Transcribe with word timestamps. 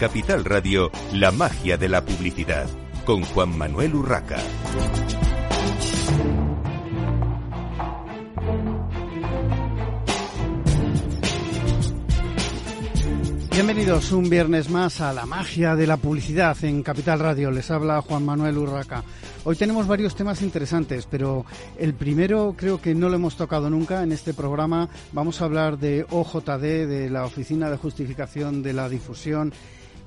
Capital 0.00 0.46
Radio, 0.46 0.90
la 1.12 1.30
magia 1.30 1.76
de 1.76 1.86
la 1.86 2.02
publicidad, 2.02 2.66
con 3.04 3.20
Juan 3.20 3.58
Manuel 3.58 3.94
Urraca. 3.94 4.38
Bienvenidos 13.50 14.10
un 14.12 14.30
viernes 14.30 14.70
más 14.70 15.02
a 15.02 15.12
la 15.12 15.26
magia 15.26 15.76
de 15.76 15.86
la 15.86 15.98
publicidad 15.98 16.56
en 16.64 16.82
Capital 16.82 17.18
Radio. 17.18 17.50
Les 17.50 17.70
habla 17.70 18.00
Juan 18.00 18.24
Manuel 18.24 18.56
Urraca. 18.56 19.04
Hoy 19.44 19.54
tenemos 19.56 19.86
varios 19.86 20.14
temas 20.14 20.40
interesantes, 20.40 21.06
pero 21.10 21.44
el 21.78 21.92
primero 21.92 22.54
creo 22.56 22.80
que 22.80 22.94
no 22.94 23.10
lo 23.10 23.16
hemos 23.16 23.36
tocado 23.36 23.68
nunca 23.68 24.02
en 24.02 24.12
este 24.12 24.32
programa. 24.32 24.88
Vamos 25.12 25.42
a 25.42 25.44
hablar 25.44 25.76
de 25.76 26.06
OJD, 26.08 26.88
de 26.88 27.10
la 27.10 27.26
Oficina 27.26 27.68
de 27.68 27.76
Justificación 27.76 28.62
de 28.62 28.72
la 28.72 28.88
Difusión 28.88 29.52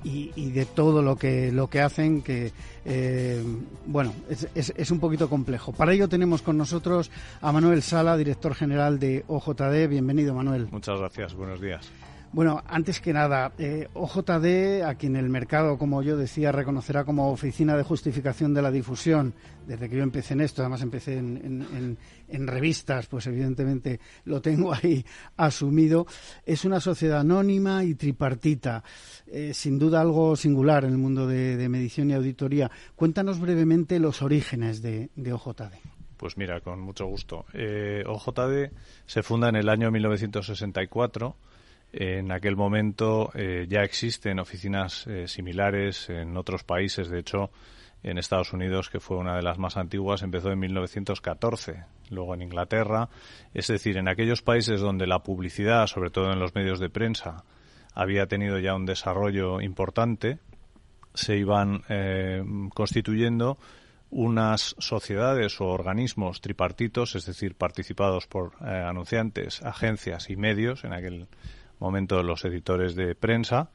y, 0.04 0.52
de 0.52 0.66
todo 0.66 1.02
lo 1.02 1.16
que 1.16 1.52
lo 1.52 1.70
que 1.70 1.82
hacen 1.82 2.22
que 2.22 2.52
eh, 2.86 3.44
bueno 3.86 4.14
es, 4.30 4.74
es, 4.76 4.92
un 4.92 5.00
poquito 5.00 5.30
complejo. 5.30 5.72
Para 5.72 5.94
ello 5.94 6.10
tenemos 6.10 6.42
con 6.42 6.58
nosotros 6.58 7.10
a 7.42 7.52
Manuel 7.52 7.82
Sala 7.82 8.18
director 8.18 8.54
general 8.54 9.00
de 9.00 9.24
OJD 9.28 9.88
bienvenido 9.88 10.34
Manuel. 10.34 10.68
Muchas 10.72 11.00
gracias 11.00 11.34
buenos 11.34 11.62
días 11.62 11.90
bueno, 12.34 12.64
antes 12.66 13.00
que 13.00 13.14
nada, 13.14 13.54
eh, 13.60 13.88
OJD, 13.94 14.82
a 14.84 14.96
quien 14.96 15.16
el 15.16 15.30
mercado, 15.30 15.78
como 15.78 16.02
yo 16.02 16.18
decía, 16.18 16.52
reconocerá 16.52 17.06
como 17.06 17.32
oficina 17.32 17.78
de 17.78 17.84
justificación 17.84 18.56
de 18.56 18.64
la 18.64 18.72
difusión, 18.72 19.36
desde 19.68 19.88
que 19.88 19.98
yo 19.98 20.04
empecé 20.04 20.34
en 20.34 20.42
esto, 20.42 20.64
además 20.64 20.82
empecé 20.82 21.20
en, 21.20 21.98
revistas, 22.48 23.06
pues 23.06 23.28
evidentemente 23.28 24.00
lo 24.26 24.42
tengo 24.42 24.74
ahí 24.74 25.06
asumido, 25.38 26.08
es 26.44 26.66
una 26.66 26.80
sociedad 26.80 27.20
anónima 27.20 27.84
y 27.84 27.94
tripartita, 27.94 28.84
eh, 29.28 29.54
sin 29.54 29.78
duda 29.78 30.02
algo 30.02 30.36
singular 30.36 30.86
en 30.86 30.92
el 30.92 30.98
mundo 30.98 31.28
de, 31.28 31.70
medición 31.70 32.10
y 32.10 32.14
auditoría. 32.14 32.72
Cuéntanos 32.96 33.40
brevemente 33.40 34.00
los 34.00 34.24
orígenes 34.24 34.82
de, 34.82 35.10
OJD. 35.32 35.76
Pues 36.18 36.36
mira, 36.36 36.62
con 36.62 36.80
mucho 36.80 37.06
gusto. 37.06 37.46
Eh, 37.54 38.04
OJD 38.08 38.74
se 39.06 39.22
funda 39.22 39.50
en 39.50 39.56
el 39.56 39.70
año 39.70 39.92
1964 39.92 41.36
en 41.94 42.32
aquel 42.32 42.56
momento 42.56 43.30
eh, 43.36 43.68
ya 43.70 43.84
existen 43.84 44.40
oficinas 44.40 45.06
eh, 45.06 45.28
similares 45.28 46.10
en 46.10 46.36
otros 46.38 46.64
países. 46.64 47.08
De 47.08 47.20
hecho, 47.20 47.52
en 48.02 48.18
Estados 48.18 48.52
Unidos, 48.52 48.90
que 48.90 49.00
fue 49.00 49.18
una 49.18 49.36
de 49.36 49.44
las 49.44 49.60
más 49.60 49.78
antiguas, 49.78 50.24
empezó 50.24 50.52
en 50.52 50.60
1914. 50.60 51.86
Luego 52.10 52.34
en 52.34 52.42
Inglaterra. 52.42 53.10
Es 53.54 53.68
decir, 53.68 53.98
en 53.98 54.08
aquellos 54.08 54.42
países 54.42 54.82
donde 54.82 55.06
la 55.06 55.20
publicidad, 55.20 55.86
sobre 55.86 56.10
todo 56.10 56.34
en 56.34 56.40
los 56.40 56.56
medios 56.56 56.80
de 56.80 56.90
prensa, 56.90 57.44
había 57.94 58.26
tenido 58.26 58.58
ya 58.58 58.74
un 58.74 58.88
desarrollo 58.88 59.62
importante, 59.62 60.40
se 61.14 61.38
iban 61.38 61.84
eh, 61.90 62.44
constituyendo 62.74 63.60
unas 64.10 64.76
sociedades 64.80 65.62
o 65.62 65.68
organismos 65.68 66.42
tripartitos, 66.42 67.16
es 67.16 67.28
decir, 67.28 67.56
participados 67.56 68.28
por 68.28 68.64
anunciantes, 68.64 69.62
agencias 69.64 70.30
y 70.30 70.36
medios 70.36 70.84
en 70.84 70.94
aquel 70.94 71.28
momento 71.84 72.24
los 72.24 72.46
editores 72.46 72.96
de 72.96 73.14
prensa, 73.14 73.70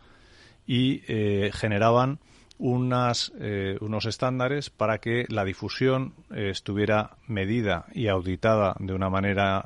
y 0.67 1.03
eh, 1.09 1.51
generaban 1.53 2.19
unas, 2.59 3.33
eh, 3.39 3.77
unos 3.81 4.07
estándares 4.07 4.71
para 4.71 4.99
que 4.99 5.27
la 5.29 5.45
difusión 5.45 6.15
eh, 6.35 6.51
estuviera 6.51 7.17
medida 7.27 7.87
y 7.95 8.09
auditada 8.09 8.75
de 8.81 8.95
una 8.95 9.09
manera 9.09 9.65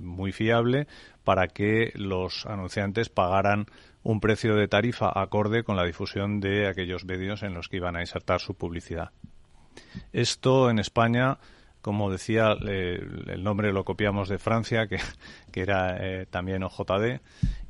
muy 0.00 0.32
fiable 0.32 0.88
para 1.22 1.48
que 1.48 1.92
los 1.94 2.46
anunciantes 2.46 3.08
pagaran 3.08 3.66
un 4.02 4.20
precio 4.20 4.56
de 4.56 4.68
tarifa 4.68 5.10
acorde 5.14 5.62
con 5.62 5.76
la 5.76 5.84
difusión 5.84 6.40
de 6.40 6.68
aquellos 6.68 7.04
medios 7.04 7.42
en 7.42 7.54
los 7.54 7.68
que 7.68 7.76
iban 7.76 7.96
a 7.96 8.00
insertar 8.00 8.40
su 8.40 8.54
publicidad. 8.54 9.10
Esto 10.12 10.70
en 10.70 10.78
España 10.78 11.38
como 11.86 12.10
decía, 12.10 12.56
el 12.64 13.44
nombre 13.44 13.72
lo 13.72 13.84
copiamos 13.84 14.28
de 14.28 14.38
Francia, 14.38 14.88
que, 14.88 14.98
era 15.54 15.96
eh, 16.00 16.26
también 16.26 16.64
OJD, 16.64 17.20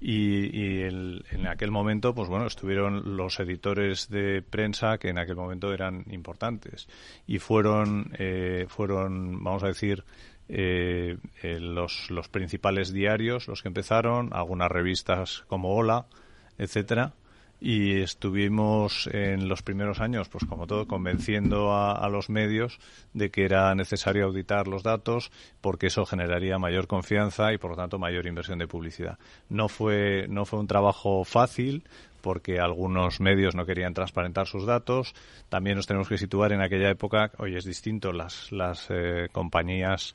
y, 0.00 0.84
en 0.84 1.47
aquel 1.47 1.71
momento, 1.71 2.15
pues 2.15 2.31
bueno, 2.31 2.47
estuvieron 2.47 3.19
los 3.19 3.38
editores 3.41 4.09
de 4.09 4.41
prensa 4.41 4.97
que 4.97 5.10
en 5.10 5.19
aquel 5.19 5.37
momento 5.37 5.71
eran 5.71 6.06
importantes 6.10 6.88
y 7.26 7.41
fueron, 7.41 8.10
eh, 8.19 8.65
fueron, 8.71 9.44
vamos 9.44 9.62
a 9.65 9.66
decir, 9.66 10.03
eh, 10.49 11.19
los, 11.43 12.10
los 12.10 12.31
principales 12.31 12.94
diarios 12.94 13.49
los 13.49 13.60
que 13.60 13.69
empezaron, 13.69 14.31
algunas 14.32 14.71
revistas 14.71 15.44
como 15.47 15.76
Hola, 15.76 16.06
etcétera, 16.56 17.12
y 17.61 18.00
estuvimos 18.00 19.09
en 19.12 19.49
los 19.49 19.62
primeros 19.62 20.00
años, 20.00 20.28
pues 20.28 20.44
como 20.44 20.67
todo, 20.67 20.87
convenciendo 20.87 21.72
a, 21.75 22.06
los 22.09 22.28
medios 22.31 22.78
de 23.15 23.31
que 23.31 23.44
era 23.44 23.75
necesario 23.75 24.27
auditar 24.27 24.69
los 24.69 24.83
datos 24.83 25.31
porque 25.61 25.89
eso 25.89 26.06
generaría 26.06 26.59
mayor 26.59 26.87
confianza 26.87 27.53
y 27.53 27.59
por 27.59 27.71
lo 27.71 27.77
tanto 27.77 27.99
mayor 27.99 28.27
inversión 28.27 28.59
de 28.59 28.69
publicidad. 28.69 29.19
No 29.49 29.69
fue, 29.69 30.27
no 30.28 30.44
fue 30.44 30.61
un 30.61 30.67
trabajo 30.67 31.25
fácil 31.25 31.84
porque 32.21 32.61
algunos 32.61 33.21
medios 33.21 33.55
no 33.55 33.67
querían 33.67 33.94
transparentar 33.94 34.47
sus 34.47 34.67
datos. 34.67 35.15
También 35.49 35.77
nos 35.77 35.87
tenemos 35.87 36.09
que 36.09 36.19
situar 36.19 36.53
en 36.53 36.61
aquella 36.61 36.91
época, 36.91 37.31
hoy 37.38 37.56
es 37.56 37.65
distinto, 37.65 38.12
las, 38.12 38.53
las 38.53 38.87
eh, 38.91 39.28
compañías 39.33 40.15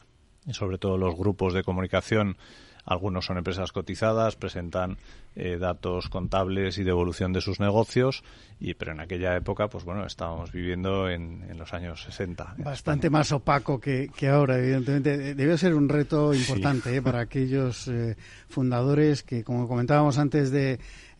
sobre 0.49 0.77
todo 0.77 0.97
los 0.97 1.15
grupos 1.15 1.53
de 1.53 1.63
comunicación 1.63 2.37
algunos 2.85 3.25
son 3.25 3.37
empresas 3.37 3.71
cotizadas, 3.71 4.35
presentan 4.35 4.97
eh, 5.35 5.57
datos 5.59 6.09
contables 6.09 6.77
y 6.77 6.83
de 6.83 6.89
evolución 6.89 7.31
de 7.31 7.41
sus 7.41 7.59
negocios, 7.59 8.23
y 8.59 8.73
pero 8.73 8.91
en 8.91 8.99
aquella 8.99 9.35
época, 9.35 9.67
pues 9.67 9.83
bueno, 9.83 10.05
estábamos 10.05 10.51
viviendo 10.51 11.09
en, 11.09 11.57
los 11.57 11.73
años 11.73 12.03
60. 12.03 12.55
Bastante 12.57 13.09
más 13.09 13.31
opaco 13.31 13.79
que, 13.79 14.09
ahora, 14.27 14.57
evidentemente. 14.57 15.35
Debe 15.35 15.57
ser 15.57 15.75
un 15.75 15.89
reto 15.89 16.33
importante 16.33 16.95
eh, 16.95 17.01
para 17.01 17.19
aquellos 17.21 17.87
eh, 17.87 18.15
fundadores 18.49 19.23
que, 19.23 19.43
como 19.43 19.67
comentábamos 19.67 20.17
antes 20.17 20.51
de 20.51 20.79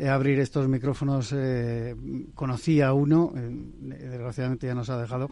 abrir 0.10 0.40
estos 0.40 0.68
micrófonos, 0.68 1.36
conocía 2.34 2.92
uno, 2.92 3.32
desgraciadamente 3.36 4.66
ya 4.66 4.74
nos 4.74 4.90
ha 4.90 5.00
dejado, 5.00 5.30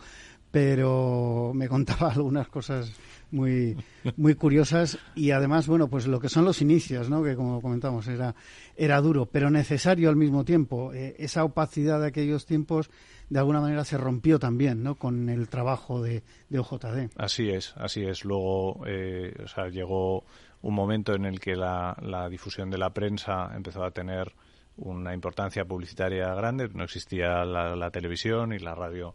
pero 0.51 1.51
me 1.53 1.67
contaba 1.67 2.11
algunas 2.13 2.47
cosas 2.47 2.91
muy, 3.31 3.77
muy 4.17 4.35
curiosas 4.35 4.97
y 5.15 5.31
además, 5.31 5.67
bueno, 5.67 5.87
pues 5.87 6.07
lo 6.07 6.19
que 6.19 6.29
son 6.29 6.45
los 6.45 6.61
inicios, 6.61 7.09
¿no? 7.09 7.23
Que 7.23 7.35
como 7.35 7.61
comentamos 7.61 8.07
era, 8.07 8.35
era 8.75 8.99
duro, 9.01 9.27
pero 9.27 9.49
necesario 9.49 10.09
al 10.09 10.15
mismo 10.15 10.43
tiempo. 10.43 10.93
Eh, 10.93 11.15
esa 11.19 11.43
opacidad 11.43 12.01
de 12.01 12.07
aquellos 12.07 12.45
tiempos 12.45 12.89
de 13.29 13.39
alguna 13.39 13.61
manera 13.61 13.85
se 13.85 13.97
rompió 13.97 14.39
también, 14.39 14.81
¿no? 14.83 14.95
Con 14.95 15.29
el 15.29 15.47
trabajo 15.47 16.01
de, 16.01 16.23
de 16.49 16.59
OJD. 16.59 17.11
Así 17.17 17.49
es, 17.49 17.73
así 17.77 18.03
es. 18.03 18.25
Luego, 18.25 18.81
eh, 18.87 19.33
o 19.43 19.47
sea, 19.47 19.69
llegó 19.69 20.23
un 20.61 20.73
momento 20.73 21.13
en 21.13 21.25
el 21.25 21.39
que 21.39 21.55
la, 21.55 21.95
la 22.01 22.27
difusión 22.27 22.69
de 22.69 22.79
la 22.79 22.89
prensa 22.89 23.51
empezó 23.55 23.83
a 23.83 23.91
tener 23.91 24.33
una 24.77 25.13
importancia 25.13 25.65
publicitaria 25.65 26.33
grande. 26.33 26.69
No 26.73 26.83
existía 26.83 27.45
la, 27.45 27.75
la 27.75 27.91
televisión 27.91 28.53
y 28.53 28.59
la 28.59 28.73
radio 28.73 29.13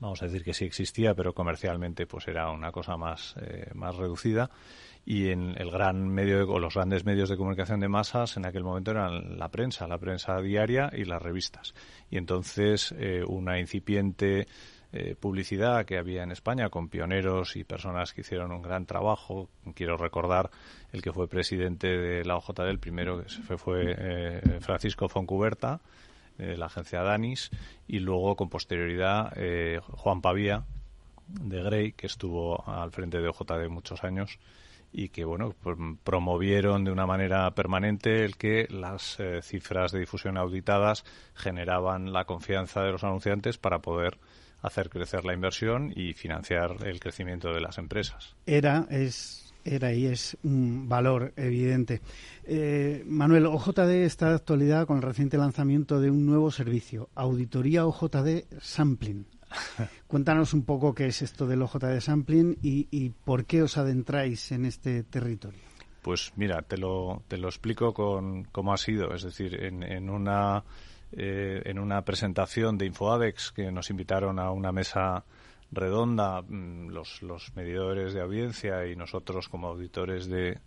vamos 0.00 0.22
a 0.22 0.26
decir 0.26 0.44
que 0.44 0.54
sí 0.54 0.64
existía, 0.64 1.14
pero 1.14 1.34
comercialmente 1.34 2.06
pues 2.06 2.28
era 2.28 2.50
una 2.50 2.72
cosa 2.72 2.96
más, 2.96 3.34
eh, 3.40 3.70
más 3.74 3.96
reducida. 3.96 4.50
Y 5.04 5.30
en 5.30 5.54
el 5.56 5.70
gran 5.70 6.08
medio 6.08 6.46
o 6.48 6.58
los 6.58 6.74
grandes 6.74 7.04
medios 7.04 7.30
de 7.30 7.36
comunicación 7.36 7.80
de 7.80 7.88
masas 7.88 8.36
en 8.36 8.44
aquel 8.44 8.62
momento 8.62 8.90
eran 8.90 9.38
la 9.38 9.48
prensa, 9.48 9.88
la 9.88 9.98
prensa 9.98 10.40
diaria 10.40 10.90
y 10.92 11.04
las 11.04 11.22
revistas. 11.22 11.74
Y 12.10 12.18
entonces 12.18 12.94
eh, 12.98 13.24
una 13.26 13.58
incipiente 13.58 14.46
eh, 14.92 15.14
publicidad 15.18 15.86
que 15.86 15.96
había 15.96 16.22
en 16.22 16.30
España 16.30 16.68
con 16.68 16.88
pioneros 16.88 17.56
y 17.56 17.64
personas 17.64 18.12
que 18.12 18.20
hicieron 18.20 18.52
un 18.52 18.60
gran 18.60 18.84
trabajo. 18.84 19.48
Quiero 19.74 19.96
recordar 19.96 20.50
el 20.92 21.00
que 21.00 21.12
fue 21.12 21.26
presidente 21.26 21.88
de 21.88 22.24
la 22.24 22.36
OJ 22.36 22.52
del 22.64 22.78
primero 22.78 23.22
que 23.22 23.28
fue, 23.28 23.56
fue 23.56 24.60
Francisco 24.60 25.08
Foncuberta, 25.08 25.80
la 26.38 26.66
agencia 26.66 27.02
Danis, 27.02 27.50
y 27.86 27.98
luego 28.00 28.36
con 28.36 28.48
posterioridad 28.48 29.32
eh, 29.36 29.80
Juan 29.82 30.20
Pavía, 30.20 30.64
de 31.26 31.62
Gray, 31.62 31.92
que 31.92 32.06
estuvo 32.06 32.66
al 32.68 32.90
frente 32.90 33.20
de 33.20 33.28
OJD 33.28 33.68
muchos 33.68 34.02
años 34.04 34.38
y 34.92 35.10
que 35.10 35.24
bueno 35.24 35.54
pues, 35.62 35.76
promovieron 36.02 36.84
de 36.84 36.90
una 36.90 37.06
manera 37.06 37.50
permanente 37.50 38.24
el 38.24 38.36
que 38.36 38.66
las 38.70 39.20
eh, 39.20 39.40
cifras 39.42 39.92
de 39.92 40.00
difusión 40.00 40.38
auditadas 40.38 41.04
generaban 41.34 42.12
la 42.12 42.24
confianza 42.24 42.82
de 42.82 42.92
los 42.92 43.04
anunciantes 43.04 43.58
para 43.58 43.80
poder 43.80 44.18
hacer 44.62 44.88
crecer 44.88 45.24
la 45.24 45.34
inversión 45.34 45.92
y 45.94 46.14
financiar 46.14 46.76
el 46.84 46.98
crecimiento 47.00 47.52
de 47.52 47.60
las 47.60 47.78
empresas. 47.78 48.34
Era, 48.46 48.86
es 48.90 49.47
era 49.74 49.92
y 49.92 50.06
es 50.06 50.36
un 50.42 50.88
valor 50.88 51.32
evidente. 51.36 52.00
Eh, 52.44 53.04
Manuel, 53.06 53.46
OJD 53.46 54.04
está 54.04 54.30
de 54.30 54.36
actualidad 54.36 54.86
con 54.86 54.96
el 54.96 55.02
reciente 55.02 55.38
lanzamiento 55.38 56.00
de 56.00 56.10
un 56.10 56.26
nuevo 56.26 56.50
servicio, 56.50 57.08
Auditoría 57.14 57.86
OJD 57.86 58.44
Sampling. 58.60 59.26
Cuéntanos 60.06 60.52
un 60.52 60.64
poco 60.64 60.94
qué 60.94 61.06
es 61.06 61.22
esto 61.22 61.46
del 61.46 61.62
OJD 61.62 62.00
Sampling 62.00 62.58
y, 62.62 63.10
por 63.24 63.44
qué 63.44 63.62
os 63.62 63.78
adentráis 63.78 64.52
en 64.52 64.64
este 64.64 65.02
territorio. 65.04 65.60
Pues 66.02 66.32
mira, 66.36 66.62
te 66.62 66.78
lo, 66.78 67.22
te 67.28 67.38
lo 67.38 67.48
explico 67.48 67.92
con 67.92 68.44
cómo 68.44 68.72
ha 68.72 68.78
sido. 68.78 69.14
Es 69.14 69.22
decir, 69.22 69.62
en, 69.62 69.82
en 69.82 70.10
una 70.10 70.64
eh, 71.12 71.62
en 71.64 71.78
una 71.78 72.02
presentación 72.02 72.76
de 72.76 72.84
InfoAdex 72.84 73.52
que 73.52 73.72
nos 73.72 73.88
invitaron 73.88 74.38
a 74.38 74.50
una 74.50 74.72
mesa 74.72 75.24
redonda 75.70 76.42
mm, 76.42 76.88
los, 76.88 77.22
los 77.22 77.54
medidores 77.56 78.14
de 78.14 78.20
audiencia 78.20 78.86
y 78.86 78.96
nosotros 78.96 79.48
como 79.48 79.68
auditores 79.68 80.28
de, 80.28 80.58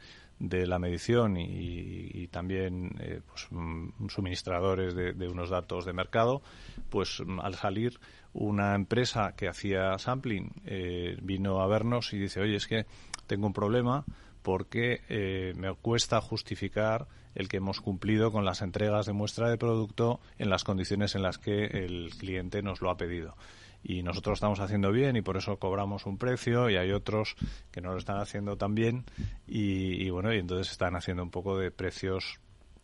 de 0.42 0.66
la 0.66 0.80
medición 0.80 1.38
y, 1.38 2.28
también 2.28 2.96
eh, 3.00 3.22
pues, 3.28 3.48
mm, 3.52 4.08
suministradores 4.08 4.96
de, 4.96 5.28
unos 5.28 5.50
datos 5.50 5.86
de 5.86 5.94
mercado, 5.94 6.42
pues 6.90 7.22
mm, 7.24 7.40
al 7.42 7.56
salir 7.56 8.00
una 8.34 8.74
empresa 8.74 9.34
que 9.36 9.48
hacía 9.48 9.98
sampling 10.00 10.52
eh, 10.66 11.18
vino 11.22 11.62
a 11.62 11.68
vernos 11.68 12.14
y 12.14 12.18
dice, 12.18 12.42
oye, 12.42 12.56
es 12.56 12.66
que 12.66 12.86
tengo 13.28 13.46
un 13.46 13.54
problema 13.54 14.04
porque 14.42 15.02
eh, 15.10 15.54
me 15.58 15.72
cuesta 15.76 16.20
justificar 16.22 17.08
el 17.36 17.48
que 17.48 17.58
hemos 17.58 17.80
cumplido 17.80 18.32
con 18.32 18.44
las 18.44 18.64
entregas 18.64 19.06
de 19.06 19.14
muestra 19.14 19.50
de 19.50 19.58
producto 19.58 20.20
en 20.40 20.50
las 20.50 20.64
condiciones 20.64 21.14
en 21.14 21.22
las 21.22 21.38
que 21.38 21.66
el 21.66 22.10
cliente 22.18 22.64
nos 22.64 22.82
lo 22.82 22.90
ha 22.90 22.98
pedido 22.98 23.36
y 23.84 24.04
nosotros 24.04 24.38
estamos 24.38 24.60
haciendo 24.60 24.92
bien 24.92 25.16
y 25.16 25.22
por 25.22 25.38
eso 25.38 25.58
cobramos 25.58 26.06
un 26.06 26.18
precio 26.18 26.70
y 26.70 26.76
hay 26.76 26.92
otros 26.92 27.36
que 27.72 27.82
no 27.82 27.92
lo 27.92 27.98
están 27.98 28.20
haciendo 28.20 28.58
tan 28.58 28.76
bien 28.76 29.06
y, 29.48 30.10
bueno 30.10 30.34
y 30.34 30.40
entonces 30.40 30.72
están 30.72 30.96
haciendo 30.96 31.24
un 31.24 31.32
poco 31.32 31.58
de 31.58 31.72
precios 31.72 32.40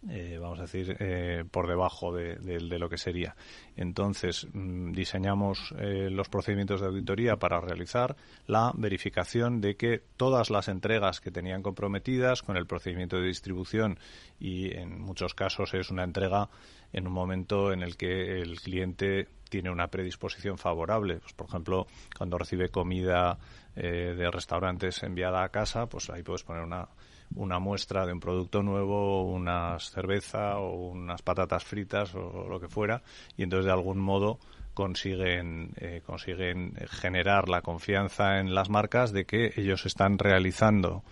eh, 0.09 0.37
vamos 0.39 0.59
a 0.59 0.63
decir, 0.63 0.95
eh, 0.99 1.43
por 1.49 1.67
debajo 1.67 2.13
de, 2.13 2.37
lo 2.59 2.87
que 2.87 2.97
sería. 2.97 3.35
Entonces, 3.75 4.47
mm, 4.53 4.91
diseñamos 4.91 5.73
eh, 5.79 6.09
los 6.11 6.29
procedimientos 6.29 6.81
de 6.81 6.87
auditoría 6.87 7.37
para 7.37 7.59
realizar 7.59 8.15
la 8.45 8.71
verificación 8.75 9.59
de 9.59 9.75
que 9.75 10.03
todas 10.15 10.49
las 10.49 10.67
entregas 10.67 11.19
que 11.19 11.31
tenían 11.31 11.63
comprometidas 11.63 12.43
con 12.43 12.57
el 12.57 12.67
procedimiento 12.67 13.17
de 13.17 13.27
distribución 13.27 13.99
y 14.39 14.75
en 14.77 15.01
muchos 15.01 15.33
casos 15.33 15.73
es 15.73 15.89
una 15.89 16.03
entrega 16.03 16.49
en 16.93 17.07
un 17.07 17.13
momento 17.13 17.73
en 17.73 17.81
el 17.81 17.97
que 17.97 18.39
el 18.41 18.61
cliente 18.61 19.27
tiene 19.49 19.69
una 19.69 19.87
predisposición 19.87 20.57
favorable. 20.57 21.17
Pues, 21.17 21.33
por 21.33 21.47
ejemplo, 21.47 21.87
cuando 22.15 22.37
recibe 22.37 22.69
comida 22.69 23.37
eh, 23.75 24.13
de 24.17 24.31
restaurantes 24.31 25.03
enviada 25.03 25.43
a 25.43 25.49
casa, 25.49 25.87
pues 25.87 26.09
ahí 26.09 26.23
puedes 26.23 26.43
poner 26.43 26.63
una, 26.63 26.87
una 27.35 27.59
muestra 27.59 28.05
de 28.05 28.13
un 28.13 28.19
producto 28.19 28.63
nuevo, 28.63 29.23
una 29.23 29.79
cerveza 29.79 30.57
o 30.57 30.89
unas 30.89 31.21
patatas 31.21 31.63
fritas 31.63 32.15
o 32.15 32.47
lo 32.49 32.59
que 32.59 32.67
fuera, 32.67 33.01
y 33.35 33.43
entonces 33.43 33.65
de 33.65 33.71
algún 33.71 33.99
modo 33.99 34.39
consiguen, 34.73 35.71
eh, 35.77 36.01
consiguen 36.05 36.75
generar 36.89 37.49
la 37.49 37.61
confianza 37.61 38.39
en 38.39 38.53
las 38.53 38.69
marcas 38.69 39.11
de 39.11 39.25
que 39.25 39.53
ellos 39.55 39.85
están 39.85 40.19
realizando 40.19 41.03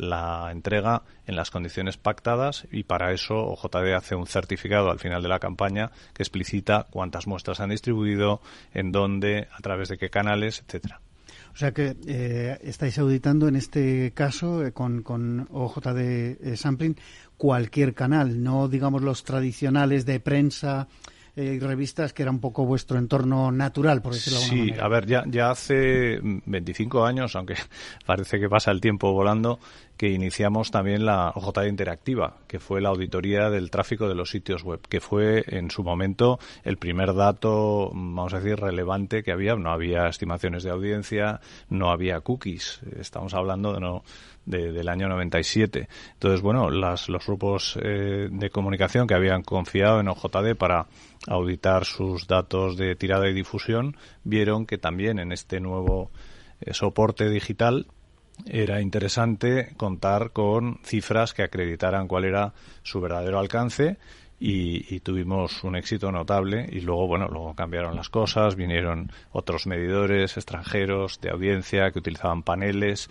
la 0.00 0.48
entrega 0.50 1.02
en 1.26 1.36
las 1.36 1.50
condiciones 1.50 1.98
pactadas 1.98 2.66
y 2.72 2.84
para 2.84 3.12
eso 3.12 3.34
OJD 3.36 3.94
hace 3.94 4.14
un 4.14 4.26
certificado 4.26 4.90
al 4.90 4.98
final 4.98 5.22
de 5.22 5.28
la 5.28 5.38
campaña 5.38 5.90
que 6.14 6.22
explicita 6.22 6.86
cuántas 6.90 7.26
muestras 7.26 7.60
han 7.60 7.70
distribuido, 7.70 8.40
en 8.72 8.92
dónde, 8.92 9.48
a 9.52 9.60
través 9.60 9.90
de 9.90 9.98
qué 9.98 10.08
canales, 10.08 10.64
etcétera. 10.66 11.00
O 11.52 11.56
sea 11.56 11.72
que 11.72 11.96
eh, 12.06 12.58
estáis 12.62 12.98
auditando 12.98 13.48
en 13.48 13.56
este 13.56 14.12
caso 14.12 14.64
eh, 14.64 14.72
con, 14.72 15.02
con 15.02 15.48
OJD 15.50 15.98
eh, 15.98 16.56
Sampling 16.56 16.96
cualquier 17.36 17.94
canal, 17.94 18.42
no 18.42 18.68
digamos 18.68 19.02
los 19.02 19.24
tradicionales 19.24 20.06
de 20.06 20.20
prensa 20.20 20.88
y 21.36 21.58
revistas 21.58 22.12
que 22.12 22.22
era 22.22 22.30
un 22.30 22.40
poco 22.40 22.64
vuestro 22.64 22.98
entorno 22.98 23.52
natural, 23.52 24.02
por 24.02 24.14
decirlo 24.14 24.38
de 24.38 24.44
alguna 24.44 24.60
manera. 24.60 24.76
Sí, 24.76 24.82
a 24.82 24.88
ver, 24.88 25.06
ya, 25.06 25.24
ya 25.26 25.50
hace 25.50 26.20
25 26.22 27.04
años, 27.04 27.36
aunque 27.36 27.54
parece 28.06 28.40
que 28.40 28.48
pasa 28.48 28.70
el 28.70 28.80
tiempo 28.80 29.12
volando, 29.12 29.58
que 30.00 30.08
iniciamos 30.08 30.70
también 30.70 31.04
la 31.04 31.28
OJD 31.34 31.66
Interactiva, 31.66 32.38
que 32.46 32.58
fue 32.58 32.80
la 32.80 32.88
auditoría 32.88 33.50
del 33.50 33.70
tráfico 33.70 34.08
de 34.08 34.14
los 34.14 34.30
sitios 34.30 34.62
web, 34.62 34.80
que 34.88 34.98
fue 34.98 35.44
en 35.46 35.70
su 35.70 35.82
momento 35.82 36.38
el 36.64 36.78
primer 36.78 37.14
dato, 37.14 37.90
vamos 37.92 38.32
a 38.32 38.40
decir, 38.40 38.58
relevante 38.58 39.22
que 39.22 39.30
había. 39.30 39.54
No 39.56 39.70
había 39.70 40.08
estimaciones 40.08 40.62
de 40.62 40.70
audiencia, 40.70 41.40
no 41.68 41.90
había 41.90 42.20
cookies. 42.20 42.80
Estamos 42.98 43.34
hablando 43.34 43.74
de 43.74 43.80
no, 43.80 44.02
del 44.44 44.88
año 44.88 45.08
97. 45.08 45.88
Entonces, 46.14 46.40
bueno, 46.40 46.70
las, 46.70 47.08
los 47.08 47.24
grupos 47.26 47.78
eh, 47.82 48.28
de 48.30 48.50
comunicación 48.50 49.06
que 49.06 49.14
habían 49.14 49.42
confiado 49.42 50.00
en 50.00 50.08
OJD 50.08 50.56
para 50.56 50.86
auditar 51.28 51.84
sus 51.84 52.26
datos 52.26 52.76
de 52.76 52.96
tirada 52.96 53.28
y 53.28 53.34
difusión 53.34 53.96
vieron 54.24 54.66
que 54.66 54.78
también 54.78 55.18
en 55.18 55.32
este 55.32 55.60
nuevo 55.60 56.10
eh, 56.60 56.74
soporte 56.74 57.28
digital 57.28 57.86
era 58.46 58.80
interesante 58.80 59.74
contar 59.76 60.30
con 60.30 60.78
cifras 60.82 61.34
que 61.34 61.42
acreditaran 61.42 62.08
cuál 62.08 62.24
era 62.24 62.54
su 62.82 63.00
verdadero 63.00 63.38
alcance 63.38 63.98
y, 64.42 65.00
tuvimos 65.00 65.62
un 65.64 65.76
éxito 65.76 66.10
notable 66.10 66.66
y 66.72 66.80
luego 66.80 67.06
bueno 67.06 67.28
luego 67.28 67.54
cambiaron 67.54 67.94
las 67.94 68.08
cosas 68.08 68.56
vinieron 68.56 69.12
otros 69.32 69.66
medidores 69.66 70.38
extranjeros 70.38 71.20
de 71.20 71.30
audiencia 71.30 71.90
que 71.90 71.98
utilizaban 71.98 72.42
paneles 72.42 73.10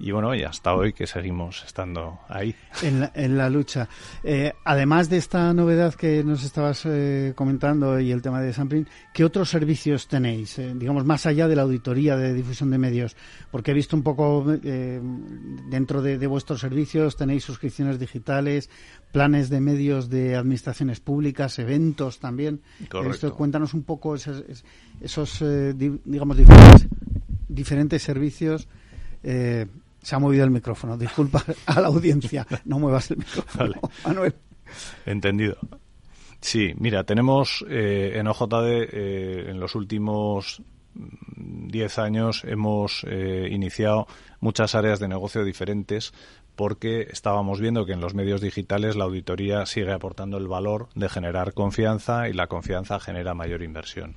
y 0.00 0.12
bueno, 0.12 0.32
y 0.34 0.44
hasta 0.44 0.74
hoy 0.74 0.92
que 0.92 1.08
seguimos 1.08 1.64
estando 1.64 2.20
ahí. 2.28 2.54
En 2.82 3.36
la, 3.36 3.50
lucha. 3.50 3.88
Eh, 4.22 4.52
además 4.64 5.10
de 5.10 5.16
esta 5.16 5.52
novedad 5.52 5.94
que 5.94 6.22
nos 6.22 6.44
estabas 6.44 6.86
eh, 6.86 7.32
comentando 7.34 7.98
y 7.98 8.12
el 8.12 8.22
tema 8.22 8.40
de 8.40 8.52
sampling, 8.52 8.86
¿qué 9.12 9.24
otros 9.24 9.48
servicios 9.48 10.06
tenéis? 10.06 10.58
Eh, 10.60 10.72
digamos, 10.76 11.04
más 11.04 11.26
allá 11.26 11.48
de 11.48 11.56
la 11.56 11.62
auditoría 11.62 12.16
de 12.16 12.32
difusión 12.32 12.70
de 12.70 12.78
medios, 12.78 13.16
porque 13.50 13.72
he 13.72 13.74
visto 13.74 13.96
un 13.96 14.04
poco 14.04 14.44
dentro 14.44 16.00
de, 16.00 16.26
vuestros 16.28 16.60
servicios, 16.60 17.16
tenéis 17.16 17.42
suscripciones 17.42 17.98
digitales, 17.98 18.70
planes 19.10 19.50
de 19.50 19.60
medios 19.60 20.08
de 20.08 20.36
administraciones 20.36 21.00
públicas, 21.00 21.58
eventos 21.58 22.20
también. 22.20 22.60
Correcto. 22.88 23.34
cuéntanos 23.34 23.74
un 23.74 23.82
poco 23.82 24.14
esos, 24.14 24.44
esos 25.00 25.44
digamos, 25.74 26.36
diferentes, 26.36 26.86
diferentes 27.48 28.02
servicios. 28.02 28.68
Se 30.02 30.14
ha 30.14 30.18
movido 30.18 30.44
el 30.44 30.50
micrófono. 30.50 30.96
Disculpa 30.96 31.44
a 31.66 31.80
la 31.80 31.88
audiencia. 31.88 32.46
No 32.64 32.78
muevas 32.78 33.10
el 33.10 33.18
micrófono, 33.18 33.74
Manuel. 34.04 34.34
Entendido. 35.06 35.56
Sí, 36.40 36.72
mira, 36.78 37.04
tenemos 37.04 37.64
eh, 37.68 38.12
en 38.14 38.28
OJD 38.28 38.52
eh, 38.62 39.50
en 39.50 39.58
los 39.58 39.74
últimos 39.74 40.62
10 40.94 41.98
años 41.98 42.44
hemos 42.44 43.04
eh, 43.08 43.48
iniciado 43.50 44.06
muchas 44.40 44.74
áreas 44.74 44.98
de 44.98 45.08
negocio 45.08 45.44
diferentes 45.44 46.12
porque 46.56 47.06
estábamos 47.12 47.60
viendo 47.60 47.86
que 47.86 47.92
en 47.92 48.00
los 48.00 48.14
medios 48.14 48.40
digitales 48.40 48.96
la 48.96 49.04
auditoría 49.04 49.64
sigue 49.66 49.92
aportando 49.92 50.38
el 50.38 50.48
valor 50.48 50.88
de 50.94 51.08
generar 51.08 51.54
confianza 51.54 52.28
y 52.28 52.32
la 52.32 52.48
confianza 52.48 52.98
genera 52.98 53.34
mayor 53.34 53.62
inversión. 53.62 54.16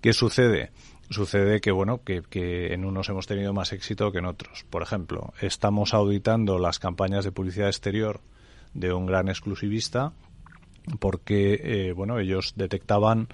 ¿Qué 0.00 0.12
sucede? 0.12 0.70
Sucede 1.10 1.60
que 1.60 1.70
bueno 1.70 2.02
que, 2.04 2.22
que, 2.22 2.72
en 2.72 2.84
unos 2.84 3.08
hemos 3.08 3.26
tenido 3.26 3.52
más 3.52 3.72
éxito 3.72 4.12
que 4.12 4.18
en 4.18 4.26
otros. 4.26 4.64
Por 4.70 4.82
ejemplo, 4.82 5.32
estamos 5.40 5.94
auditando 5.94 6.58
las 6.58 6.78
campañas 6.78 7.24
de 7.24 7.32
publicidad 7.32 7.68
exterior 7.68 8.20
de 8.72 8.92
un 8.92 9.06
gran 9.06 9.28
exclusivista 9.28 10.12
porque 10.98 11.60
eh, 11.62 11.92
bueno 11.92 12.18
ellos 12.18 12.54
detectaban 12.56 13.28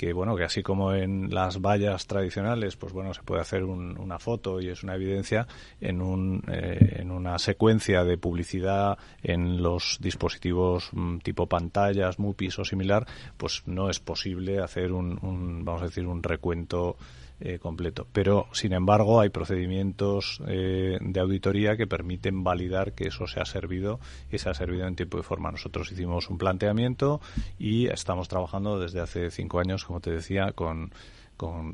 que 0.00 0.14
bueno 0.14 0.34
que 0.34 0.44
así 0.44 0.62
como 0.62 0.94
en 0.94 1.28
las 1.28 1.60
vallas 1.60 2.06
tradicionales 2.06 2.74
pues 2.74 2.94
bueno 2.94 3.12
se 3.12 3.22
puede 3.22 3.42
hacer 3.42 3.64
una 3.64 4.18
foto 4.18 4.58
y 4.58 4.70
es 4.70 4.82
una 4.82 4.94
evidencia 4.94 5.46
en 5.78 6.00
un 6.00 6.42
eh, 6.50 7.00
en 7.00 7.10
una 7.10 7.38
secuencia 7.38 8.02
de 8.02 8.16
publicidad 8.16 8.96
en 9.22 9.62
los 9.62 9.98
dispositivos 10.00 10.88
mm, 10.92 11.18
tipo 11.18 11.48
pantallas 11.48 12.18
MUPIs 12.18 12.60
o 12.60 12.64
similar 12.64 13.06
pues 13.36 13.64
no 13.66 13.90
es 13.90 14.00
posible 14.00 14.60
hacer 14.60 14.92
un, 14.92 15.18
un 15.20 15.66
vamos 15.66 15.82
a 15.82 15.88
decir 15.88 16.06
un 16.06 16.22
recuento 16.22 16.96
eh, 17.40 17.58
completo. 17.58 18.06
Pero, 18.12 18.46
sin 18.52 18.72
embargo, 18.72 19.20
hay 19.20 19.30
procedimientos 19.30 20.40
eh, 20.46 20.98
de 21.00 21.20
auditoría 21.20 21.76
que 21.76 21.86
permiten 21.86 22.44
validar 22.44 22.92
que 22.92 23.08
eso 23.08 23.26
se 23.26 23.40
ha 23.40 23.44
servido 23.44 24.00
y 24.30 24.38
se 24.38 24.50
ha 24.50 24.54
servido 24.54 24.86
en 24.86 24.96
tiempo 24.96 25.18
y 25.18 25.22
forma. 25.22 25.50
Nosotros 25.50 25.90
hicimos 25.90 26.30
un 26.30 26.38
planteamiento 26.38 27.20
y 27.58 27.86
estamos 27.86 28.28
trabajando 28.28 28.78
desde 28.78 29.00
hace 29.00 29.30
cinco 29.30 29.58
años, 29.60 29.84
como 29.84 30.00
te 30.00 30.10
decía, 30.10 30.52
con 30.52 30.92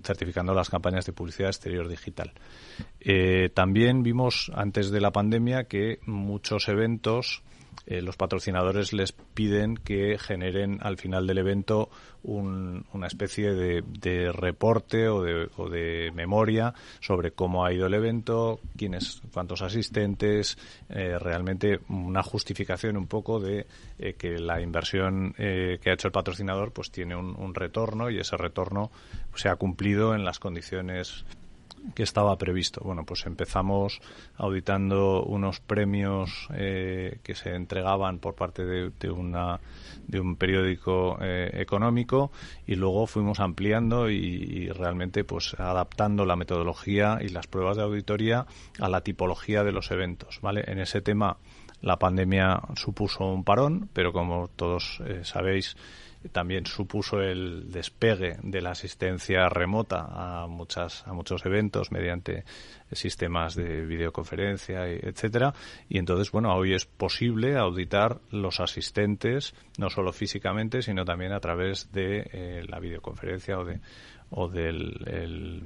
certificando 0.05 0.55
las 0.55 0.71
campañas 0.71 1.07
de 1.07 1.13
publicidad 1.13 1.51
exterior 1.51 1.89
digital. 1.89 2.33
Eh, 3.01 3.51
también 3.55 4.03
vimos 4.03 4.51
antes 4.55 4.91
de 4.91 5.01
la 5.01 5.13
pandemia 5.13 5.65
que 5.65 5.99
muchos 6.07 6.69
eventos 6.69 7.43
eh, 7.87 8.03
los 8.03 8.17
patrocinadores 8.17 8.93
les 8.93 9.13
piden 9.13 9.77
que 9.77 10.19
generen 10.19 10.79
al 10.83 10.97
final 10.97 11.27
del 11.27 11.39
evento 11.39 11.89
una 12.25 13.07
especie 13.07 13.53
de, 13.53 14.33
reporte 14.33 15.09
o 15.09 15.23
de, 15.23 16.11
memoria 16.13 16.75
sobre 16.99 17.31
cómo 17.31 17.65
ha 17.65 17.73
ido 17.73 17.87
el 17.87 17.95
evento, 17.95 18.59
quiénes, 18.77 19.23
cuántos 19.33 19.63
asistentes, 19.63 20.59
eh, 20.89 21.17
realmente 21.21 21.79
una 21.89 22.25
justificación 22.25 22.97
un 22.97 23.07
poco 23.07 23.39
de 23.39 23.67
eh, 24.01 24.15
que 24.15 24.39
la 24.41 24.61
inversión 24.61 25.35
que 25.37 25.81
ha 25.87 25.93
hecho 25.93 26.09
el 26.09 26.13
patrocinador 26.13 26.73
pues 26.73 26.91
tiene 26.91 27.15
un, 27.15 27.37
un 27.39 27.55
retorno 27.55 28.11
y 28.11 28.19
ese 28.19 28.37
retorno 28.37 28.91
se 29.37 29.49
ha 29.49 29.55
cumplido 29.55 30.15
en 30.15 30.25
las 30.25 30.41
condiciones 30.41 31.25
que 31.95 32.03
estaba 32.03 32.37
previsto. 32.37 32.81
Bueno, 32.85 33.05
pues 33.05 33.27
empezamos 33.27 34.01
auditando 34.37 35.23
unos 35.25 35.61
premios 35.61 36.49
eh, 36.55 37.19
que 37.23 37.35
se 37.35 37.55
entregaban 37.55 38.19
por 38.19 38.35
parte 38.35 38.65
de, 38.65 39.11
una, 39.11 39.61
de 40.07 40.21
un 40.21 40.37
periódico 40.37 41.19
eh, 41.21 41.51
económico 41.55 42.31
y 42.67 42.75
luego 42.75 43.07
fuimos 43.07 43.41
ampliando 43.41 44.11
y, 44.11 44.69
realmente 44.69 45.25
pues 45.25 45.55
adaptando 45.59 46.25
la 46.27 46.37
metodología 46.37 47.19
y 47.21 47.29
las 47.29 47.47
pruebas 47.47 47.77
de 47.77 47.85
auditoría 47.85 48.47
a 48.81 48.89
la 48.89 49.03
tipología 49.03 49.65
de 49.65 49.73
los 49.73 49.91
eventos. 49.91 50.41
¿vale? 50.43 50.65
En 50.67 50.79
ese 50.79 51.01
tema 51.01 51.37
la 51.81 51.99
pandemia 51.99 52.61
supuso 52.75 53.27
un 53.27 53.45
parón, 53.45 53.89
pero 53.93 54.13
como 54.13 54.49
todos 54.49 55.01
eh, 55.07 55.21
sabéis, 55.25 55.77
también 56.33 56.67
supuso 56.67 57.21
el 57.21 57.71
despegue 57.71 58.37
de 58.43 58.61
la 58.61 58.71
asistencia 58.71 59.49
remota 59.49 60.07
a 60.11 60.47
muchas 60.47 61.07
a 61.07 61.13
muchos 61.13 61.45
eventos 61.47 61.93
mediante 61.93 62.45
sistemas 62.93 63.55
de 63.55 63.85
videoconferencia 63.85 64.87
etcétera. 64.89 65.55
Y 65.89 65.99
entonces 65.99 66.31
bueno 66.31 66.55
hoy 66.55 66.75
es 66.75 66.87
posible 66.87 67.57
auditar 67.57 68.21
los 68.31 68.61
asistentes 68.61 69.55
no 69.79 69.91
solo 69.91 70.13
físicamente 70.13 70.83
sino 70.83 71.05
también 71.05 71.33
a 71.33 71.41
través 71.41 71.93
de 71.93 72.29
eh, 72.33 72.65
la 72.69 72.79
videoconferencia 72.79 73.59
o 73.59 73.65
de 73.65 73.81
o 74.31 74.49
del 74.49 75.65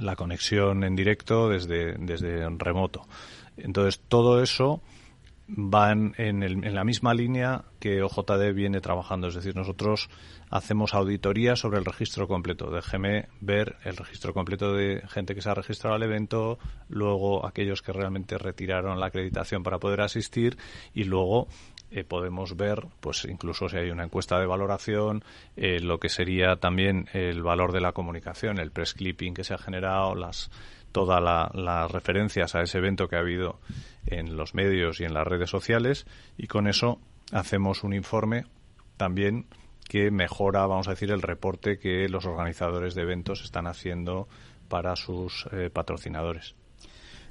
la 0.00 0.16
conexión 0.16 0.82
en 0.84 0.96
directo 0.96 1.48
desde 1.48 1.94
desde 1.98 2.48
remoto. 2.58 3.06
Entonces 3.56 4.00
todo 4.08 4.42
eso 4.42 4.82
van 5.48 6.14
en, 6.18 6.42
en, 6.42 6.74
la 6.74 6.84
misma 6.84 7.14
línea 7.14 7.64
que 7.78 8.02
OJD 8.02 8.52
viene 8.52 8.80
trabajando. 8.80 9.28
Es 9.28 9.34
decir, 9.34 9.54
nosotros 9.54 10.08
hacemos 10.50 10.94
auditoría 10.94 11.56
sobre 11.56 11.78
el 11.78 11.84
registro 11.84 12.26
completo. 12.26 12.70
Déjeme 12.70 13.28
ver 13.40 13.76
el 13.84 13.96
registro 13.96 14.34
completo 14.34 14.72
de 14.72 15.02
gente 15.08 15.34
que 15.34 15.42
se 15.42 15.50
ha 15.50 15.54
registrado 15.54 15.94
al 15.96 16.02
evento, 16.02 16.58
luego 16.88 17.46
aquellos 17.46 17.82
que 17.82 17.92
realmente 17.92 18.38
retiraron 18.38 18.98
la 18.98 19.06
acreditación 19.06 19.62
para 19.62 19.78
poder 19.78 20.00
asistir 20.00 20.56
y 20.94 21.04
luego 21.04 21.48
eh, 21.90 22.02
podemos 22.02 22.56
ver, 22.56 22.84
pues 23.00 23.24
incluso 23.26 23.68
si 23.68 23.76
hay 23.76 23.90
una 23.90 24.04
encuesta 24.04 24.40
de 24.40 24.46
valoración, 24.46 25.22
eh, 25.56 25.78
lo 25.80 26.00
que 26.00 26.08
sería 26.08 26.56
también 26.56 27.08
el 27.12 27.42
valor 27.42 27.72
de 27.72 27.80
la 27.80 27.92
comunicación, 27.92 28.58
el 28.58 28.72
press 28.72 28.94
clipping 28.94 29.34
que 29.34 29.44
se 29.44 29.54
ha 29.54 29.58
generado, 29.58 30.16
las 30.16 30.50
todas 30.96 31.22
las 31.52 31.90
referencias 31.90 32.54
a 32.54 32.62
ese 32.62 32.78
evento 32.78 33.06
que 33.06 33.16
ha 33.16 33.18
habido 33.18 33.60
en 34.06 34.34
los 34.34 34.54
medios 34.54 34.98
y 34.98 35.04
en 35.04 35.12
las 35.12 35.26
redes 35.26 35.50
sociales 35.50 36.06
y 36.38 36.46
con 36.46 36.66
eso 36.66 37.02
hacemos 37.32 37.84
un 37.84 37.92
informe 37.92 38.46
también 38.96 39.44
que 39.86 40.10
mejora, 40.10 40.66
vamos 40.66 40.88
a 40.88 40.92
decir, 40.92 41.10
el 41.10 41.20
reporte 41.20 41.78
que 41.78 42.08
los 42.08 42.24
organizadores 42.24 42.94
de 42.94 43.02
eventos 43.02 43.44
están 43.44 43.66
haciendo 43.66 44.26
para 44.70 44.96
sus 44.96 45.46
eh, 45.52 45.68
patrocinadores. 45.68 46.54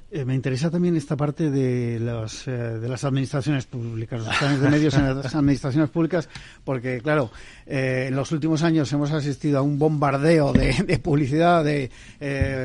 Eh, 0.08 0.24
me 0.24 0.34
interesa 0.36 0.70
también 0.70 0.96
esta 0.96 1.16
parte 1.16 1.50
de, 1.50 1.98
los, 1.98 2.46
eh, 2.46 2.52
de 2.52 2.88
las 2.88 3.02
administraciones 3.02 3.66
públicas, 3.66 4.24
los 4.24 4.36
planes 4.36 4.60
de 4.60 4.70
medios 4.70 4.94
en 4.94 5.20
las 5.20 5.34
administraciones 5.34 5.90
públicas, 5.90 6.28
porque, 6.62 7.00
claro, 7.00 7.32
eh, 7.66 8.06
en 8.08 8.14
los 8.14 8.30
últimos 8.30 8.62
años 8.62 8.92
hemos 8.92 9.10
asistido 9.10 9.58
a 9.58 9.62
un 9.62 9.80
bombardeo 9.80 10.52
de, 10.52 10.72
de 10.86 10.98
publicidad 11.00 11.64
de 11.64 11.90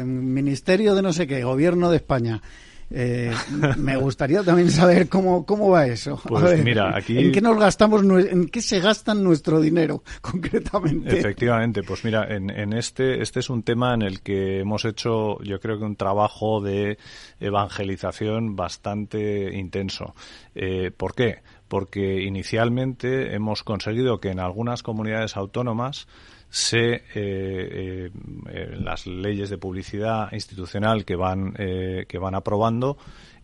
Ministerio 0.06 0.94
de 0.94 1.02
no 1.02 1.14
sé 1.14 1.26
qué, 1.26 1.44
Gobierno 1.44 1.90
de 1.90 1.98
España. 1.98 2.42
Eh, 2.94 3.32
me 3.78 3.96
gustaría 3.96 4.44
también 4.44 4.70
saber 4.70 5.08
cómo, 5.08 5.46
cómo 5.46 5.70
va 5.70 5.88
eso. 5.88 6.22
Pues 6.28 6.64
mira, 6.64 6.96
aquí... 6.96 7.18
¿En 7.18 7.32
qué 7.32 7.42
nos 7.42 7.58
gastamos, 7.58 8.04
en 8.04 8.50
qué 8.50 8.62
se 8.62 8.80
gastan 8.80 9.24
nuestro 9.24 9.62
dinero 9.62 10.04
concretamente? 10.22 11.18
Efectivamente, 11.18 11.84
pues 11.84 12.04
mira, 12.04 12.28
en, 12.28 12.50
en 12.50 12.74
este, 12.74 13.22
este 13.22 13.40
es 13.40 13.50
un 13.50 13.64
tema 13.64 13.94
en 13.94 14.02
el 14.02 14.22
que 14.22 14.60
hemos 14.60 14.86
hecho, 14.86 15.42
yo 15.44 15.60
creo 15.60 15.78
que 15.78 15.86
un 15.86 15.96
trabajo 15.96 16.62
de 16.62 16.98
evangelización 17.40 18.56
bastante 18.56 19.56
intenso. 19.58 20.14
Eh, 20.56 20.92
¿Por 20.96 21.16
qué? 21.16 21.40
Porque 21.68 22.24
inicialmente 22.24 23.34
hemos 23.34 23.64
conseguido 23.64 24.20
que 24.20 24.30
en 24.30 24.40
algunas 24.40 24.84
comunidades 24.84 25.38
autónomas 25.38 26.08
se 26.52 26.96
eh, 26.96 27.02
eh, 27.16 28.12
eh, 28.50 28.76
las 28.78 29.08
leyes 29.08 29.50
de 29.50 29.58
publicidad 29.58 30.34
institucional 30.34 31.06
que 31.06 31.16
van 31.16 31.54
que 31.54 32.18
van 32.20 32.36
aprobando 32.36 32.98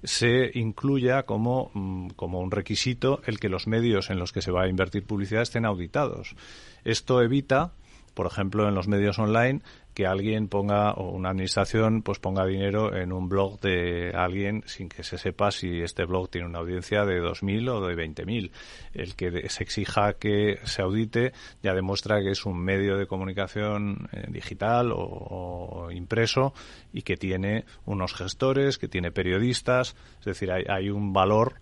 se 0.04 0.52
incluya 0.54 1.24
como, 1.24 1.72
mm, 1.74 2.10
como 2.10 2.42
un 2.42 2.52
requisito 2.52 3.22
el 3.26 3.40
que 3.40 3.50
los 3.50 3.66
medios 3.66 4.10
en 4.10 4.20
los 4.20 4.34
que 4.34 4.42
se 4.42 4.52
va 4.52 4.64
a 4.64 4.68
invertir 4.68 5.06
publicidad 5.06 5.42
estén 5.42 5.66
auditados. 5.66 6.36
Esto 6.84 7.22
evita 7.22 7.72
por 8.18 8.26
ejemplo, 8.26 8.68
en 8.68 8.74
los 8.74 8.88
medios 8.88 9.20
online, 9.20 9.62
que 9.98 10.06
alguien 10.06 10.48
ponga, 10.48 10.92
o 10.92 11.10
una 11.10 11.32
administración, 11.32 12.04
pues 12.04 12.20
ponga 12.20 12.46
dinero 12.46 12.96
en 12.96 13.12
un 13.12 13.27
blog 13.27 13.60
de 13.62 14.12
alguien 14.13 14.62
sin 14.68 14.89
que 14.89 15.01
se 15.01 15.18
sepa 15.18 15.50
si 15.50 15.82
este 15.82 16.06
blog 16.06 16.30
tiene 16.30 16.46
una 16.46 16.60
audiencia 16.60 17.04
de 17.04 17.20
2.000 17.20 17.68
o 17.72 17.88
de 17.88 17.96
20.000. 17.96 18.51
El 18.94 19.16
que 19.16 19.50
se 19.50 19.63
exija 19.63 20.13
que 20.13 20.60
se 20.66 20.84
audite 20.84 21.34
ya 21.63 21.74
demuestra 21.74 22.22
que 22.22 22.30
es 22.30 22.46
un 22.46 22.60
medio 22.60 22.96
de 22.96 23.08
comunicación 23.08 24.08
eh, 24.12 24.25
digital 24.30 24.92
o, 24.94 25.89
impreso 25.92 26.54
y 26.94 27.01
que 27.01 27.18
tiene 27.18 27.66
unos 27.88 28.13
gestores, 28.13 28.77
que 28.77 28.88
tiene 28.88 29.10
periodistas, 29.10 29.96
es 30.20 30.25
decir, 30.25 30.51
hay, 30.51 30.66
hay 30.70 30.92
un 30.92 31.12
valor 31.12 31.56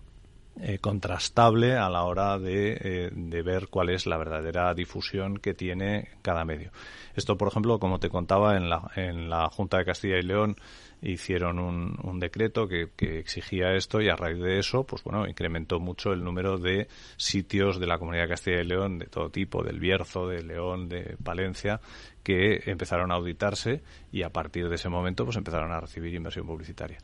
eh, 0.62 0.80
contrastable 0.80 1.76
a 1.76 1.90
la 1.90 2.04
hora 2.04 2.40
eh, 2.42 3.10
de, 3.12 3.42
ver 3.42 3.68
cuál 3.68 3.90
es 3.90 4.06
la 4.06 4.18
verdadera 4.18 4.74
difusión 4.74 5.38
que 5.38 5.54
tiene 5.54 6.10
cada 6.22 6.46
medio. 6.46 6.72
Esto, 7.14 7.38
por 7.38 7.50
ejemplo, 7.50 7.78
como 7.78 8.00
te 8.00 8.10
contaba, 8.10 8.56
en 8.56 8.70
la, 8.70 8.90
en 8.96 9.30
la 9.30 9.50
Junta 9.50 9.78
de 9.78 9.86
Castilla 9.86 10.18
y 10.18 10.22
León 10.22 10.56
hicieron 11.02 11.60
un, 11.60 11.98
un 12.02 12.20
decreto 12.22 12.70
que, 12.70 12.90
que, 12.96 13.20
exigía 13.20 13.74
esto 13.74 14.02
y 14.02 14.08
a 14.08 14.16
raíz 14.16 14.40
de 14.40 14.60
eso, 14.60 14.86
pues 14.86 15.04
bueno, 15.04 15.28
incrementó 15.28 15.80
mucho 15.82 16.14
el 16.14 16.24
número 16.24 16.58
de 16.58 16.88
sitios 17.18 17.80
de 17.80 17.88
la 17.88 17.98
Comunidad 17.98 18.24
de 18.24 18.30
Castilla 18.30 18.62
y 18.62 18.66
León 18.66 18.98
de 18.98 19.08
todo 19.08 19.30
tipo, 19.30 19.62
del 19.62 19.80
Bierzo, 19.80 20.28
de 20.28 20.42
León, 20.42 20.88
de 20.88 21.18
Palencia, 21.22 21.82
que 22.25 22.63
empezaron 22.65 23.12
a 23.12 23.15
auditarse 23.15 23.84
y 24.12 24.24
a 24.24 24.32
partir 24.32 24.67
de 24.67 24.75
ese 24.75 24.89
momento 24.89 25.24
pues 25.24 25.38
empezaron 25.38 25.72
a 25.72 25.79
recibir 25.79 26.13
inversión 26.15 26.48
publicitaria. 26.48 26.98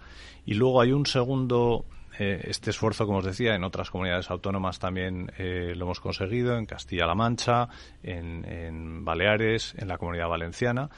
Y 0.45 0.55
luego 0.55 0.81
hay 0.81 0.91
un 0.91 1.05
segundo 1.05 1.85
eh, 2.17 2.41
este 2.45 2.71
esfuerzo, 2.71 3.05
como 3.05 3.19
os 3.19 3.25
decía, 3.25 3.53
en 3.53 3.63
otras 3.63 3.91
comunidades 3.91 4.31
autónomas 4.31 4.79
también 4.79 5.31
eh, 5.37 5.73
lo 5.75 5.85
hemos 5.85 5.99
conseguido, 5.99 6.57
en 6.57 6.65
Castilla-La 6.65 7.13
Mancha, 7.13 7.69
en, 8.01 9.05
Baleares, 9.05 9.75
en 9.77 9.87
la 9.87 9.99
comunidad 9.99 10.27
valenciana. 10.27 10.89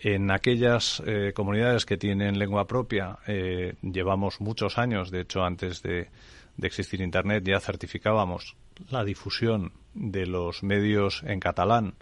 En 0.00 0.30
aquellas 0.30 1.02
eh, 1.06 1.32
comunidades 1.34 1.84
que 1.84 1.98
tienen 1.98 2.38
lengua 2.38 2.66
propia 2.66 3.18
llevamos 3.82 4.40
muchos 4.40 4.78
años, 4.78 5.10
de 5.10 5.20
hecho 5.20 5.42
antes 5.42 5.82
de, 5.82 6.08
de 6.56 6.66
existir 6.66 7.02
Internet 7.02 7.44
ya 7.44 7.60
certificábamos 7.60 8.56
la 8.88 9.04
difusión 9.04 9.72
de 9.92 10.26
los 10.26 10.62
medios 10.62 11.22
en 11.26 11.40
catalán 11.40 11.94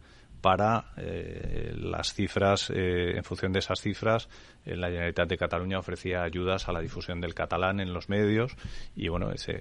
para 0.47 0.93
eh, 0.97 1.73
las 1.76 2.15
cifras, 2.15 2.71
eh, 2.71 3.17
en 3.17 3.25
función 3.25 3.53
de 3.53 3.59
esas 3.59 3.81
cifras, 3.81 4.29
eh, 4.65 4.76
la 4.76 4.87
Generalitat 4.87 5.29
de 5.29 5.37
Cataluña 5.37 5.81
ofrecía 5.81 6.23
ayudas 6.23 6.69
a 6.69 6.73
la 6.73 6.79
difusión 6.79 7.21
del 7.21 7.35
catalán 7.35 7.81
en 7.81 7.93
los 7.93 8.09
medios 8.09 8.55
y 8.95 9.09
bueno, 9.09 9.33
ese, 9.33 9.61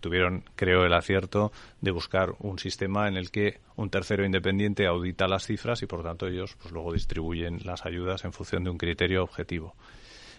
tuvieron, 0.00 0.42
creo, 0.54 0.86
el 0.86 0.94
acierto 0.94 1.52
de 1.82 1.90
buscar 1.90 2.30
un 2.38 2.58
sistema 2.58 3.08
en 3.08 3.18
el 3.18 3.30
que 3.30 3.60
un 3.76 3.90
tercero 3.90 4.24
independiente 4.24 4.86
audita 4.86 5.28
las 5.28 5.44
cifras 5.44 5.82
y 5.82 5.86
por 5.86 6.02
tanto 6.02 6.28
ellos 6.28 6.56
pues 6.62 6.72
luego 6.72 6.94
distribuyen 6.94 7.58
las 7.64 7.84
ayudas 7.84 8.24
en 8.24 8.32
función 8.32 8.64
de 8.64 8.70
un 8.70 8.78
criterio 8.78 9.22
objetivo. 9.22 9.74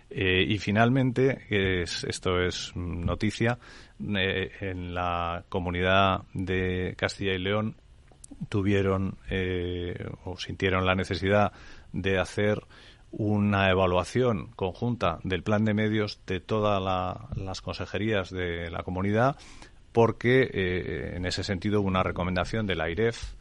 y 0.09 0.57
finalmente, 0.57 1.45
esto 1.51 2.41
es 2.41 2.75
noticia, 2.75 3.59
en 3.99 4.95
la 4.95 5.43
comunidad 5.49 6.23
de 6.33 6.95
Castilla 6.97 7.33
y 7.33 7.37
León 7.37 7.75
tuvieron 8.49 9.17
eh, 9.29 10.09
o 10.25 10.37
sintieron 10.37 10.85
la 10.85 10.95
necesidad 10.95 11.51
de 11.93 12.19
hacer 12.19 12.63
una 13.11 13.69
evaluación 13.69 14.51
conjunta 14.55 15.19
del 15.23 15.43
plan 15.43 15.65
de 15.65 15.73
medios 15.73 16.19
de 16.27 16.39
todas 16.39 16.81
las 17.35 17.61
consejerías 17.61 18.29
de 18.29 18.69
la 18.69 18.83
comunidad 18.83 19.37
porque 19.91 20.49
eh, 20.53 21.13
en 21.15 21.25
ese 21.25 21.43
sentido 21.43 21.81
hubo 21.81 21.87
una 21.87 22.03
recomendación 22.03 22.67
de 22.67 22.75
la 22.75 22.89
IREF 22.89 23.33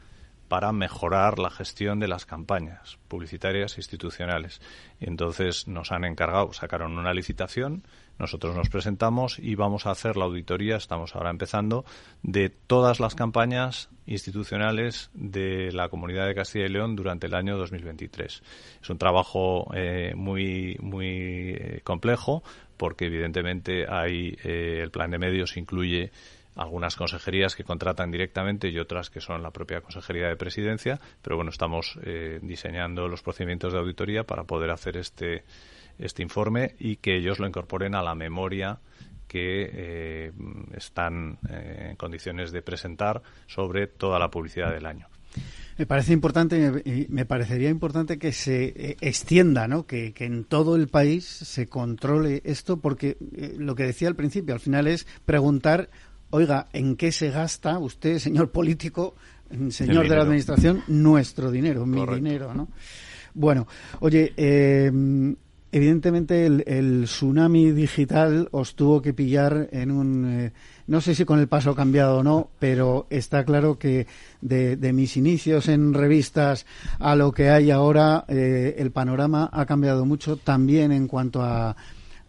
para 0.48 0.72
mejorar 0.72 1.38
la 1.38 1.50
gestión 1.50 1.98
de 1.98 2.08
las 2.08 2.24
campañas 2.24 2.98
publicitarias 3.08 3.76
institucionales. 3.78 4.60
Y 5.00 5.08
entonces 5.08 5.66
nos 5.66 5.92
han 5.92 6.04
encargado, 6.04 6.52
sacaron 6.52 6.96
una 6.96 7.12
licitación, 7.12 7.82
nosotros 8.18 8.54
nos 8.56 8.68
presentamos 8.68 9.38
y 9.38 9.54
vamos 9.54 9.86
a 9.86 9.90
hacer 9.90 10.16
la 10.16 10.24
auditoría, 10.24 10.76
estamos 10.76 11.14
ahora 11.14 11.30
empezando, 11.30 11.84
de 12.22 12.50
todas 12.50 13.00
las 13.00 13.14
campañas 13.14 13.90
institucionales 14.06 15.10
de 15.14 15.72
la 15.72 15.88
Comunidad 15.88 16.26
de 16.26 16.34
Castilla 16.34 16.66
y 16.66 16.70
León 16.70 16.96
durante 16.96 17.26
el 17.26 17.34
año 17.34 17.56
2023. 17.56 18.42
Es 18.82 18.90
un 18.90 18.98
trabajo 18.98 19.70
eh, 19.74 20.12
muy, 20.14 20.76
muy 20.80 21.56
eh, 21.58 21.80
complejo 21.84 22.42
porque 22.76 23.06
evidentemente 23.06 23.86
hay 23.88 24.36
eh, 24.44 24.80
el 24.82 24.90
plan 24.90 25.10
de 25.10 25.18
medios 25.18 25.56
incluye 25.56 26.10
algunas 26.56 26.96
consejerías 26.96 27.54
que 27.54 27.64
contratan 27.64 28.10
directamente 28.10 28.68
y 28.68 28.78
otras 28.78 29.10
que 29.10 29.20
son 29.20 29.42
la 29.42 29.50
propia 29.50 29.82
Consejería 29.82 30.28
de 30.28 30.36
Presidencia, 30.36 30.98
pero 31.22 31.36
bueno, 31.36 31.50
estamos 31.50 31.98
eh, 32.02 32.40
diseñando 32.42 33.08
los 33.08 33.22
procedimientos 33.22 33.72
de 33.72 33.78
auditoría 33.78 34.24
para 34.24 34.44
poder 34.44 34.70
hacer 34.70 34.96
este, 34.96 35.44
este 35.98 36.22
informe 36.22 36.74
y 36.78 36.96
que 36.96 37.16
ellos 37.16 37.38
lo 37.38 37.46
incorporen 37.46 37.94
a 37.94 38.02
la 38.02 38.14
memoria 38.14 38.78
que 39.26 39.70
eh, 39.72 40.32
están 40.76 41.38
eh, 41.48 41.88
en 41.90 41.96
condiciones 41.96 42.52
de 42.52 42.62
presentar 42.62 43.22
sobre 43.46 43.86
toda 43.86 44.18
la 44.18 44.30
publicidad 44.30 44.72
del 44.72 44.86
año. 44.86 45.08
Me 45.76 45.84
parece 45.84 46.14
importante, 46.14 46.82
y 46.86 47.06
me 47.10 47.26
parecería 47.26 47.68
importante 47.68 48.18
que 48.18 48.32
se 48.32 48.96
extienda, 49.02 49.68
¿no? 49.68 49.86
Que, 49.86 50.14
que, 50.14 50.24
en 50.24 50.44
todo 50.44 50.74
el 50.74 50.88
país 50.88 51.26
se 51.26 51.66
controle 51.66 52.40
esto, 52.46 52.80
porque 52.80 53.18
lo 53.58 53.74
que 53.74 53.82
decía 53.82 54.08
al 54.08 54.16
principio, 54.16 54.54
al 54.54 54.60
final 54.60 54.86
es 54.86 55.06
preguntar 55.26 55.90
oiga, 56.30 56.68
¿en 56.72 56.96
qué 56.96 57.12
se 57.12 57.30
gasta 57.30 57.78
usted, 57.78 58.18
señor 58.18 58.50
político, 58.50 59.14
señor 59.70 60.08
de 60.08 60.16
la 60.16 60.22
Administración, 60.22 60.82
nuestro 60.88 61.50
dinero, 61.50 61.86
mi 61.86 62.04
dinero, 62.06 62.54
¿no? 62.54 62.68
Bueno, 63.34 63.66
oye, 64.00 64.32
eh, 64.36 64.90
evidentemente 65.72 66.46
el, 66.46 67.04
tsunami 67.04 67.72
digital 67.72 68.48
os 68.52 68.74
tuvo 68.74 69.02
que 69.02 69.12
pillar 69.12 69.68
en 69.72 69.90
un... 69.90 70.24
Eh, 70.26 70.52
no 70.86 71.00
sé 71.00 71.14
si 71.14 71.24
con 71.24 71.40
el 71.40 71.48
paso 71.48 71.74
cambiado 71.74 72.18
o 72.18 72.22
no, 72.22 72.50
pero 72.58 73.06
está 73.10 73.44
claro 73.44 73.78
que 73.78 74.06
de, 74.40 74.92
mis 74.92 75.16
inicios 75.16 75.68
en 75.68 75.92
revistas 75.94 76.64
a 77.00 77.16
lo 77.16 77.32
que 77.32 77.50
hay 77.50 77.70
ahora, 77.70 78.24
eh, 78.28 78.76
el 78.78 78.92
panorama 78.92 79.50
ha 79.52 79.66
cambiado 79.66 80.06
mucho 80.06 80.36
también 80.36 80.92
en 80.92 81.08
cuanto 81.08 81.42
a 81.42 81.76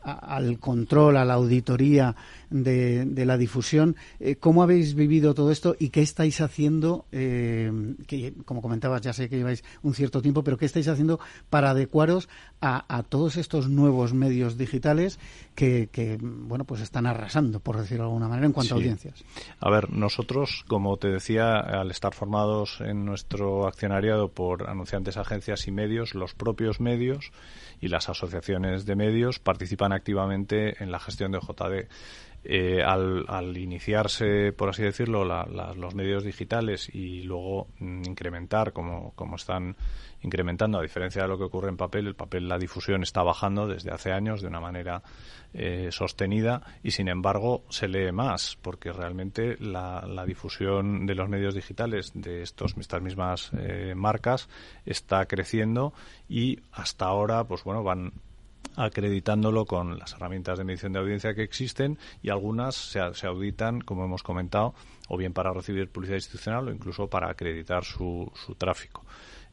al 0.07 0.59
control, 0.59 1.17
a 1.17 1.25
la 1.25 1.33
auditoría 1.33 2.15
de, 2.49 3.25
la 3.25 3.37
difusión. 3.37 3.95
Eh, 4.19 4.35
¿Cómo 4.35 4.63
habéis 4.63 4.95
vivido 4.95 5.33
todo 5.33 5.51
esto 5.51 5.75
y 5.79 5.89
qué 5.89 6.01
estáis 6.01 6.41
haciendo? 6.41 7.05
Eh, 7.11 7.71
que, 8.07 8.33
como 8.45 8.61
comentabas, 8.61 9.01
ya 9.01 9.13
sé 9.13 9.29
que 9.29 9.37
lleváis 9.37 9.63
un 9.83 9.93
cierto 9.93 10.21
tiempo, 10.21 10.43
pero 10.43 10.57
¿qué 10.57 10.65
estáis 10.65 10.87
haciendo 10.87 11.19
para 11.49 11.71
adecuaros 11.71 12.29
a, 12.61 13.03
todos 13.09 13.37
estos 13.37 13.69
nuevos 13.69 14.13
medios 14.13 14.57
digitales 14.57 15.19
que, 15.55 16.17
bueno, 16.21 16.65
pues 16.65 16.81
están 16.81 17.05
arrasando, 17.05 17.59
por 17.59 17.77
decirlo 17.77 18.05
de 18.05 18.09
alguna 18.09 18.27
manera, 18.27 18.47
en 18.47 18.53
cuanto 18.53 18.73
a 18.73 18.77
audiencias? 18.77 19.23
A 19.59 19.69
ver, 19.69 19.91
nosotros, 19.91 20.63
como 20.67 20.97
te 20.97 21.09
decía, 21.09 21.59
al 21.59 21.91
estar 21.91 22.13
formados 22.13 22.81
en 22.81 23.05
nuestro 23.05 23.67
accionariado 23.67 24.29
por 24.29 24.69
anunciantes, 24.69 25.17
agencias 25.17 25.67
y 25.67 25.71
medios, 25.71 26.15
los 26.15 26.33
propios 26.33 26.79
medios 26.79 27.31
y 27.79 27.89
las 27.89 28.09
asociaciones 28.09 28.85
de 28.85 28.95
medios 28.95 29.39
participan 29.39 29.93
activamente 29.93 30.81
en 30.83 30.91
la 30.91 30.99
gestión 30.99 31.31
de 31.31 31.39
JD. 31.39 31.87
Eh, 32.49 32.81
al, 32.81 33.57
iniciarse, 33.57 34.53
por 34.53 34.69
así 34.69 34.81
decirlo, 34.81 35.25
los 35.25 35.95
medios 35.95 36.23
digitales 36.23 36.87
y 36.95 37.23
luego 37.23 37.67
mm, 37.79 38.03
incrementar, 38.07 38.71
como, 38.71 39.11
como 39.15 39.35
están 39.35 39.75
incrementando, 40.21 40.79
a 40.79 40.81
diferencia 40.81 41.23
de 41.23 41.27
lo 41.27 41.37
que 41.37 41.43
ocurre 41.43 41.67
en 41.67 41.75
papel, 41.75 42.07
el 42.07 42.15
papel, 42.15 42.47
la 42.47 42.57
difusión 42.57 43.03
está 43.03 43.21
bajando 43.21 43.67
desde 43.67 43.91
hace 43.91 44.13
años 44.13 44.41
de 44.41 44.47
una 44.47 44.61
manera 44.61 45.03
eh, 45.53 45.89
sostenida 45.91 46.61
y, 46.83 46.91
sin 46.91 47.09
embargo, 47.09 47.65
se 47.69 47.89
lee 47.89 48.13
más, 48.13 48.57
porque 48.61 48.93
realmente 48.93 49.57
la, 49.59 50.05
difusión 50.25 51.05
de 51.05 51.15
los 51.15 51.27
medios 51.27 51.53
digitales 51.53 52.13
de 52.13 52.43
estos, 52.43 52.77
estas 52.77 53.01
mismas 53.01 53.51
eh, 53.57 53.93
marcas 53.93 54.47
está 54.85 55.25
creciendo 55.25 55.93
y 56.29 56.59
hasta 56.71 57.07
ahora, 57.07 57.43
pues 57.43 57.65
bueno, 57.65 57.83
van 57.83 58.13
acreditándolo 58.77 59.65
con 59.65 59.97
las 59.97 60.13
herramientas 60.13 60.57
de 60.57 60.63
medición 60.63 60.93
de 60.93 60.99
audiencia 60.99 61.33
que 61.33 61.43
existen 61.43 61.97
y 62.21 62.29
algunas 62.29 62.75
se, 62.75 63.27
auditan, 63.27 63.81
como 63.81 64.05
hemos 64.05 64.23
comentado, 64.23 64.75
o 65.09 65.17
bien 65.17 65.33
para 65.33 65.51
recibir 65.51 65.89
publicidad 65.89 66.17
institucional 66.17 66.67
o 66.67 66.71
incluso 66.71 67.09
para 67.09 67.29
acreditar 67.29 67.83
su, 67.83 68.31
su 68.45 68.55
tráfico. 68.55 69.03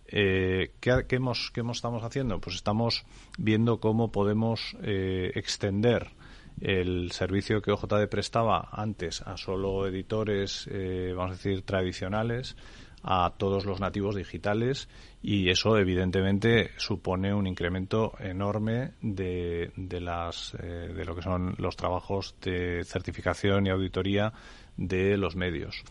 Eh, 0.06 0.72
¿qué, 0.80 1.06
qué, 1.08 1.16
hemos, 1.16 1.50
¿Qué 1.50 1.62
estamos 1.72 2.04
haciendo? 2.04 2.38
Pues 2.38 2.56
estamos 2.56 3.04
viendo 3.38 3.80
cómo 3.80 4.12
podemos 4.12 4.76
eh, 4.82 5.32
extender 5.34 6.10
el 6.60 7.10
servicio 7.10 7.62
que 7.62 7.72
OJD 7.72 8.08
prestaba 8.08 8.68
antes 8.70 9.22
a 9.22 9.36
solo 9.38 9.86
editores, 9.86 10.68
eh, 10.70 11.14
vamos 11.16 11.32
a 11.32 11.36
decir, 11.36 11.62
tradicionales, 11.62 12.56
a 13.02 13.34
todos 13.36 13.64
los 13.64 13.80
nativos 13.80 14.16
digitales 14.16 14.88
y 15.26 15.48
eso 15.48 15.78
evidentemente 15.78 16.72
supone 16.76 17.32
un 17.32 17.46
incremento 17.46 18.12
enorme 18.20 18.90
de, 19.00 19.72
de, 19.74 19.98
las, 19.98 20.54
eh, 20.62 20.92
de 20.94 21.04
lo 21.06 21.16
que 21.16 21.22
son 21.22 21.54
los 21.56 21.76
trabajos 21.76 22.34
de 22.42 22.84
certificación 22.84 23.66
y 23.66 23.70
auditoría 23.70 24.34
de 24.76 25.16
los 25.16 25.34
medios. 25.34 25.82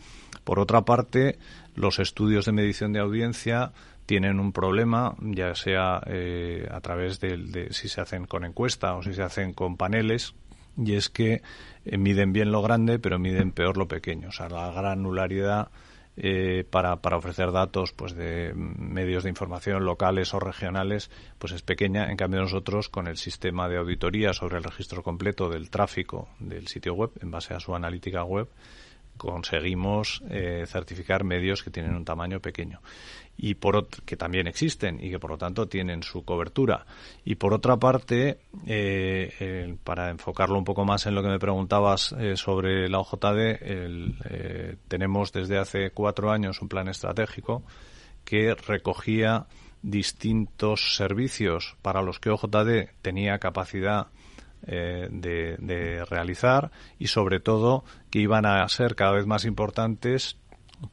Por 0.44 0.60
otra 0.60 0.82
parte, 0.82 1.40
los 1.74 1.98
estudios 1.98 2.44
de 2.44 2.52
medición 2.52 2.92
de 2.92 3.00
audiencia 3.00 3.72
tienen 4.06 4.38
un 4.38 4.52
problema, 4.52 5.16
ya 5.20 5.56
sea 5.56 6.00
eh, 6.06 6.68
a 6.70 6.80
través 6.80 7.18
de, 7.18 7.66
si 7.72 7.88
se 7.88 8.00
hacen 8.00 8.26
con 8.26 8.44
encuesta 8.44 8.94
o 8.94 9.02
si 9.02 9.14
se 9.14 9.22
hacen 9.24 9.52
con 9.52 9.76
paneles, 9.76 10.36
y 10.76 10.94
es 10.94 11.08
que 11.08 11.42
eh, 11.84 11.98
miden 11.98 12.32
bien 12.32 12.52
lo 12.52 12.62
grande, 12.62 13.00
pero 13.00 13.18
miden 13.18 13.50
peor 13.50 13.78
lo 13.78 13.88
pequeño. 13.88 14.28
O 14.28 14.32
sea, 14.32 14.48
la 14.48 14.70
granularidad 14.70 15.70
eh, 16.16 16.64
para, 16.68 16.96
para 16.96 17.16
ofrecer 17.16 17.50
datos 17.50 17.92
pues 17.92 18.14
de 18.14 18.52
medios 18.54 19.24
de 19.24 19.30
información 19.30 19.84
locales 19.84 20.32
o 20.34 20.40
regionales 20.40 21.10
pues 21.38 21.52
es 21.52 21.62
pequeña. 21.62 22.10
En 22.10 22.16
cambio 22.16 22.40
nosotros 22.40 22.88
con 22.88 23.06
el 23.08 23.16
sistema 23.16 23.68
de 23.68 23.78
auditoría 23.78 24.32
sobre 24.32 24.58
el 24.58 24.64
registro 24.64 25.02
completo 25.02 25.48
del 25.48 25.70
tráfico 25.70 26.28
del 26.38 26.68
sitio 26.68 26.94
web 26.94 27.10
en 27.20 27.30
base 27.30 27.54
a 27.54 27.60
su 27.60 27.74
analítica 27.74 28.24
web 28.24 28.48
conseguimos 29.16 30.22
eh, 30.28 30.64
certificar 30.66 31.24
medios 31.24 31.62
que 31.62 31.70
tienen 31.70 31.94
un 31.94 32.04
tamaño 32.04 32.40
pequeño 32.40 32.80
y 33.36 33.54
por 33.54 33.88
que 33.88 34.16
también 34.16 34.46
existen 34.46 34.98
y 35.02 35.10
que 35.10 35.18
por 35.18 35.30
lo 35.30 35.38
tanto 35.38 35.66
tienen 35.66 36.02
su 36.02 36.24
cobertura. 36.24 36.86
Y 37.24 37.34
por 37.34 37.52
otra 37.52 37.76
parte 37.76 38.38
eh, 38.66 39.76
para 39.84 40.10
enfocarlo 40.10 40.58
un 40.58 40.64
poco 40.64 40.84
más 40.84 41.06
en 41.06 41.14
lo 41.14 41.22
que 41.22 41.28
me 41.28 41.38
preguntabas 41.38 42.14
eh, 42.18 42.36
sobre 42.36 42.88
la 42.88 43.00
OJD 43.00 44.78
tenemos 44.88 45.32
desde 45.32 45.58
hace 45.58 45.90
cuatro 45.90 46.30
años 46.30 46.62
un 46.62 46.68
plan 46.68 46.88
estratégico 46.88 47.62
que 48.24 48.54
recogía 48.54 49.46
distintos 49.82 50.96
servicios 50.96 51.76
para 51.82 52.02
los 52.02 52.18
que 52.18 52.30
OJD 52.30 52.90
tenía 53.02 53.38
capacidad 53.38 54.08
eh, 54.66 55.08
de, 55.10 56.04
realizar 56.06 56.70
y 56.98 57.08
sobre 57.08 57.38
todo 57.38 57.84
que 58.10 58.20
iban 58.20 58.46
a 58.46 58.66
ser 58.68 58.94
cada 58.94 59.12
vez 59.12 59.26
más 59.26 59.44
importantes 59.44 60.38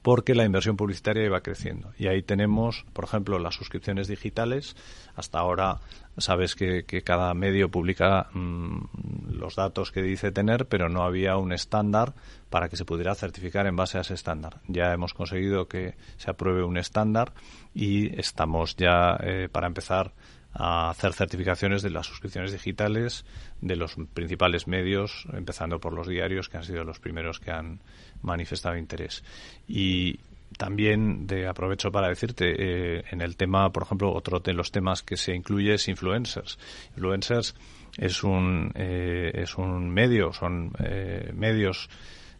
porque 0.02 0.36
la 0.36 0.46
inversión 0.46 0.78
publicitaria 0.78 1.26
iba 1.26 1.42
creciendo. 1.42 1.94
Y 1.98 2.08
ahí 2.08 2.22
tenemos, 2.22 2.86
por 2.94 3.06
ejemplo, 3.06 3.40
las 3.40 3.56
suscripciones 3.56 4.08
digitales. 4.08 4.76
Hasta 5.16 5.40
ahora 5.40 5.80
sabes 6.18 6.56
que, 6.56 6.84
cada 7.04 7.34
medio 7.34 7.70
publica 7.70 8.30
mm, 8.34 9.34
los 9.34 9.56
datos 9.56 9.92
que 9.92 10.02
dice 10.02 10.32
tener, 10.32 10.68
pero 10.68 10.90
no 10.90 11.04
había 11.04 11.38
un 11.38 11.54
estándar 11.54 12.14
para 12.50 12.70
que 12.70 12.76
se 12.76 12.86
pudiera 12.86 13.16
certificar 13.16 13.66
en 13.68 13.76
base 13.76 13.98
a 13.98 14.02
ese 14.02 14.14
estándar. 14.14 14.60
Ya 14.68 14.94
hemos 14.94 15.14
conseguido 15.14 15.68
que 15.68 15.96
se 16.18 16.30
apruebe 16.30 16.64
un 16.64 16.78
estándar 16.78 17.34
y 17.74 18.20
estamos 18.20 18.76
ya 18.76 19.18
eh, 19.22 19.50
para 19.52 19.68
empezar 19.68 20.14
a 20.54 20.90
hacer 20.90 21.14
certificaciones 21.14 21.82
de 21.82 21.90
las 21.90 22.08
suscripciones 22.08 22.52
digitales 22.52 23.26
de 23.62 23.76
los 23.76 23.96
principales 24.14 24.68
medios, 24.68 25.26
empezando 25.34 25.80
por 25.80 25.94
los 25.94 26.08
diarios, 26.08 26.50
que 26.50 26.58
han 26.58 26.64
sido 26.64 26.84
los 26.84 27.00
primeros 27.00 27.40
que 27.40 27.52
han 27.52 27.80
manifestado 28.22 28.78
interés. 28.78 29.24
Y 29.68 30.20
también 30.58 31.28
de 31.28 31.48
aprovecho 31.48 31.92
para 31.92 32.10
decirte, 32.10 32.54
eh, 32.58 33.04
en 33.12 33.22
el 33.22 33.38
tema, 33.38 33.72
por 33.72 33.84
ejemplo, 33.84 34.14
otro 34.14 34.40
de 34.40 34.54
los 34.54 34.72
temas 34.72 35.02
que 35.02 35.18
se 35.18 35.34
incluye 35.34 35.76
es 35.76 35.88
influencers. 35.88 36.60
Influencers 36.96 37.56
es 37.98 38.24
un, 38.24 38.72
eh, 38.76 39.32
es 39.34 39.58
un 39.58 39.90
medio, 39.90 40.34
son 40.34 40.74
eh, 40.80 41.32
medios 41.34 41.90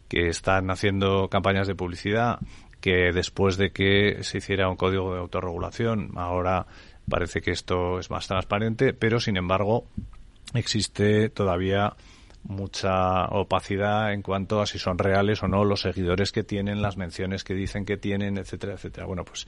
que 0.08 0.28
están 0.28 0.70
haciendo 0.70 1.28
campañas 1.28 1.66
de 1.66 1.74
publicidad 1.74 2.38
que 2.82 3.12
después 3.12 3.56
de 3.56 3.70
que 3.70 4.24
se 4.24 4.38
hiciera 4.38 4.68
un 4.68 4.76
código 4.76 5.14
de 5.14 5.20
autorregulación, 5.20 6.10
ahora 6.16 6.66
Parece 7.08 7.40
que 7.40 7.50
esto 7.50 7.98
es 7.98 8.10
más 8.10 8.26
transparente, 8.26 8.94
pero 8.94 9.20
sin 9.20 9.36
embargo 9.36 9.86
existe 10.54 11.28
todavía 11.28 11.94
mucha 12.44 13.26
opacidad 13.26 14.12
en 14.12 14.22
cuanto 14.22 14.60
a 14.60 14.66
si 14.66 14.78
son 14.78 14.98
reales 14.98 15.42
o 15.42 15.48
no 15.48 15.64
los 15.64 15.82
seguidores 15.82 16.32
que 16.32 16.42
tienen, 16.42 16.82
las 16.82 16.96
menciones 16.96 17.44
que 17.44 17.54
dicen 17.54 17.84
que 17.84 17.96
tienen, 17.96 18.38
etcétera, 18.38 18.74
etcétera. 18.74 19.06
Bueno, 19.06 19.24
pues 19.24 19.46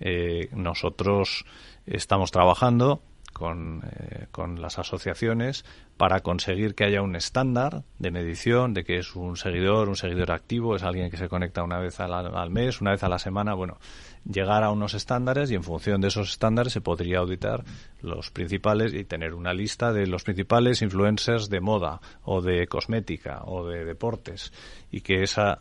eh, 0.00 0.48
nosotros 0.52 1.44
estamos 1.86 2.30
trabajando 2.30 3.02
con, 3.34 3.82
eh, 3.84 4.28
con, 4.30 4.62
las 4.62 4.78
asociaciones 4.78 5.66
para 5.98 6.20
conseguir 6.20 6.74
que 6.74 6.84
haya 6.84 7.02
un 7.02 7.16
estándar 7.16 7.82
de 7.98 8.10
medición 8.10 8.72
de 8.72 8.84
que 8.84 8.96
es 8.96 9.14
un 9.14 9.36
seguidor, 9.36 9.90
un 9.90 9.96
seguidor 9.96 10.32
activo, 10.32 10.76
es 10.76 10.82
alguien 10.82 11.10
que 11.10 11.18
se 11.18 11.28
conecta 11.28 11.62
una 11.62 11.78
vez 11.78 12.00
al, 12.00 12.14
al 12.14 12.50
mes, 12.50 12.80
una 12.80 12.92
vez 12.92 13.02
a 13.02 13.08
la 13.08 13.18
semana, 13.18 13.52
bueno, 13.52 13.78
llegar 14.24 14.62
a 14.62 14.70
unos 14.70 14.94
estándares 14.94 15.50
y 15.50 15.56
en 15.56 15.62
función 15.64 16.00
de 16.00 16.08
esos 16.08 16.30
estándares 16.30 16.72
se 16.72 16.80
podría 16.80 17.18
auditar 17.18 17.64
los 18.00 18.30
principales 18.30 18.94
y 18.94 19.04
tener 19.04 19.34
una 19.34 19.52
lista 19.52 19.92
de 19.92 20.06
los 20.06 20.24
principales 20.24 20.80
influencers 20.80 21.50
de 21.50 21.60
moda 21.60 22.00
o 22.22 22.40
de 22.40 22.66
cosmética 22.68 23.42
o 23.44 23.66
de 23.66 23.84
deportes 23.84 24.52
y 24.90 25.02
que 25.02 25.22
esa 25.22 25.60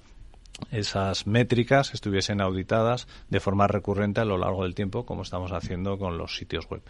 esas 0.72 1.28
métricas 1.28 1.94
estuviesen 1.94 2.42
auditadas 2.42 3.08
de 3.30 3.40
forma 3.40 3.68
recurrente 3.68 4.22
a 4.22 4.26
lo 4.26 4.38
largo 4.38 4.64
del 4.64 4.76
tiempo, 4.76 5.06
como 5.06 5.24
estamos 5.24 5.52
haciendo 5.52 5.98
con 5.98 6.18
los 6.18 6.36
sitios 6.36 6.70
web. 6.70 6.82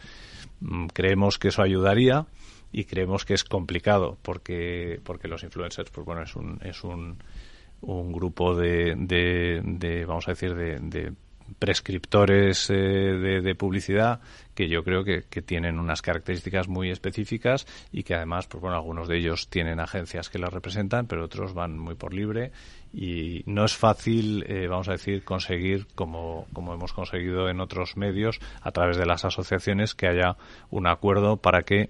Mm, 0.64 0.88
creemos 0.88 1.38
que 1.40 1.50
eso 1.50 1.62
ayudaría 1.62 2.26
y 2.72 2.86
creemos 2.86 3.26
que 3.26 3.34
es 3.34 3.44
complicado 3.44 4.18
porque 4.22 5.02
porque 5.04 5.28
los 5.28 5.44
influencers 5.44 5.92
pues 5.92 6.06
bueno 6.06 6.24
es 6.24 6.36
un 6.36 6.60
es 6.64 6.84
un, 6.86 7.18
un 7.82 8.14
grupo 8.14 8.56
de, 8.56 8.96
de, 8.98 10.06
vamos 10.06 10.28
a 10.28 10.32
decir 10.32 10.56
de, 10.56 10.80
de 10.80 11.14
prescriptores 11.60 12.70
eh, 12.70 12.74
de, 12.74 13.56
publicidad 13.56 14.20
que 14.54 14.68
yo 14.68 14.84
creo 14.84 15.04
que, 15.04 15.22
tienen 15.42 15.80
unas 15.80 16.02
características 16.02 16.68
muy 16.68 16.90
específicas 16.90 17.66
y 17.92 18.04
que 18.04 18.16
además, 18.16 18.48
pues 18.48 18.62
bueno, 18.62 18.76
algunos 18.76 19.08
de 19.08 19.18
ellos 19.18 19.50
tienen 19.50 19.80
agencias 19.80 20.30
que 20.30 20.40
las 20.40 20.54
representan, 20.54 21.08
pero 21.08 21.26
otros 21.26 21.54
van 21.54 21.78
muy 21.78 21.96
por 21.96 22.14
libre 22.14 22.52
y 22.94 23.44
no 23.46 23.66
es 23.66 23.76
fácil, 23.76 24.46
eh, 24.48 24.68
vamos 24.68 24.90
a 24.90 24.94
decir, 24.94 25.24
conseguir, 25.24 25.88
como, 25.96 26.48
como 26.54 26.74
hemos 26.74 26.94
conseguido 26.94 27.50
en 27.50 27.60
otros 27.60 27.98
medios, 27.98 28.40
a 28.62 28.72
través 28.72 28.98
de 28.98 29.06
las 29.06 29.26
asociaciones, 29.26 29.96
que 29.96 30.08
haya 30.08 30.38
un 30.70 30.88
acuerdo 30.88 31.38
para 31.38 31.64
que 31.64 31.90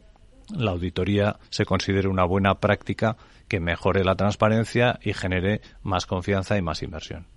la 0.50 0.72
auditoría 0.72 1.38
se 1.50 1.66
considere 1.66 2.08
una 2.08 2.26
buena 2.26 2.56
práctica 2.56 3.18
que 3.48 3.60
mejore 3.60 4.04
la 4.04 4.16
transparencia 4.16 5.00
y 5.02 5.14
genere 5.14 5.62
más 5.82 6.06
confianza 6.06 6.58
y 6.58 6.62
más 6.62 6.82
inversión. 6.84 7.28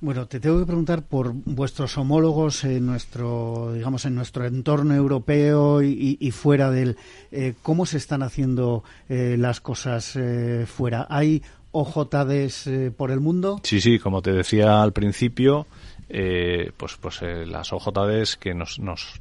Bueno, 0.00 0.26
te 0.26 0.40
tengo 0.40 0.58
que 0.58 0.66
preguntar 0.66 1.02
por 1.02 1.32
vuestros 1.32 1.96
homólogos 1.96 2.64
en 2.64 2.86
nuestro, 2.86 3.72
digamos, 3.72 4.04
en 4.04 4.14
nuestro 4.14 4.44
entorno 4.44 4.94
europeo 4.94 5.82
y, 5.82 6.30
fuera 6.30 6.70
del, 6.70 6.96
eh, 7.30 7.54
cómo 7.62 7.86
se 7.86 7.96
están 7.96 8.22
haciendo 8.22 8.84
eh, 9.08 9.36
las 9.38 9.60
cosas 9.60 10.16
eh, 10.16 10.66
fuera. 10.66 11.06
¿Hay 11.08 11.42
OJDs 11.72 12.68
por 12.96 13.10
el 13.10 13.20
mundo? 13.20 13.60
Sí, 13.62 13.80
sí, 13.80 13.98
como 13.98 14.22
te 14.22 14.32
decía 14.32 14.82
al 14.82 14.92
principio, 14.92 15.66
pues, 16.08 16.96
pues 17.00 17.22
las 17.22 17.72
OJDs 17.72 18.36
que 18.36 18.54
nos, 18.54 18.78
nos 18.78 19.20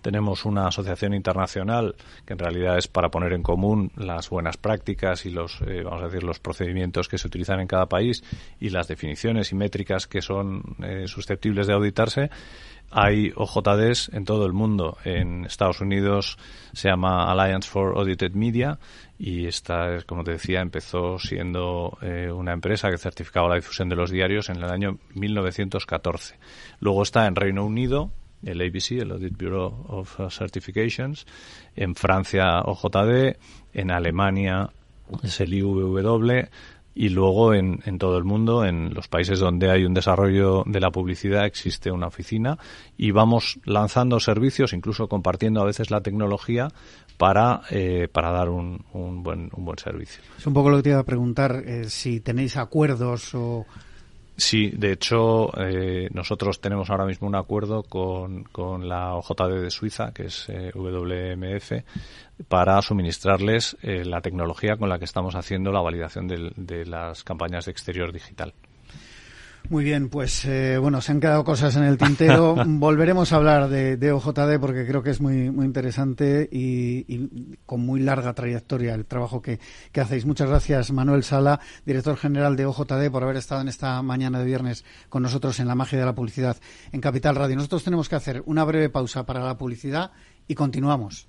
tenemos 0.00 0.44
una 0.44 0.68
asociación 0.68 1.14
internacional 1.14 1.96
que 2.24 2.34
en 2.34 2.38
realidad 2.38 2.78
es 2.78 2.88
para 2.88 3.10
poner 3.10 3.32
en 3.32 3.42
común 3.42 3.90
las 3.96 4.30
buenas 4.30 4.56
prácticas 4.56 5.26
y 5.26 5.30
los 5.30 5.60
eh, 5.62 5.82
vamos 5.82 6.02
a 6.02 6.06
decir 6.06 6.22
los 6.22 6.38
procedimientos 6.38 7.08
que 7.08 7.18
se 7.18 7.26
utilizan 7.26 7.60
en 7.60 7.66
cada 7.66 7.86
país 7.86 8.22
y 8.60 8.70
las 8.70 8.88
definiciones 8.88 9.52
y 9.52 9.54
métricas 9.54 10.06
que 10.06 10.22
son 10.22 10.62
eh, 10.82 11.06
susceptibles 11.06 11.66
de 11.66 11.74
auditarse 11.74 12.30
hay 12.94 13.32
OJDs 13.34 14.10
en 14.12 14.26
todo 14.26 14.44
el 14.44 14.52
mundo. 14.52 14.98
En 15.04 15.46
Estados 15.46 15.80
Unidos 15.80 16.36
se 16.74 16.88
llama 16.90 17.32
Alliance 17.32 17.68
for 17.68 17.96
Audited 17.96 18.32
Media 18.32 18.78
y 19.18 19.46
esta, 19.46 20.02
como 20.06 20.24
te 20.24 20.32
decía, 20.32 20.60
empezó 20.60 21.18
siendo 21.18 21.96
eh, 22.02 22.30
una 22.30 22.52
empresa 22.52 22.90
que 22.90 22.98
certificaba 22.98 23.48
la 23.48 23.54
difusión 23.54 23.88
de 23.88 23.96
los 23.96 24.10
diarios 24.10 24.50
en 24.50 24.56
el 24.56 24.70
año 24.70 24.98
1914. 25.14 26.38
Luego 26.80 27.02
está 27.02 27.26
en 27.26 27.34
Reino 27.34 27.64
Unido 27.64 28.10
el 28.44 28.60
ABC, 28.60 28.92
el 28.92 29.12
Audit 29.12 29.36
Bureau 29.36 29.84
of 29.88 30.18
Certifications, 30.30 31.26
en 31.76 31.94
Francia 31.94 32.60
OJD, 32.62 33.36
en 33.72 33.90
Alemania 33.90 34.70
es 35.22 35.40
el 35.40 35.54
IVW 35.54 36.48
y 36.94 37.08
luego 37.08 37.54
en, 37.54 37.80
en, 37.86 37.98
todo 37.98 38.18
el 38.18 38.24
mundo, 38.24 38.66
en 38.66 38.92
los 38.92 39.08
países 39.08 39.38
donde 39.38 39.70
hay 39.70 39.84
un 39.84 39.94
desarrollo 39.94 40.62
de 40.66 40.78
la 40.78 40.90
publicidad, 40.90 41.46
existe 41.46 41.90
una 41.90 42.06
oficina. 42.06 42.58
Y 42.98 43.12
vamos 43.12 43.58
lanzando 43.64 44.20
servicios, 44.20 44.74
incluso 44.74 45.08
compartiendo 45.08 45.62
a 45.62 45.64
veces 45.64 45.90
la 45.90 46.02
tecnología 46.02 46.68
para, 47.16 47.62
eh, 47.70 48.08
para 48.12 48.30
dar 48.30 48.50
un, 48.50 48.84
un, 48.92 49.22
buen, 49.22 49.50
un 49.54 49.64
buen 49.64 49.78
servicio. 49.78 50.22
Es 50.36 50.46
un 50.46 50.52
poco 50.52 50.68
lo 50.68 50.78
que 50.78 50.82
te 50.82 50.90
iba 50.90 50.98
a 50.98 51.04
preguntar, 51.04 51.62
eh, 51.64 51.84
si 51.88 52.20
tenéis 52.20 52.58
acuerdos 52.58 53.34
o 53.34 53.64
Sí, 54.42 54.70
de 54.70 54.90
hecho, 54.90 55.56
eh, 55.56 56.08
nosotros 56.12 56.60
tenemos 56.60 56.90
ahora 56.90 57.06
mismo 57.06 57.28
un 57.28 57.36
acuerdo 57.36 57.84
con, 57.84 58.42
con 58.42 58.88
la 58.88 59.14
OJD 59.14 59.62
de 59.62 59.70
Suiza, 59.70 60.12
que 60.12 60.24
es 60.24 60.48
eh, 60.48 60.72
WMF, 60.74 61.84
para 62.48 62.82
suministrarles 62.82 63.76
eh, 63.82 64.04
la 64.04 64.20
tecnología 64.20 64.76
con 64.76 64.88
la 64.88 64.98
que 64.98 65.04
estamos 65.04 65.36
haciendo 65.36 65.70
la 65.70 65.80
validación 65.80 66.26
de 66.26 66.84
las 66.86 67.22
campañas 67.22 67.66
de 67.66 67.70
exterior 67.70 68.12
digital. 68.12 68.52
Muy 69.72 69.84
bien, 69.84 70.10
pues 70.10 70.44
eh, 70.44 70.76
bueno, 70.76 71.00
se 71.00 71.12
han 71.12 71.20
quedado 71.20 71.44
cosas 71.44 71.74
en 71.76 71.84
el 71.84 71.96
tintero. 71.96 72.56
Volveremos 72.66 73.32
a 73.32 73.36
hablar 73.36 73.70
de, 73.70 74.12
OJD 74.12 74.60
porque 74.60 74.86
creo 74.86 75.02
que 75.02 75.08
es 75.08 75.22
muy, 75.22 75.50
muy 75.50 75.64
interesante 75.64 76.46
y, 76.52 77.56
con 77.64 77.80
muy 77.80 78.00
larga 78.00 78.34
trayectoria 78.34 78.92
el 78.92 79.06
trabajo 79.06 79.40
que, 79.40 79.60
que, 79.90 80.02
hacéis. 80.02 80.26
Muchas 80.26 80.50
gracias, 80.50 80.92
Manuel 80.92 81.24
Sala, 81.24 81.58
director 81.86 82.18
general 82.18 82.54
de 82.54 82.66
OJD, 82.66 83.10
por 83.10 83.22
haber 83.22 83.36
estado 83.36 83.62
en 83.62 83.68
esta 83.68 84.02
mañana 84.02 84.40
de 84.40 84.44
viernes 84.44 84.84
con 85.08 85.22
nosotros 85.22 85.58
en 85.58 85.68
la 85.68 85.74
magia 85.74 85.98
de 85.98 86.04
la 86.04 86.14
publicidad 86.14 86.58
en 86.92 87.00
Capital 87.00 87.34
Radio. 87.34 87.56
Nosotros 87.56 87.82
tenemos 87.82 88.10
que 88.10 88.16
hacer 88.16 88.42
una 88.44 88.64
breve 88.64 88.90
pausa 88.90 89.24
para 89.24 89.40
la 89.40 89.56
publicidad 89.56 90.10
y 90.46 90.54
continuamos. 90.54 91.28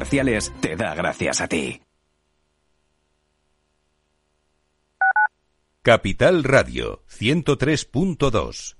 Comerciales 0.00 0.50
te 0.62 0.76
da 0.76 0.94
gracias 0.94 1.42
a 1.42 1.46
ti. 1.46 1.82
Capital 5.82 6.42
Radio 6.42 7.02
103.2 7.06 8.79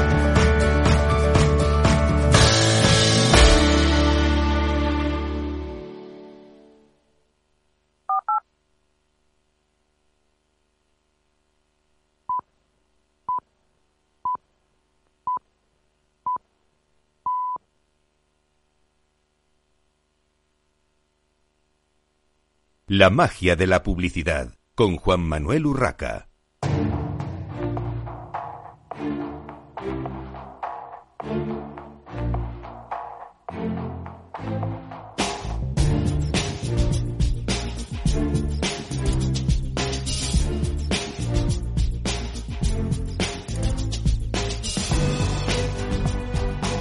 La 22.93 23.09
magia 23.09 23.55
de 23.55 23.67
la 23.67 23.83
publicidad 23.83 24.49
con 24.75 24.97
Juan 24.97 25.21
Manuel 25.21 25.65
Urraca. 25.65 26.27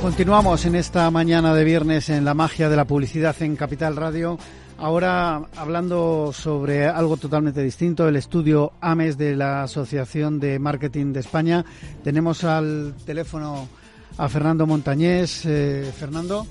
Continuamos 0.03 0.65
en 0.65 0.75
esta 0.75 1.09
mañana 1.13 1.55
de 1.55 1.63
viernes 1.63 2.09
en 2.09 2.25
la 2.25 2.35
magia 2.35 2.69
de 2.69 2.75
la 2.75 2.85
publicidad 2.85 3.41
en 3.43 3.55
Capital 3.55 3.95
Radio. 3.95 4.39
Ahora 4.81 5.43
hablando 5.59 6.33
sobre 6.33 6.87
algo 6.87 7.19
totalmente 7.19 7.63
distinto, 7.63 8.09
el 8.09 8.17
estudio 8.17 8.73
AMES 8.81 9.19
de 9.19 9.37
la 9.37 9.65
Asociación 9.65 10.41
de 10.41 10.59
Marketing 10.59 11.13
de 11.13 11.21
España. 11.21 11.67
Tenemos 12.03 12.45
al 12.45 12.95
teléfono 13.05 13.69
a 14.17 14.29
Fernando 14.31 14.67
Montañés. 14.67 15.45
Eh, 15.45 15.93
Fernando. 15.95 16.47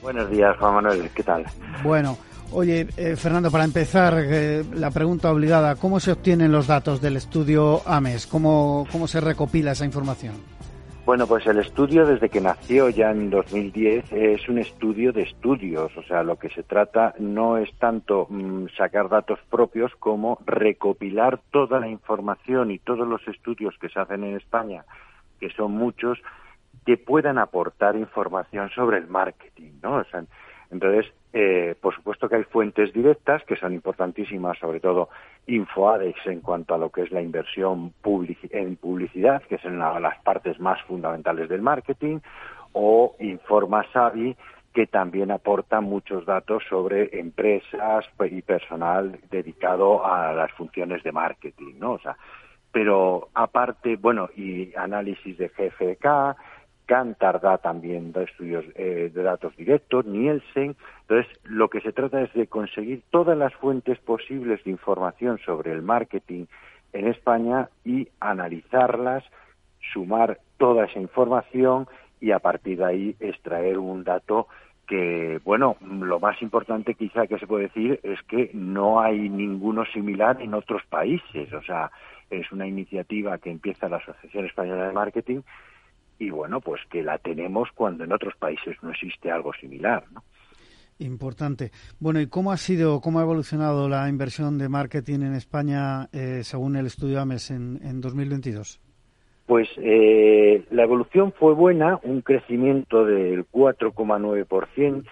Buenos 0.00 0.30
días, 0.30 0.56
Juan 0.58 0.74
Manuel. 0.74 1.10
¿Qué 1.12 1.24
tal? 1.24 1.46
Bueno, 1.82 2.16
oye, 2.52 2.86
eh, 2.96 3.16
Fernando, 3.16 3.50
para 3.50 3.64
empezar, 3.64 4.14
eh, 4.24 4.64
la 4.74 4.92
pregunta 4.92 5.32
obligada, 5.32 5.74
¿cómo 5.74 5.98
se 5.98 6.12
obtienen 6.12 6.52
los 6.52 6.68
datos 6.68 7.00
del 7.00 7.16
estudio 7.16 7.82
AMES? 7.84 8.28
¿Cómo, 8.28 8.86
cómo 8.92 9.08
se 9.08 9.20
recopila 9.20 9.72
esa 9.72 9.84
información? 9.84 10.34
Bueno, 11.08 11.26
pues 11.26 11.46
el 11.46 11.58
estudio 11.58 12.04
desde 12.04 12.28
que 12.28 12.42
nació 12.42 12.90
ya 12.90 13.10
en 13.12 13.30
2010 13.30 14.12
es 14.12 14.46
un 14.46 14.58
estudio 14.58 15.10
de 15.10 15.22
estudios, 15.22 15.90
o 15.96 16.02
sea, 16.02 16.22
lo 16.22 16.38
que 16.38 16.50
se 16.50 16.62
trata 16.62 17.14
no 17.18 17.56
es 17.56 17.72
tanto 17.78 18.26
mm, 18.28 18.66
sacar 18.76 19.08
datos 19.08 19.38
propios 19.48 19.90
como 20.00 20.38
recopilar 20.44 21.40
toda 21.50 21.80
la 21.80 21.88
información 21.88 22.70
y 22.70 22.78
todos 22.78 23.08
los 23.08 23.26
estudios 23.26 23.74
que 23.80 23.88
se 23.88 23.98
hacen 23.98 24.22
en 24.22 24.36
España, 24.36 24.84
que 25.40 25.48
son 25.48 25.72
muchos, 25.72 26.18
que 26.84 26.98
puedan 26.98 27.38
aportar 27.38 27.96
información 27.96 28.68
sobre 28.74 28.98
el 28.98 29.08
marketing, 29.08 29.80
¿no? 29.82 29.94
O 29.94 30.04
sea, 30.04 30.24
entonces, 30.70 31.10
eh, 31.32 31.74
por 31.80 31.94
supuesto 31.94 32.28
que 32.28 32.36
hay 32.36 32.44
fuentes 32.44 32.92
directas 32.92 33.42
que 33.44 33.56
son 33.56 33.72
importantísimas, 33.72 34.58
sobre 34.58 34.80
todo 34.80 35.08
InfoAdex 35.46 36.26
en 36.26 36.40
cuanto 36.40 36.74
a 36.74 36.78
lo 36.78 36.90
que 36.90 37.02
es 37.02 37.10
la 37.10 37.22
inversión 37.22 37.92
en 38.04 38.76
publicidad, 38.76 39.42
que 39.42 39.54
es 39.54 39.64
una 39.64 39.98
las 39.98 40.18
partes 40.22 40.60
más 40.60 40.80
fundamentales 40.82 41.48
del 41.48 41.62
marketing, 41.62 42.18
o 42.72 43.16
InformaSavi, 43.18 44.36
que 44.74 44.86
también 44.86 45.30
aporta 45.30 45.80
muchos 45.80 46.26
datos 46.26 46.62
sobre 46.68 47.18
empresas 47.18 48.04
y 48.30 48.42
personal 48.42 49.18
dedicado 49.30 50.04
a 50.04 50.32
las 50.34 50.52
funciones 50.52 51.02
de 51.02 51.12
marketing, 51.12 51.74
¿no? 51.78 51.92
O 51.92 51.98
sea, 51.98 52.16
pero 52.70 53.28
aparte, 53.34 53.96
bueno, 53.96 54.28
y 54.36 54.74
análisis 54.76 55.38
de 55.38 55.48
GFK, 55.48 56.36
Cantar 56.88 57.42
da 57.42 57.58
también 57.58 58.12
da 58.12 58.22
estudios 58.22 58.64
eh, 58.74 59.10
de 59.12 59.22
datos 59.22 59.54
directos, 59.58 60.06
Nielsen. 60.06 60.74
Entonces, 61.02 61.30
lo 61.44 61.68
que 61.68 61.82
se 61.82 61.92
trata 61.92 62.22
es 62.22 62.32
de 62.32 62.46
conseguir 62.46 63.02
todas 63.10 63.36
las 63.36 63.52
fuentes 63.56 63.98
posibles 63.98 64.64
de 64.64 64.70
información 64.70 65.38
sobre 65.44 65.70
el 65.72 65.82
marketing 65.82 66.46
en 66.94 67.08
España 67.08 67.68
y 67.84 68.08
analizarlas, 68.20 69.22
sumar 69.92 70.38
toda 70.56 70.86
esa 70.86 70.98
información 70.98 71.86
y 72.22 72.30
a 72.30 72.38
partir 72.38 72.78
de 72.78 72.84
ahí 72.86 73.16
extraer 73.20 73.76
un 73.76 74.02
dato 74.02 74.48
que, 74.86 75.42
bueno, 75.44 75.76
lo 75.82 76.18
más 76.18 76.40
importante 76.40 76.94
quizá 76.94 77.26
que 77.26 77.38
se 77.38 77.46
puede 77.46 77.64
decir 77.64 78.00
es 78.02 78.22
que 78.22 78.50
no 78.54 78.98
hay 78.98 79.28
ninguno 79.28 79.84
similar 79.92 80.40
en 80.40 80.54
otros 80.54 80.82
países. 80.88 81.52
O 81.52 81.62
sea, 81.64 81.90
es 82.30 82.50
una 82.50 82.66
iniciativa 82.66 83.36
que 83.36 83.50
empieza 83.50 83.90
la 83.90 83.98
Asociación 83.98 84.46
Española 84.46 84.88
de 84.88 84.94
Marketing 84.94 85.42
y 86.18 86.30
bueno, 86.30 86.60
pues 86.60 86.80
que 86.90 87.02
la 87.02 87.18
tenemos 87.18 87.68
cuando 87.74 88.04
en 88.04 88.12
otros 88.12 88.34
países 88.36 88.76
no 88.82 88.90
existe 88.90 89.30
algo 89.30 89.52
similar, 89.54 90.04
¿no? 90.12 90.22
Importante. 91.00 91.70
Bueno, 92.00 92.20
¿y 92.20 92.26
cómo 92.26 92.50
ha 92.50 92.56
sido, 92.56 93.00
cómo 93.00 93.20
ha 93.20 93.22
evolucionado 93.22 93.88
la 93.88 94.08
inversión 94.08 94.58
de 94.58 94.68
marketing 94.68 95.20
en 95.20 95.34
España 95.34 96.08
eh, 96.12 96.40
según 96.42 96.74
el 96.74 96.86
estudio 96.86 97.20
AMES 97.20 97.52
en, 97.52 97.78
en 97.84 98.00
2022? 98.00 98.80
Pues 99.46 99.68
eh, 99.76 100.64
la 100.70 100.82
evolución 100.82 101.32
fue 101.32 101.54
buena, 101.54 102.00
un 102.02 102.20
crecimiento 102.20 103.04
del 103.04 103.48
4,9% 103.48 105.04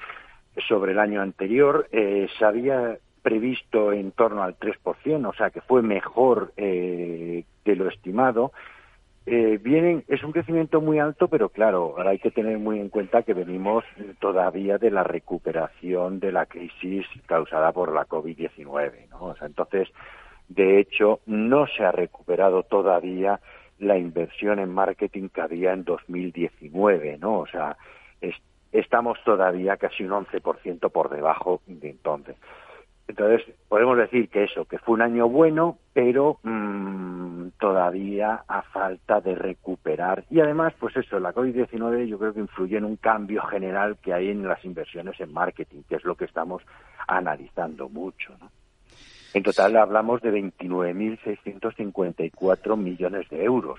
sobre 0.69 0.93
el 0.93 0.99
año 0.99 1.23
anterior. 1.23 1.89
Eh, 1.93 2.27
se 2.37 2.45
había 2.45 2.99
previsto 3.23 3.93
en 3.93 4.11
torno 4.11 4.43
al 4.43 4.59
3%, 4.59 5.29
o 5.29 5.35
sea 5.35 5.51
que 5.51 5.61
fue 5.61 5.83
mejor 5.83 6.53
de 6.57 7.45
lo 7.65 7.89
estimado. 7.89 8.53
Eh, 9.29 9.59
vienen, 9.61 10.05
es 10.07 10.23
un 10.23 10.31
crecimiento 10.31 10.81
muy 10.81 11.01
alto, 11.01 11.27
pero 11.27 11.49
claro, 11.49 11.95
ahora 11.97 12.11
hay 12.11 12.21
que 12.21 12.31
tener 12.31 12.59
muy 12.59 12.79
en 12.79 12.89
cuenta 12.89 13.25
que 13.25 13.35
venimos 13.35 13.85
todavía 14.21 14.79
de 14.79 14.93
la 14.93 15.03
recuperación 15.03 16.21
de 16.21 16.31
la 16.31 16.47
crisis 16.47 17.05
causada 17.27 17.73
por 17.73 17.93
la 17.93 18.07
COVID-19, 18.07 19.09
¿no? 19.11 19.25
O 19.25 19.37
sea, 19.37 19.49
entonces, 19.49 19.89
de 20.49 20.79
hecho, 20.79 21.19
no 21.27 21.67
se 21.67 21.85
ha 21.85 21.91
recuperado 21.91 22.63
todavía 22.63 23.41
la 23.81 23.99
inversión 23.99 24.61
en 24.61 24.73
marketing 24.73 25.29
que 25.29 25.41
había 25.41 25.73
en 25.73 25.83
2019, 25.83 27.19
¿no? 27.19 27.41
O 27.41 27.47
sea, 27.49 27.77
estamos 28.73 29.19
todavía 29.25 29.77
casi 29.77 30.05
un 30.05 30.13
11% 30.13 30.91
por 30.91 31.11
debajo 31.11 31.61
de 31.67 31.91
entonces. 31.91 32.37
Entonces, 33.09 33.47
podemos 33.69 33.97
decir 33.97 34.29
que 34.29 34.45
eso, 34.45 34.65
que 34.65 34.79
fue 34.79 34.95
un 34.95 35.03
año 35.03 35.29
bueno, 35.29 35.79
pero 35.93 36.39
mm, 36.43 37.51
todavía 37.59 38.43
a 38.49 38.63
falta 38.63 39.21
de 39.21 39.37
recuperar. 39.37 40.25
Y 40.29 40.41
además, 40.41 40.75
pues 40.79 40.97
eso, 40.97 41.21
la 41.21 41.33
COVID-19 41.33 42.07
yo 42.07 42.19
creo 42.19 42.35
que 42.35 42.41
influye 42.41 42.77
en 42.77 42.85
un 42.85 42.97
cambio 42.97 43.43
general 43.43 43.97
que 44.03 44.13
hay 44.13 44.31
en 44.31 44.47
las 44.47 44.65
inversiones 44.65 45.21
en 45.21 45.33
marketing, 45.33 45.83
que 45.89 45.95
es 45.97 46.05
lo 46.05 46.17
que 46.17 46.25
estamos 46.25 46.65
analizando 47.07 47.89
mucho. 47.89 48.35
¿no? 48.41 48.51
En 49.35 49.43
total 49.43 49.77
hablamos 49.77 50.23
de 50.23 50.33
29.654 50.33 52.77
millones 52.77 53.29
de 53.29 53.45
euros 53.45 53.79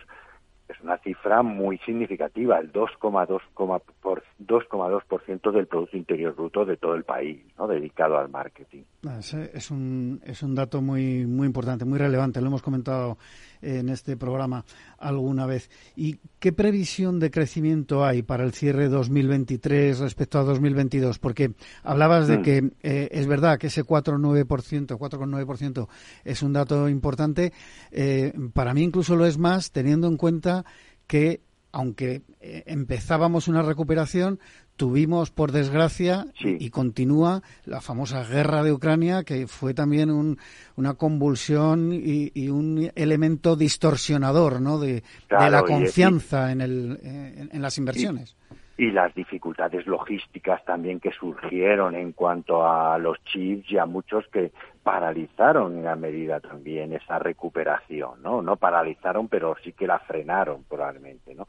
es 0.69 0.80
una 0.82 0.97
cifra 0.97 1.43
muy 1.43 1.77
significativa, 1.80 2.60
el 2.60 2.71
2,2% 2.73 5.51
del 5.51 5.67
Producto 5.67 5.97
Interior 5.97 6.34
Bruto 6.36 6.65
de 6.65 6.77
todo 6.77 6.95
el 6.95 7.03
país, 7.03 7.43
¿no? 7.58 7.67
dedicado 7.67 8.17
al 8.17 8.30
marketing. 8.30 8.84
Ah, 9.08 9.19
es, 9.19 9.69
un, 9.71 10.21
es 10.25 10.41
un 10.43 10.56
dato 10.56 10.82
muy, 10.82 11.25
muy 11.25 11.47
importante, 11.47 11.86
muy 11.86 11.99
relevante, 11.99 12.41
lo 12.41 12.47
hemos 12.47 12.62
comentado 12.62 13.17
en 13.62 13.89
este 13.89 14.17
programa 14.17 14.65
alguna 14.98 15.46
vez. 15.46 15.70
¿Y 15.96 16.20
qué 16.39 16.52
previsión 16.52 17.20
de 17.20 17.32
crecimiento 17.32 18.06
hay 18.06 18.22
para 18.22 18.43
el 18.43 18.54
cierre 18.54 18.89
2023 18.89 20.00
respecto 20.00 20.39
a 20.39 20.43
2022? 20.43 21.20
Porque 21.20 21.54
hablabas 21.84 22.28
de 22.28 22.39
mm. 22.39 22.41
que 22.41 22.72
eh, 22.84 23.10
es 23.12 23.28
verdad 23.28 23.58
que 23.58 23.67
ese 23.67 23.84
4,9%, 23.84 24.98
4,9% 24.98 25.88
es 26.24 26.41
un 26.41 26.54
dato 26.54 26.89
importante. 26.89 27.54
Eh, 27.91 28.34
para 28.54 28.74
mí 28.74 28.84
incluso 28.84 29.15
lo 29.15 29.26
es 29.26 29.38
más 29.38 29.72
teniendo 29.72 30.08
en 30.08 30.17
cuenta 30.17 30.65
que 31.08 31.46
aunque 31.71 32.21
eh, 32.39 32.63
empezábamos 32.67 33.47
una 33.47 33.62
recuperación, 33.62 34.39
tuvimos, 34.75 35.32
por 35.32 35.51
desgracia, 35.51 36.27
y, 36.39 36.69
continúa 36.69 37.41
la 37.65 37.82
famosa 37.82 38.23
guerra 38.23 38.63
de 38.63 38.71
Ucrania, 38.71 39.23
que 39.23 39.47
fue 39.47 39.73
también 39.73 40.38
una 40.75 40.93
convulsión 40.93 41.91
y, 41.93 42.49
un 42.49 42.91
elemento 42.95 43.56
distorsionador 43.56 44.62
¿no? 44.62 44.80
de, 44.80 45.03
la 45.30 45.63
confianza 45.63 46.51
en, 46.51 46.62
el, 46.62 46.99
en, 47.03 47.62
las 47.62 47.77
inversiones. 47.77 48.36
Y, 48.51 48.57
las 48.77 49.13
dificultades 49.15 49.87
logísticas 49.87 50.63
también 50.63 50.99
que 50.99 51.11
surgieron 51.11 51.95
en 51.95 52.11
cuanto 52.11 52.65
a 52.67 52.97
los 52.99 53.17
chips 53.23 53.71
y 53.71 53.77
a 53.77 53.87
muchos 53.87 54.27
que 54.27 54.51
paralizaron 54.83 55.77
en 55.77 55.83
la 55.83 55.95
medida 55.95 56.39
también 56.39 56.93
esa 56.93 57.17
recuperación, 57.17 58.21
¿no? 58.21 58.41
No 58.41 58.55
paralizaron, 58.55 59.27
pero 59.27 59.55
sí 59.63 59.73
que 59.73 59.87
la 59.87 59.99
frenaron 59.99 60.63
probablemente, 60.69 61.33
¿no? 61.33 61.47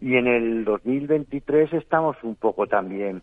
Y 0.00 0.16
en 0.16 0.26
el 0.26 0.64
2023 0.64 1.72
estamos 1.72 2.16
un 2.22 2.34
poco 2.34 2.66
también 2.66 3.22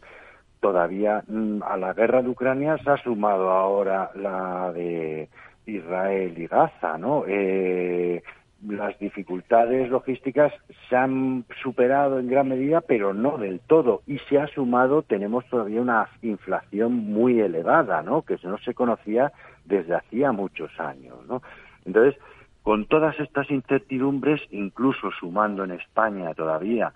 todavía 0.60 1.24
mm, 1.28 1.62
a 1.62 1.78
la 1.78 1.94
guerra 1.94 2.22
de 2.22 2.30
Ucrania 2.30 2.78
se 2.78 2.90
ha 2.90 2.98
sumado 2.98 3.52
ahora 3.52 4.10
la 4.16 4.72
de 4.74 5.30
Israel 5.66 6.34
y 6.38 6.48
Gaza, 6.48 6.98
¿no? 6.98 7.26
Eh, 7.28 8.24
las 8.68 8.98
dificultades 9.00 9.90
logísticas 9.90 10.54
se 10.90 10.96
han 10.96 11.46
superado 11.62 12.20
en 12.20 12.30
gran 12.30 12.48
medida, 12.48 12.82
pero 12.82 13.14
no 13.14 13.38
del 13.38 13.60
todo. 13.60 14.02
Y 14.08 14.20
se 14.30 14.40
ha 14.40 14.48
sumado, 14.48 15.02
tenemos 15.02 15.46
todavía 15.48 15.82
una 15.82 16.10
inflación 16.22 16.94
muy 16.94 17.40
elevada, 17.40 18.02
¿no? 18.02 18.22
Que 18.22 18.38
no 18.44 18.58
se 18.60 18.74
conocía 18.74 19.32
desde 19.66 19.96
hacía 19.96 20.32
muchos 20.32 20.72
años, 20.80 21.18
¿no? 21.28 21.42
Entonces, 21.86 22.20
con 22.62 22.86
todas 22.86 23.20
estas 23.20 23.52
incertidumbres, 23.52 24.42
incluso 24.52 25.12
sumando 25.20 25.66
en 25.66 25.72
España 25.72 26.34
todavía 26.34 26.94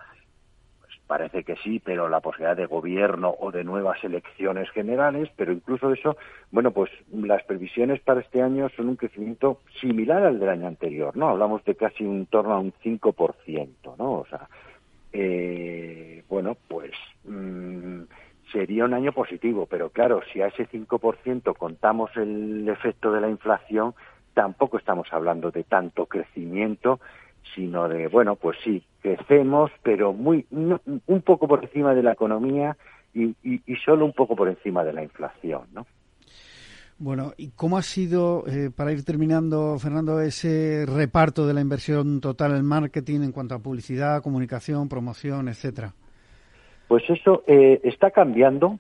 parece 1.08 1.44
que 1.44 1.56
sí, 1.58 1.80
pero 1.84 2.10
la 2.10 2.20
posibilidad 2.20 2.56
de 2.56 2.66
gobierno 2.66 3.34
o 3.40 3.52
de 3.52 3.64
nuevas 3.64 4.04
elecciones 4.04 4.70
generales, 4.72 5.30
pero 5.36 5.52
incluso 5.52 5.92
eso, 5.92 6.18
bueno, 6.52 6.72
pues 6.72 6.92
las 7.12 7.44
previsiones 7.44 8.02
para 8.02 8.20
este 8.20 8.42
año 8.42 8.70
son 8.76 8.90
un 8.90 8.98
crecimiento 8.98 9.62
similar 9.80 10.24
al 10.24 10.40
del 10.40 10.50
año 10.50 10.68
anterior, 10.68 11.16
¿no? 11.16 11.30
Hablamos 11.30 11.64
de 11.66 11.76
casi 11.76 12.04
un 12.04 12.26
torno 12.26 12.54
a 12.54 12.60
un 12.60 12.74
5%, 12.74 13.98
¿no? 13.98 14.12
O 14.12 14.26
sea, 14.30 14.50
eh, 15.14 16.24
bueno, 16.30 16.58
pues 16.68 16.92
mm, 17.24 18.02
sería 18.52 18.86
un 18.86 18.94
año 18.94 19.14
positivo, 19.14 19.66
pero 19.66 19.90
claro, 19.90 20.22
si 20.32 20.42
a 20.42 20.48
ese 20.48 20.68
5% 20.68 21.56
contamos 21.56 22.12
el 22.18 22.68
efecto 22.68 23.12
de 23.12 23.22
la 23.22 23.30
inflación, 23.30 23.96
tampoco 24.34 24.78
estamos 24.78 25.08
hablando 25.12 25.52
de 25.52 25.64
tanto 25.64 26.06
crecimiento, 26.06 27.00
sino 27.56 27.88
de, 27.88 28.08
bueno, 28.08 28.36
pues 28.36 28.58
sí, 28.64 28.84
crecemos, 29.02 29.72
pero 29.84 30.14
muy 30.14 30.46
un 30.52 31.22
poco 31.24 31.48
por 31.48 31.64
encima 31.64 31.94
de 31.94 32.04
la 32.04 32.14
economía 32.14 32.78
y, 33.14 33.36
y, 33.44 33.76
solo 33.84 34.06
un 34.06 34.14
poco 34.14 34.36
por 34.36 34.48
encima 34.48 34.84
de 34.84 34.94
la 34.94 35.04
inflación, 35.04 35.64
¿no? 35.74 35.86
Bueno, 37.00 37.34
¿y 37.38 37.50
cómo 37.52 37.78
ha 37.78 37.84
sido, 37.84 38.44
eh, 38.48 38.72
para 38.76 38.92
ir 38.92 39.06
terminando, 39.06 39.78
Fernando, 39.80 40.20
ese 40.20 40.86
reparto 40.88 41.46
de 41.46 41.54
la 41.54 41.62
inversión 41.62 42.22
total 42.22 42.56
en 42.56 42.66
marketing 42.66 43.22
en 43.22 43.32
cuanto 43.32 43.54
a 43.54 43.60
publicidad, 43.60 44.24
comunicación, 44.24 44.90
promoción, 44.90 45.48
etcétera? 45.48 45.94
Pues 46.88 47.04
eso 47.10 47.44
eh, 47.46 47.80
está 47.84 48.10
cambiando, 48.12 48.80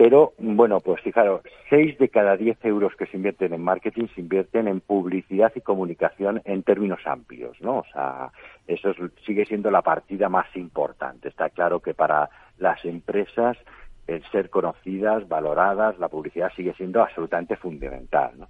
pero 0.00 0.32
bueno, 0.38 0.80
pues 0.80 1.02
fijaros, 1.02 1.42
seis 1.68 1.98
de 1.98 2.08
cada 2.08 2.34
diez 2.38 2.56
euros 2.64 2.96
que 2.96 3.04
se 3.04 3.18
invierten 3.18 3.52
en 3.52 3.60
marketing 3.60 4.06
se 4.14 4.22
invierten 4.22 4.66
en 4.66 4.80
publicidad 4.80 5.52
y 5.54 5.60
comunicación 5.60 6.40
en 6.46 6.62
términos 6.62 7.00
amplios, 7.04 7.60
¿no? 7.60 7.80
O 7.80 7.84
sea, 7.92 8.30
eso 8.66 8.94
sigue 9.26 9.44
siendo 9.44 9.70
la 9.70 9.82
partida 9.82 10.30
más 10.30 10.46
importante. 10.56 11.28
Está 11.28 11.50
claro 11.50 11.80
que 11.80 11.92
para 11.92 12.30
las 12.56 12.82
empresas 12.86 13.58
el 14.06 14.24
ser 14.30 14.48
conocidas, 14.48 15.28
valoradas, 15.28 15.98
la 15.98 16.08
publicidad 16.08 16.50
sigue 16.56 16.72
siendo 16.78 17.02
absolutamente 17.02 17.56
fundamental. 17.56 18.48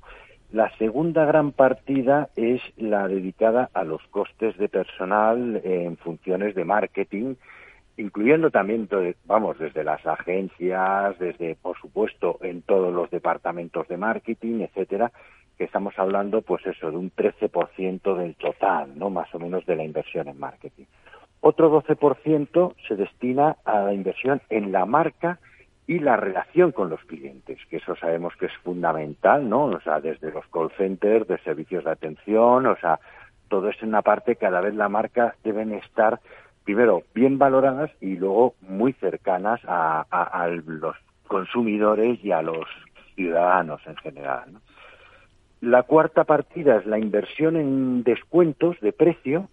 La 0.52 0.70
segunda 0.78 1.24
gran 1.24 1.50
partida 1.50 2.28
es 2.36 2.62
la 2.76 3.08
dedicada 3.08 3.70
a 3.74 3.82
los 3.82 4.06
costes 4.12 4.56
de 4.56 4.68
personal 4.68 5.60
en 5.64 5.96
funciones 5.96 6.54
de 6.54 6.64
marketing, 6.64 7.34
incluyendo 8.00 8.50
también, 8.50 8.88
vamos, 9.26 9.58
desde 9.58 9.84
las 9.84 10.04
agencias, 10.06 11.18
desde, 11.18 11.54
por 11.56 11.78
supuesto, 11.78 12.38
en 12.42 12.62
todos 12.62 12.92
los 12.92 13.10
departamentos 13.10 13.86
de 13.88 13.96
marketing, 13.96 14.60
etcétera, 14.60 15.12
que 15.58 15.64
estamos 15.64 15.98
hablando, 15.98 16.40
pues 16.40 16.64
eso, 16.66 16.90
de 16.90 16.96
un 16.96 17.12
13% 17.12 18.16
del 18.16 18.34
total, 18.36 18.98
¿no? 18.98 19.10
Más 19.10 19.32
o 19.34 19.38
menos 19.38 19.66
de 19.66 19.76
la 19.76 19.84
inversión 19.84 20.28
en 20.28 20.38
marketing. 20.38 20.84
Otro 21.40 21.70
12% 21.70 22.74
se 22.88 22.96
destina 22.96 23.56
a 23.64 23.80
la 23.80 23.92
inversión 23.92 24.40
en 24.48 24.72
la 24.72 24.86
marca 24.86 25.38
y 25.86 25.98
la 25.98 26.16
relación 26.16 26.72
con 26.72 26.88
los 26.88 27.00
clientes, 27.04 27.58
que 27.68 27.78
eso 27.78 27.96
sabemos 27.96 28.34
que 28.36 28.46
es 28.46 28.56
fundamental, 28.62 29.48
¿no? 29.48 29.64
O 29.64 29.80
sea, 29.80 30.00
desde 30.00 30.30
los 30.30 30.46
call 30.46 30.70
centers, 30.76 31.26
de 31.26 31.38
servicios 31.38 31.84
de 31.84 31.90
atención, 31.90 32.66
o 32.66 32.76
sea, 32.76 33.00
todo 33.48 33.68
es 33.68 33.82
una 33.82 34.00
parte, 34.00 34.36
cada 34.36 34.60
vez 34.60 34.74
la 34.74 34.88
marca 34.88 35.34
deben 35.42 35.72
estar, 35.72 36.20
primero, 36.64 37.02
bien 37.14 37.38
valoradas 37.38 37.90
y 38.00 38.16
luego 38.16 38.54
muy 38.60 38.92
cercanas 38.94 39.60
a, 39.66 40.02
a 40.10 40.48
los 40.48 40.96
consumidores 41.26 42.22
y 42.24 42.32
a 42.32 42.42
los 42.42 42.66
ciudadanos 43.14 43.80
en 43.86 43.96
general. 43.96 44.60
La 45.60 45.82
cuarta 45.82 46.24
partida 46.24 46.76
es 46.76 46.86
la 46.86 46.98
inversión 46.98 47.56
en 47.56 48.02
descuentos 48.02 48.80
de 48.80 48.92
precio, 48.92 49.50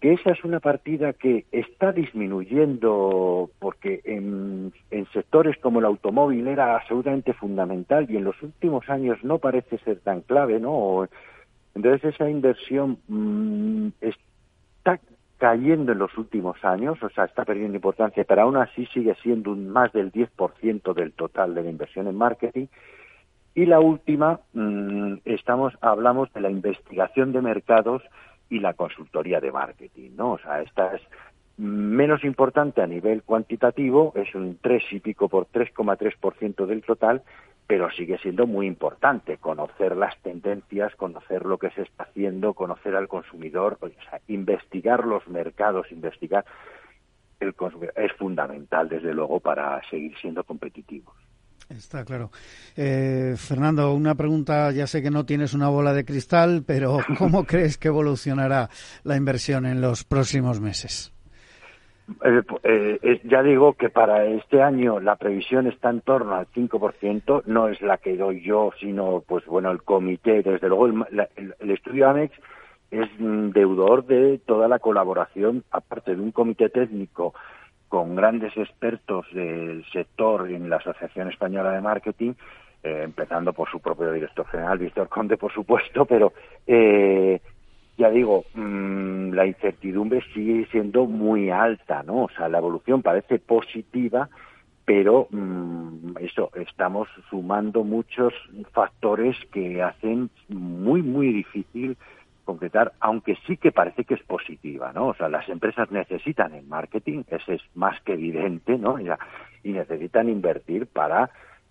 que 0.00 0.12
esa 0.12 0.30
es 0.32 0.44
una 0.44 0.60
partida 0.60 1.14
que 1.14 1.46
está 1.50 1.92
disminuyendo 1.92 3.50
porque 3.58 4.02
en, 4.04 4.72
sectores 5.14 5.56
como 5.58 5.78
el 5.78 5.86
automóvil 5.86 6.46
era 6.48 6.76
absolutamente 6.76 7.32
fundamental 7.32 8.06
y 8.10 8.16
en 8.16 8.24
los 8.24 8.40
últimos 8.42 8.88
años 8.90 9.18
no 9.22 9.38
parece 9.38 9.78
ser 9.78 10.00
tan 10.00 10.20
clave, 10.20 10.60
¿no? 10.60 11.08
Entonces 11.74 12.14
esa 12.14 12.28
inversión 12.28 12.98
mm, 13.08 13.88
está 14.02 15.00
cayendo 15.38 15.92
en 15.92 15.98
los 15.98 16.16
últimos 16.16 16.64
años, 16.64 17.02
o 17.02 17.10
sea, 17.10 17.24
está 17.24 17.44
perdiendo 17.44 17.76
importancia, 17.76 18.24
pero 18.24 18.42
aún 18.42 18.56
así 18.56 18.86
sigue 18.86 19.14
siendo 19.22 19.52
un 19.52 19.68
más 19.68 19.92
del 19.92 20.10
10% 20.10 20.94
del 20.94 21.12
total 21.12 21.54
de 21.54 21.62
la 21.62 21.70
inversión 21.70 22.06
en 22.06 22.16
marketing. 22.16 22.66
Y 23.54 23.66
la 23.66 23.80
última, 23.80 24.40
mm, 24.52 25.14
estamos, 25.24 25.74
hablamos 25.80 26.32
de 26.32 26.40
la 26.40 26.50
investigación 26.50 27.32
de 27.32 27.42
mercados 27.42 28.02
y 28.48 28.60
la 28.60 28.74
consultoría 28.74 29.40
de 29.40 29.52
marketing, 29.52 30.10
¿no? 30.16 30.32
O 30.32 30.38
sea, 30.38 30.62
esta 30.62 30.94
es 30.94 31.02
menos 31.56 32.22
importante 32.24 32.82
a 32.82 32.86
nivel 32.86 33.22
cuantitativo, 33.22 34.12
es 34.14 34.34
un 34.34 34.58
3 34.60 34.82
y 34.92 35.00
pico 35.00 35.28
por 35.28 35.46
3,3% 35.46 36.66
del 36.66 36.82
total, 36.82 37.22
pero 37.66 37.90
sigue 37.90 38.18
siendo 38.18 38.46
muy 38.46 38.66
importante 38.66 39.38
conocer 39.38 39.96
las 39.96 40.16
tendencias, 40.22 40.94
conocer 40.94 41.44
lo 41.44 41.58
que 41.58 41.70
se 41.70 41.82
está 41.82 42.04
haciendo, 42.04 42.54
conocer 42.54 42.94
al 42.94 43.08
consumidor, 43.08 43.78
o 43.80 43.88
sea, 43.88 44.20
investigar 44.28 45.04
los 45.04 45.26
mercados, 45.28 45.90
investigar 45.90 46.44
el 47.40 47.54
consumidor 47.54 47.94
es 47.96 48.12
fundamental, 48.12 48.88
desde 48.88 49.12
luego, 49.12 49.40
para 49.40 49.80
seguir 49.90 50.16
siendo 50.18 50.44
competitivos. 50.44 51.14
Está 51.68 52.04
claro. 52.04 52.30
Eh, 52.76 53.34
Fernando, 53.36 53.92
una 53.92 54.14
pregunta, 54.14 54.70
ya 54.70 54.86
sé 54.86 55.02
que 55.02 55.10
no 55.10 55.26
tienes 55.26 55.52
una 55.52 55.68
bola 55.68 55.92
de 55.92 56.04
cristal, 56.04 56.62
pero 56.64 56.98
¿cómo 57.18 57.44
crees 57.46 57.76
que 57.76 57.88
evolucionará 57.88 58.70
la 59.02 59.16
inversión 59.16 59.66
en 59.66 59.80
los 59.80 60.04
próximos 60.04 60.60
meses? 60.60 61.12
Eh, 62.22 62.42
eh, 62.62 63.20
ya 63.24 63.42
digo 63.42 63.72
que 63.72 63.88
para 63.88 64.24
este 64.26 64.62
año 64.62 65.00
la 65.00 65.16
previsión 65.16 65.66
está 65.66 65.90
en 65.90 66.02
torno 66.02 66.34
al 66.34 66.46
5%, 66.46 67.42
no 67.46 67.68
es 67.68 67.80
la 67.82 67.98
que 67.98 68.16
doy 68.16 68.42
yo, 68.42 68.70
sino, 68.78 69.24
pues 69.26 69.44
bueno, 69.46 69.70
el 69.72 69.82
comité, 69.82 70.42
desde 70.42 70.68
luego 70.68 70.86
el, 70.86 71.28
el 71.58 71.70
estudio 71.70 72.08
AMEX 72.08 72.32
es 72.90 73.08
deudor 73.18 74.06
de 74.06 74.38
toda 74.46 74.68
la 74.68 74.78
colaboración, 74.78 75.64
aparte 75.70 76.14
de 76.14 76.22
un 76.22 76.30
comité 76.30 76.68
técnico 76.68 77.34
con 77.88 78.16
grandes 78.16 78.56
expertos 78.56 79.26
del 79.32 79.84
sector 79.92 80.50
en 80.50 80.68
la 80.68 80.76
Asociación 80.76 81.28
Española 81.28 81.72
de 81.72 81.80
Marketing, 81.80 82.32
eh, 82.82 83.02
empezando 83.04 83.52
por 83.52 83.68
su 83.70 83.80
propio 83.80 84.12
director 84.12 84.46
general, 84.46 84.78
Víctor 84.78 85.08
Conde, 85.08 85.36
por 85.36 85.52
supuesto, 85.52 86.04
pero 86.04 86.32
eh, 86.66 87.40
ya 87.96 88.10
digo, 88.10 88.44
mm, 88.54 89.32
la 89.32 89.46
incertidumbre 89.46 90.22
sigue 90.34 90.66
siendo 90.70 91.06
muy 91.06 91.50
alta, 91.50 92.02
¿no? 92.02 92.24
O 92.24 92.30
sea, 92.36 92.48
la 92.48 92.58
evolución 92.58 93.02
parece 93.02 93.38
positiva, 93.38 94.28
pero 94.84 95.28
mm, 95.30 96.18
eso, 96.20 96.50
estamos 96.54 97.08
sumando 97.30 97.84
muchos 97.84 98.32
factores 98.72 99.36
que 99.52 99.82
hacen 99.82 100.30
muy, 100.48 101.02
muy 101.02 101.32
difícil 101.32 101.96
concretar, 102.44 102.92
aunque 103.00 103.36
sí 103.46 103.56
que 103.56 103.72
parece 103.72 104.04
que 104.04 104.14
es 104.14 104.22
positiva, 104.22 104.92
¿no? 104.94 105.08
O 105.08 105.14
sea, 105.14 105.28
las 105.28 105.46
empresas 105.48 105.90
necesitan 105.90 106.54
el 106.54 106.64
marketing, 106.66 107.24
ese 107.28 107.54
es 107.54 107.62
más 107.74 108.00
que 108.02 108.14
evidente, 108.14 108.78
¿no? 108.78 108.98
Y, 109.00 109.10
necesitan 109.72 110.28
invertir 110.28 110.86
para 110.86 111.28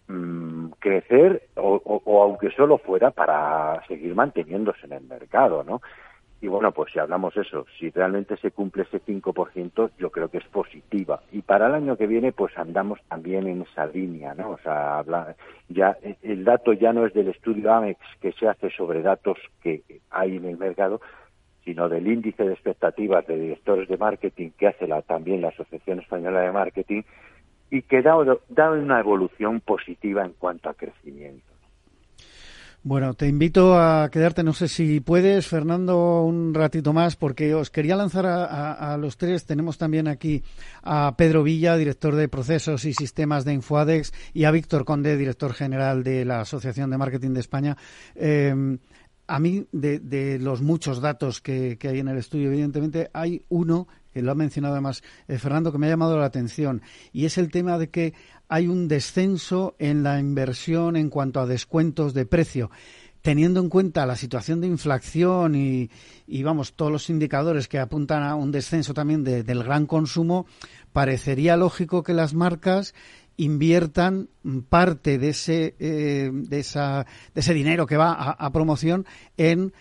mm, 0.10 0.68
crecer 0.80 1.44
o, 1.56 2.02
aunque 2.24 2.52
solo 2.52 2.78
fuera 2.78 3.12
para 3.12 3.82
seguir 3.88 4.14
manteniéndose 4.14 4.86
en 4.86 4.92
el 4.92 5.04
mercado, 5.06 5.64
¿no? 5.64 5.82
Y 6.46 6.48
bueno, 6.48 6.72
pues 6.72 6.94
si 6.94 7.00
hablamos 7.00 7.36
eso, 7.38 7.66
si 7.80 7.90
realmente 7.90 8.38
se 8.38 8.52
cumple 8.52 8.84
ese 8.84 9.02
5%, 9.02 9.90
yo 9.98 10.12
creo 10.12 10.30
que 10.30 10.38
es 10.38 10.44
positiva. 10.44 11.24
Y 11.32 11.42
para 11.42 11.66
el 11.66 11.74
año 11.74 11.98
que 11.98 12.06
viene, 12.06 12.34
pues 12.34 12.56
andamos 12.56 13.00
también 13.10 13.48
en 13.48 13.64
esa 13.64 13.88
línea, 13.88 14.36
¿no? 14.36 14.52
O 14.52 14.60
sea, 14.60 15.04
ya 15.70 15.98
el 16.22 16.44
dato 16.44 16.74
ya 16.74 16.94
no 16.94 17.08
es 17.08 17.16
del 17.16 17.30
estudio 17.30 17.74
AMEX 17.74 18.00
que 18.22 18.32
se 18.34 18.48
hace 18.48 18.70
sobre 18.70 19.02
datos 19.02 19.40
que 19.64 19.82
hay 20.12 20.38
en 20.38 20.46
el 20.46 20.60
mercado, 20.60 21.02
sino 21.64 21.90
del 21.90 22.06
índice 22.06 22.44
de 22.44 22.54
expectativas 22.54 23.26
de 23.26 23.40
directores 23.40 23.90
de 23.90 23.98
marketing 23.98 24.52
que 24.52 24.68
hace 24.68 24.86
la, 24.86 25.02
también 25.02 25.42
la 25.42 25.48
Asociación 25.48 26.02
Española 26.02 26.42
de 26.42 26.52
Marketing 26.52 27.02
y 27.72 27.82
que 27.82 28.04
da 28.04 28.18
una 28.70 29.00
evolución 29.00 29.62
positiva 29.62 30.24
en 30.24 30.34
cuanto 30.34 30.70
a 30.70 30.76
crecimiento. 30.76 31.55
Bueno, 32.88 33.16
te 33.16 33.28
invito 33.28 33.80
a 33.80 34.12
quedarte, 34.12 34.44
no 34.44 34.54
sé 34.54 34.68
si 34.68 35.00
puedes, 35.00 35.48
Fernando, 35.48 36.22
un 36.22 36.54
ratito 36.54 36.94
más, 36.94 37.16
porque 37.16 37.56
os 37.56 37.72
quería 37.72 37.96
lanzar 37.96 38.28
a, 38.28 38.96
los 38.98 39.18
tres. 39.18 39.48
Tenemos 39.48 39.80
también 39.80 40.08
aquí 40.08 40.44
a 40.84 41.16
Pedro 41.18 41.42
Villa, 41.42 41.78
director 41.78 42.14
de 42.16 42.30
procesos 42.30 42.86
y 42.86 42.94
sistemas 42.94 43.44
de 43.44 43.54
Infoadex, 43.54 44.14
y 44.36 44.44
a 44.44 44.52
Víctor 44.52 44.86
Conde, 44.86 45.18
director 45.18 45.54
general 45.54 46.04
de 46.04 46.26
la 46.26 46.42
Asociación 46.42 46.92
de 46.92 47.00
Marketing 47.00 47.32
de 47.32 47.40
España. 47.40 47.76
Eh, 48.14 48.78
a 49.26 49.40
mí, 49.40 49.66
de, 49.72 50.38
los 50.40 50.62
muchos 50.62 51.02
datos 51.02 51.42
que, 51.42 51.80
hay 51.82 52.00
en 52.00 52.08
el 52.08 52.20
estudio, 52.20 52.50
evidentemente, 52.50 53.10
hay 53.14 53.44
uno 53.50 53.88
que 53.88 54.05
lo 54.22 54.32
ha 54.32 54.36
mencionado 54.36 54.76
además 54.76 55.04
eh, 55.28 55.38
Fernando, 55.38 55.72
que 55.72 55.78
me 55.78 55.88
ha 55.88 55.92
llamado 55.92 56.18
la 56.18 56.26
atención, 56.26 56.82
y 57.12 57.26
es 57.26 57.38
el 57.38 57.52
tema 57.52 57.78
de 57.78 57.90
que 57.90 58.14
hay 58.48 58.68
un 58.68 58.88
descenso 58.88 59.76
en 59.80 60.04
la 60.04 60.20
inversión 60.20 60.96
en 60.96 61.10
cuanto 61.10 61.40
a 61.40 61.46
descuentos 61.46 62.14
de 62.14 62.26
precio. 62.26 62.70
teniendo 63.22 63.60
en 63.60 63.70
cuenta 63.70 64.06
la 64.06 64.16
situación 64.16 64.62
de 64.62 64.68
inflación 64.68 65.56
y, 65.56 65.90
vamos, 66.44 66.74
todos 66.76 66.92
los 66.92 67.10
indicadores 67.10 67.68
que 67.68 67.80
apuntan 67.80 68.22
a 68.22 68.36
un 68.36 68.52
descenso 68.52 68.94
también 68.94 69.24
del 69.24 69.64
gran 69.64 69.88
consumo, 69.88 70.46
parecería 70.94 71.58
lógico 71.58 72.04
que 72.04 72.14
las 72.14 72.36
marcas 72.36 72.94
inviertan 73.36 74.30
parte 74.70 75.18
de 75.18 75.30
ese, 75.30 75.76
eh, 75.80 76.30
de, 76.32 76.60
esa, 76.60 77.08
de 77.34 77.42
ese 77.42 77.56
dinero 77.56 77.88
que 77.88 77.98
va 77.98 78.14
a 78.14 78.52
promoción 78.52 79.08
en 79.38 79.74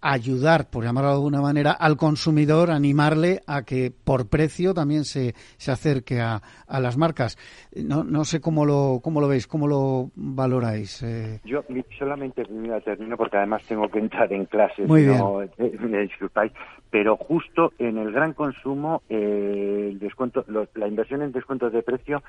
ayudar, 0.00 0.70
por 0.70 0.84
llamarlo 0.84 1.10
de 1.10 1.16
alguna 1.16 1.40
manera, 1.40 1.72
al 1.72 1.96
consumidor, 1.96 2.70
animarle 2.70 3.40
a 3.46 3.64
que 3.64 3.92
por 3.92 4.28
precio 4.28 4.74
también 4.74 5.04
se, 5.04 5.34
se 5.56 5.70
acerque 5.70 6.20
a, 6.20 6.40
a 6.66 6.80
las 6.80 6.96
marcas. 6.96 7.36
No, 7.74 8.04
no 8.04 8.24
sé 8.24 8.40
cómo 8.40 8.64
lo, 8.64 9.00
cómo 9.02 9.20
lo 9.20 9.28
veis, 9.28 9.46
cómo 9.46 9.66
lo 9.68 10.10
valoráis. 10.14 11.02
Eh. 11.02 11.40
Yo 11.44 11.64
solamente 11.98 12.44
termino 12.84 13.16
porque 13.16 13.36
además 13.36 13.62
tengo 13.66 13.88
que 13.88 13.98
entrar 13.98 14.32
en 14.32 14.46
clases, 14.46 14.88
Muy 14.88 15.04
bien. 15.04 15.20
Me 15.90 16.02
disculpáis, 16.02 16.52
pero 16.90 17.16
justo 17.16 17.72
en 17.78 17.98
el 17.98 18.12
gran 18.12 18.32
consumo, 18.32 19.02
eh, 19.08 19.88
el 19.90 19.98
descuento, 19.98 20.44
la 20.74 20.88
inversión 20.88 21.22
en 21.22 21.32
descuentos 21.32 21.72
de 21.72 21.82
precio 21.82 22.22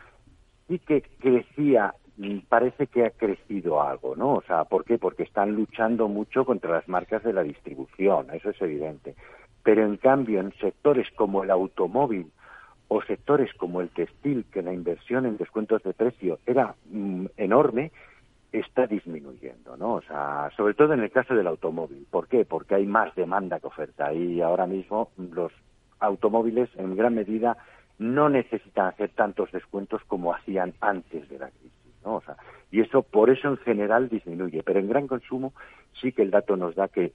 sí 0.68 0.80
que 0.80 1.04
crecía 1.20 1.94
parece 2.50 2.88
que 2.88 3.06
ha 3.06 3.10
crecido 3.10 3.82
algo, 3.82 4.16
¿no? 4.16 4.34
O 4.34 4.42
sea, 4.44 4.66
¿por 4.66 4.86
qué? 4.86 4.98
Porque 4.98 5.24
están 5.24 5.54
luchando 5.54 6.08
mucho 6.08 6.46
contra 6.46 6.72
las 6.72 6.88
marcas 6.88 7.24
de 7.24 7.34
la 7.34 7.44
distribución, 7.44 8.28
eso 8.32 8.50
es 8.50 8.62
evidente. 8.62 9.16
Pero 9.64 9.86
en 9.86 9.98
cambio, 9.98 10.40
en 10.40 10.54
sectores 10.60 11.08
como 11.16 11.44
el 11.44 11.52
automóvil 11.52 12.32
o 12.88 13.02
sectores 13.04 13.54
como 13.56 13.82
el 13.82 13.90
textil, 13.90 14.46
que 14.52 14.62
la 14.62 14.74
inversión 14.74 15.26
en 15.26 15.38
descuentos 15.38 15.82
de 15.84 15.94
precio 15.94 16.40
era 16.46 16.76
mm, 16.92 17.28
enorme, 17.38 17.92
está 18.52 18.86
disminuyendo, 18.86 19.78
¿no? 19.78 19.94
O 19.94 20.02
sea, 20.02 20.50
sobre 20.58 20.74
todo 20.74 20.94
en 20.94 21.00
el 21.02 21.12
caso 21.12 21.34
del 21.34 21.48
automóvil. 21.48 22.06
¿Por 22.10 22.28
qué? 22.28 22.44
Porque 22.46 22.76
hay 22.76 22.86
más 22.86 23.16
demanda 23.16 23.60
que 23.60 23.68
oferta 23.68 24.14
y 24.14 24.42
ahora 24.42 24.68
mismo 24.68 25.10
los 25.18 25.54
automóviles 26.00 26.70
en 26.76 26.96
gran 26.96 27.16
medida 27.16 27.58
no 27.98 28.30
necesitan 28.30 28.88
hacer 28.88 29.12
tantos 29.12 29.52
descuentos 29.52 30.02
como 30.08 30.34
hacían 30.34 30.74
antes 30.82 31.30
de 31.30 31.40
la 31.40 31.50
crisis 31.50 31.81
y 32.72 32.82
eso, 32.82 33.02
por 33.04 33.30
eso 33.30 33.50
en 33.50 33.58
general 33.58 34.10
disminuye, 34.10 34.64
pero 34.64 34.80
en 34.80 34.90
gran 34.90 35.08
consumo 35.08 35.54
sí 36.00 36.12
que 36.12 36.22
el 36.22 36.32
dato 36.32 36.56
nos 36.56 36.76
da 36.76 36.88
que 36.88 37.14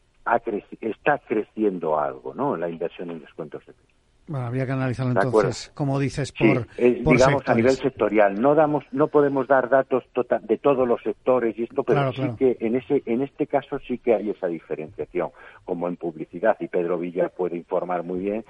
está 0.80 1.18
creciendo 1.18 1.98
algo, 1.98 2.34
¿no? 2.34 2.56
La 2.56 2.68
inversión 2.68 3.10
en 3.10 3.20
descuentos 3.20 3.64
de 3.66 3.72
precios. 3.72 3.96
Bueno, 4.28 4.46
habría 4.46 4.66
que 4.66 4.72
analizarlo 4.72 5.12
entonces, 5.12 5.70
como 5.72 6.00
dices, 6.00 6.32
por, 6.32 6.66
digamos 6.76 7.48
a 7.48 7.54
nivel 7.54 7.76
sectorial. 7.76 8.40
No 8.40 8.56
damos, 8.56 8.84
no 8.90 9.06
podemos 9.06 9.46
dar 9.46 9.68
datos 9.68 10.02
tota-, 10.12 10.40
de 10.40 10.58
todos 10.58 10.86
los 10.86 11.00
sectores 11.02 11.56
y 11.56 11.62
esto, 11.62 11.84
pero 11.84 12.12
sí 12.12 12.28
que 12.36 12.56
en 12.58 12.74
ese, 12.74 13.04
en 13.06 13.22
este 13.22 13.46
caso 13.46 13.78
sí 13.86 13.98
que 13.98 14.14
hay 14.14 14.30
esa 14.30 14.48
diferenciación, 14.48 15.30
como 15.64 15.86
en 15.86 15.94
publicidad 15.94 16.56
y 16.58 16.66
Pedro 16.66 16.98
Villa 16.98 17.28
puede 17.28 17.56
informar 17.56 18.02
muy 18.02 18.18
bien 18.18 18.44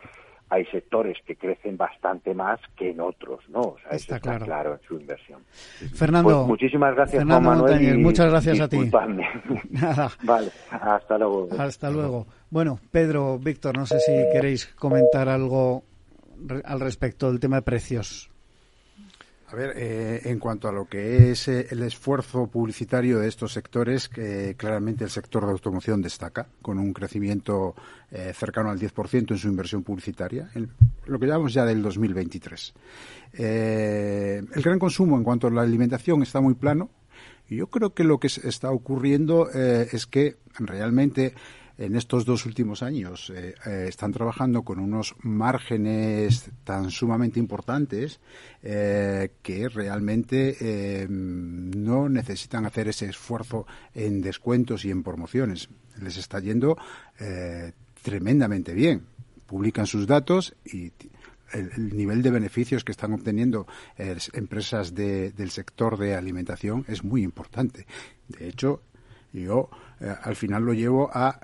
hay 0.49 0.65
sectores 0.67 1.17
que 1.27 1.37
crecen 1.37 1.77
bastante 1.77 2.33
más 2.35 2.61
que 2.77 2.91
en 2.91 3.01
otros, 3.01 3.41
¿no? 3.49 3.61
O 3.61 3.77
sea, 3.83 3.91
está, 3.93 4.17
eso 4.17 4.31
está 4.31 4.45
claro. 4.45 4.75
en 4.75 4.81
su 4.87 4.95
inversión. 4.95 5.41
Fernando, 5.95 6.35
pues 6.35 6.47
muchísimas 6.49 6.95
gracias, 6.95 7.25
Juan 7.25 7.43
Manuel. 7.43 7.99
muchas 7.99 8.31
gracias 8.31 8.61
a 8.61 8.69
ti. 8.69 8.79
Nada. 9.71 10.11
Vale, 10.23 10.51
hasta 10.71 11.19
luego. 11.19 11.49
Hasta 11.59 11.91
luego. 11.91 12.27
Bueno, 12.51 12.79
Pedro, 12.91 13.39
Víctor, 13.39 13.77
no 13.77 13.87
sé 13.87 13.99
si 14.01 14.13
queréis 14.33 14.67
comentar 14.75 15.29
algo 15.29 15.83
al 16.65 16.81
respecto 16.81 17.31
del 17.31 17.41
tema 17.41 17.57
de 17.57 17.63
precios. 17.63 18.31
A 19.57 19.59
ver, 19.59 19.73
eh, 19.75 20.21
en 20.25 20.39
cuanto 20.39 20.69
a 20.69 20.73
lo 20.73 20.85
que 20.85 21.31
es 21.31 21.49
eh, 21.49 21.69
el 21.71 21.83
esfuerzo 21.83 22.47
publicitario 22.47 23.21
de 23.21 23.29
estos 23.29 23.55
sectores, 23.55 24.07
que 24.07 24.55
claramente 24.55 25.03
el 25.03 25.09
sector 25.09 25.47
de 25.47 25.53
automoción 25.53 26.03
destaca, 26.03 26.47
con 26.61 26.79
un 26.79 26.93
crecimiento 26.93 27.75
eh, 28.11 28.35
cercano 28.35 28.69
al 28.69 28.79
10% 28.79 29.31
en 29.31 29.39
su 29.39 29.49
inversión 29.49 29.83
publicitaria, 29.83 30.51
en 30.55 30.69
lo 31.07 31.19
que 31.19 31.27
llamamos 31.27 31.55
ya 31.55 31.65
del 31.65 31.83
2023. 31.83 32.75
el 33.33 34.63
gran 34.63 34.79
consumo 34.79 35.17
en 35.17 35.25
cuanto 35.25 35.47
a 35.47 35.51
la 35.51 35.63
alimentación 35.63 36.23
está 36.23 36.43
muy 36.43 36.53
plano. 36.53 36.91
Yo 37.49 37.69
creo 37.69 37.95
que 37.95 38.05
lo 38.05 38.21
que 38.21 38.27
está 38.27 38.71
ocurriendo 38.71 39.49
es 39.51 40.07
que 40.07 40.37
realmente 40.59 41.33
en 41.79 41.97
estos 41.97 42.25
dos 42.25 42.47
últimos 42.47 42.83
años 42.83 43.31
eh, 43.31 43.55
eh, 43.67 43.87
están 43.89 44.13
trabajando 44.13 44.63
con 44.63 44.79
unos 44.79 45.15
márgenes 45.21 46.51
tan 46.65 46.91
sumamente 46.91 47.39
importantes 47.39 48.21
eh, 48.63 49.33
que 49.43 49.69
realmente 49.69 51.07
no 51.09 52.09
necesitan 52.09 52.67
hacer 52.67 52.89
ese 52.89 53.07
esfuerzo 53.07 53.67
en 53.95 54.23
descuentos 54.23 54.85
y 54.85 54.91
en 54.91 55.03
promociones. 55.03 55.69
Les 56.01 56.17
está 56.17 56.41
yendo 56.41 56.77
tremendamente 58.03 58.75
bien. 58.75 59.07
Publican 59.47 59.87
sus 59.87 60.07
datos 60.07 60.55
y 60.65 60.93
el, 61.53 61.97
nivel 61.97 62.23
de 62.23 62.31
beneficios 62.31 62.85
que 62.85 62.93
están 62.93 63.13
obteniendo 63.13 63.67
empresas 64.33 64.95
del 64.95 65.51
sector 65.51 65.99
de 65.99 66.15
alimentación 66.15 66.85
es 66.89 67.05
muy 67.05 67.23
importante. 67.23 67.87
De 68.29 68.49
hecho, 68.49 68.83
yo 69.33 69.71
al 70.01 70.37
final 70.37 70.65
lo 70.65 70.73
llevo 70.73 71.11
a 71.13 71.41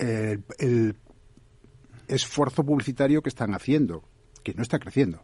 el, 0.00 0.96
esfuerzo 2.08 2.64
publicitario 2.64 3.22
que 3.22 3.28
están 3.28 3.54
haciendo, 3.54 4.02
que 4.42 4.54
no 4.54 4.62
está 4.62 4.78
creciendo, 4.78 5.22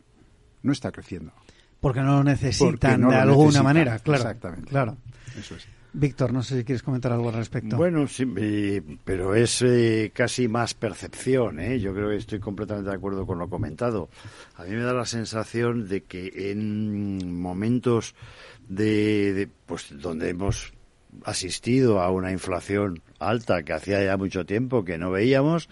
no 0.62 0.72
está 0.72 0.92
creciendo. 0.92 1.32
Porque 1.80 2.00
no 2.00 2.16
lo 2.16 2.24
necesitan 2.24 3.08
de 3.08 3.16
alguna 3.16 3.62
manera, 3.62 3.98
claro. 3.98 4.22
Exactamente. 4.22 4.70
Claro. 4.70 4.96
Eso 5.36 5.56
es. 5.56 5.66
Víctor, 5.98 6.30
no 6.30 6.42
sé 6.42 6.58
si 6.58 6.64
quieres 6.64 6.82
comentar 6.82 7.10
algo 7.10 7.30
al 7.30 7.36
respecto. 7.36 7.78
Bueno, 7.78 8.06
sí, 8.06 8.26
pero 9.02 9.34
es 9.34 9.62
eh, 9.62 10.12
casi 10.12 10.46
más 10.46 10.74
percepción. 10.74 11.58
¿eh? 11.58 11.80
Yo 11.80 11.94
creo 11.94 12.10
que 12.10 12.16
estoy 12.16 12.38
completamente 12.38 12.90
de 12.90 12.96
acuerdo 12.96 13.26
con 13.26 13.38
lo 13.38 13.48
comentado. 13.48 14.10
A 14.56 14.64
mí 14.64 14.72
me 14.72 14.82
da 14.82 14.92
la 14.92 15.06
sensación 15.06 15.88
de 15.88 16.02
que 16.02 16.50
en 16.50 17.40
momentos 17.40 18.14
de 18.68 19.48
pues 19.64 19.88
donde 19.98 20.28
hemos 20.28 20.74
asistido 21.24 22.00
a 22.00 22.10
una 22.10 22.32
inflación 22.32 23.02
alta 23.18 23.62
que 23.62 23.72
hacía 23.72 24.04
ya 24.04 24.16
mucho 24.16 24.44
tiempo 24.46 24.84
que 24.84 24.98
no 24.98 25.10
veíamos, 25.10 25.68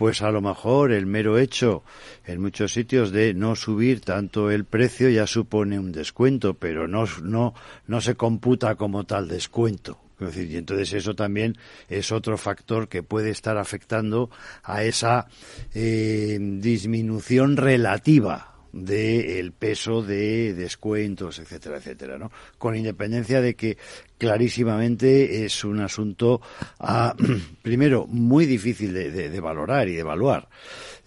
pues 0.00 0.22
a 0.22 0.30
lo 0.30 0.40
mejor 0.40 0.92
el 0.92 1.04
mero 1.04 1.36
hecho 1.38 1.82
en 2.24 2.40
muchos 2.40 2.72
sitios 2.72 3.12
de 3.12 3.34
no 3.34 3.54
subir 3.54 4.00
tanto 4.00 4.50
el 4.50 4.64
precio 4.64 5.10
ya 5.10 5.26
supone 5.26 5.78
un 5.78 5.92
descuento, 5.92 6.54
pero 6.54 6.88
no, 6.88 7.04
no, 7.22 7.52
no 7.86 8.00
se 8.00 8.14
computa 8.14 8.76
como 8.76 9.04
tal 9.04 9.28
descuento. 9.28 9.98
y 10.34 10.56
entonces 10.56 10.94
eso 10.94 11.14
también 11.14 11.58
es 11.90 12.12
otro 12.12 12.38
factor 12.38 12.88
que 12.88 13.02
puede 13.02 13.28
estar 13.28 13.58
afectando 13.58 14.30
a 14.62 14.84
esa 14.84 15.26
eh, 15.74 16.38
disminución 16.40 17.58
relativa 17.58 18.49
del 18.72 19.52
peso 19.52 20.02
de 20.02 20.54
descuentos, 20.54 21.38
etcétera, 21.38 21.78
etcétera, 21.78 22.18
¿no? 22.18 22.30
Con 22.58 22.76
independencia 22.76 23.40
de 23.40 23.54
que 23.54 23.78
clarísimamente 24.18 25.44
es 25.44 25.64
un 25.64 25.80
asunto, 25.80 26.40
ah, 26.78 27.14
primero, 27.62 28.06
muy 28.06 28.46
difícil 28.46 28.92
de, 28.92 29.40
valorar 29.40 29.88
y 29.88 29.94
de 29.94 30.00
evaluar. 30.00 30.48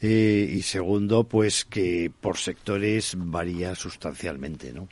Eh, 0.02 0.50
y 0.52 0.62
segundo, 0.64 1.24
pues 1.24 1.64
que 1.66 2.12
por 2.20 2.38
sectores 2.38 3.16
varía 3.18 3.76
sustancialmente, 3.76 4.74
¿no? 4.74 4.88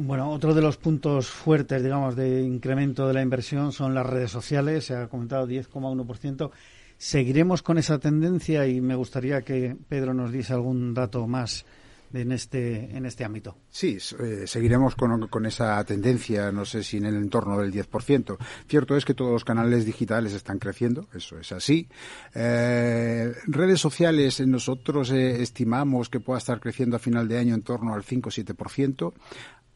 Bueno, 0.00 0.30
otro 0.30 0.54
de 0.54 0.62
los 0.62 0.76
puntos 0.76 1.26
fuertes, 1.26 1.82
digamos, 1.82 2.14
de 2.14 2.42
incremento 2.42 3.08
de 3.08 3.14
la 3.14 3.22
inversión 3.22 3.72
son 3.72 3.96
las 3.96 4.06
redes 4.06 4.30
sociales. 4.30 4.84
Se 4.84 4.94
ha 4.94 5.08
comentado 5.08 5.48
10,1%. 5.48 6.52
Seguiremos 6.98 7.62
con 7.62 7.78
esa 7.78 7.98
tendencia 7.98 8.66
y 8.66 8.80
me 8.80 8.96
gustaría 8.96 9.42
que 9.42 9.76
Pedro 9.88 10.14
nos 10.14 10.32
diese 10.32 10.52
algún 10.52 10.94
dato 10.94 11.26
más 11.28 11.64
en 12.12 12.32
este, 12.32 12.96
en 12.96 13.06
este 13.06 13.24
ámbito. 13.24 13.56
Sí, 13.70 13.98
eh, 14.18 14.46
seguiremos 14.46 14.96
con, 14.96 15.28
con, 15.28 15.46
esa 15.46 15.82
tendencia, 15.84 16.50
no 16.52 16.64
sé 16.64 16.82
si 16.82 16.96
en 16.96 17.06
el 17.06 17.16
entorno 17.16 17.58
del 17.58 17.72
10%. 17.72 18.36
Cierto 18.66 18.96
es 18.96 19.04
que 19.04 19.14
todos 19.14 19.32
los 19.32 19.44
canales 19.44 19.84
digitales 19.84 20.32
están 20.32 20.58
creciendo, 20.58 21.06
eso 21.14 21.38
es 21.38 21.52
así. 21.52 21.88
Eh, 22.34 23.32
redes 23.46 23.80
sociales, 23.80 24.40
nosotros 24.46 25.10
eh, 25.10 25.42
estimamos 25.42 26.08
que 26.08 26.20
pueda 26.20 26.38
estar 26.38 26.60
creciendo 26.60 26.96
a 26.96 26.98
final 26.98 27.28
de 27.28 27.38
año 27.38 27.54
en 27.54 27.62
torno 27.62 27.94
al 27.94 28.04
5 28.04 28.30
7% 28.30 29.12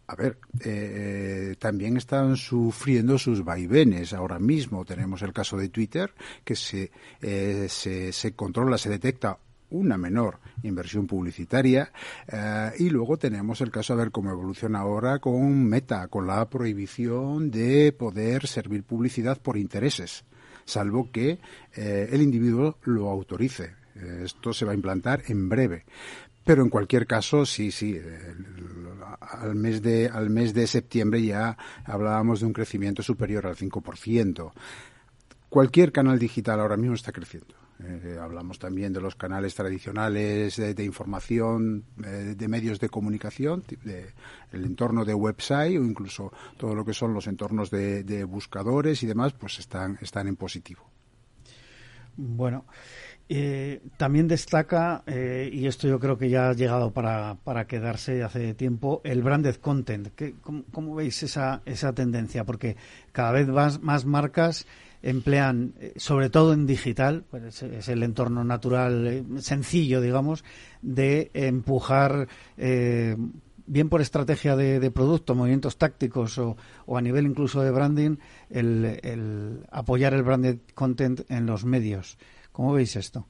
a 0.06 0.14
ver, 0.14 0.38
eh, 0.60 1.54
también 1.58 1.96
están 1.96 2.36
sufriendo 2.36 3.18
sus 3.18 3.44
vaivenes. 3.44 4.12
Ahora 4.12 4.38
mismo 4.38 4.84
tenemos 4.84 5.22
el 5.22 5.32
caso 5.32 5.56
de 5.56 5.68
Twitter, 5.68 6.12
que 6.44 6.56
se, 6.56 6.90
eh, 7.20 7.66
se, 7.68 8.12
se, 8.12 8.32
controla, 8.32 8.78
se 8.78 8.90
detecta 8.90 9.38
una 9.70 9.96
menor 9.96 10.38
inversión 10.64 11.06
publicitaria 11.06 11.92
eh, 12.28 12.72
y 12.78 12.90
luego 12.90 13.16
tenemos 13.16 13.62
el 13.62 13.70
caso 13.70 13.94
a 13.94 13.96
ver 13.96 14.10
cómo 14.10 14.30
evoluciona 14.30 14.80
ahora 14.80 15.18
con 15.18 15.64
Meta, 15.64 16.08
con 16.08 16.26
la 16.26 16.48
prohibición 16.50 17.50
de 17.50 17.92
poder 17.92 18.46
servir 18.46 18.82
publicidad 18.82 19.40
por 19.40 19.56
intereses, 19.56 20.24
salvo 20.66 21.10
que 21.10 21.38
el 21.74 22.20
individuo 22.20 22.76
lo 22.82 23.08
autorice. 23.08 23.76
Esto 24.22 24.52
se 24.52 24.64
va 24.64 24.72
a 24.72 24.74
implantar 24.74 25.22
en 25.28 25.48
breve. 25.48 25.84
Pero 26.44 26.62
en 26.62 26.70
cualquier 26.70 27.06
caso, 27.06 27.46
sí, 27.46 27.70
sí, 27.70 27.98
al, 29.20 29.54
mes 29.54 29.82
de, 29.82 30.08
al 30.08 30.30
mes 30.30 30.54
de 30.54 30.66
septiembre 30.66 31.22
ya 31.22 31.56
hablábamos 31.84 32.40
de 32.40 32.46
un 32.46 32.52
crecimiento 32.52 33.02
superior 33.02 33.46
al 33.46 33.56
5%. 33.56 34.52
Cualquier 35.48 35.92
canal 35.92 36.18
digital 36.18 36.60
ahora 36.60 36.76
mismo 36.76 36.94
está 36.94 37.12
creciendo. 37.12 37.54
Eh, 37.84 38.16
hablamos 38.20 38.58
también 38.58 38.92
de 38.92 39.00
los 39.00 39.16
canales 39.16 39.54
tradicionales 39.54 40.56
de, 40.56 40.84
información, 40.84 41.84
eh, 42.04 42.34
de 42.36 42.48
medios 42.48 42.78
de 42.78 42.88
comunicación, 42.88 43.64
de, 43.84 44.12
el 44.52 44.64
entorno 44.64 45.04
de 45.04 45.14
website 45.14 45.78
o 45.78 45.84
incluso 45.84 46.32
todo 46.56 46.74
lo 46.74 46.84
que 46.84 46.94
son 46.94 47.12
los 47.12 47.26
entornos 47.26 47.70
de, 47.70 48.24
buscadores 48.24 49.02
y 49.02 49.06
demás, 49.06 49.32
pues 49.32 49.58
están, 49.58 49.98
están 50.00 50.28
en 50.28 50.36
positivo. 50.36 50.88
Bueno, 52.16 52.66
eh, 53.34 53.80
también 53.96 54.28
destaca, 54.28 55.02
y 55.06 55.66
esto 55.66 55.88
yo 55.88 55.98
creo 55.98 56.18
que 56.18 56.28
ya 56.28 56.50
ha 56.50 56.52
llegado 56.52 56.92
para, 56.92 57.64
quedarse 57.66 58.22
hace 58.22 58.54
tiempo, 58.54 59.00
el 59.04 59.22
branded 59.22 59.56
content. 59.56 60.08
cómo, 60.42 60.94
veis 60.94 61.22
esa, 61.22 61.62
esa 61.64 61.94
tendencia? 61.94 62.44
Porque 62.44 62.76
cada 63.12 63.32
vez 63.32 63.48
más, 63.48 64.04
marcas 64.04 64.66
emplean, 65.02 65.74
eh, 65.80 65.94
sobre 65.96 66.30
todo 66.30 66.52
en 66.52 66.66
digital, 66.66 67.24
pues 67.30 67.62
es, 67.62 67.88
el 67.88 68.02
entorno 68.02 68.44
natural 68.44 69.06
eh, 69.06 69.24
sencillo, 69.38 70.00
digamos, 70.00 70.44
de 70.80 71.30
empujar, 71.34 72.28
eh, 72.56 73.16
bien 73.66 73.88
por 73.88 74.00
estrategia 74.00 74.56
de, 74.56 74.90
producto, 74.90 75.34
movimientos 75.34 75.76
tácticos 75.78 76.38
o, 76.38 76.56
a 76.94 77.00
nivel 77.00 77.26
incluso 77.26 77.62
de 77.62 77.70
branding, 77.70 78.16
el 78.50 79.64
apoyar 79.70 80.14
el 80.14 80.22
branded 80.22 80.58
content 80.74 81.22
en 81.30 81.46
los 81.46 81.64
medios. 81.64 82.18
¿Cómo 82.52 82.74
veis 82.74 82.96
esto? 82.96 83.26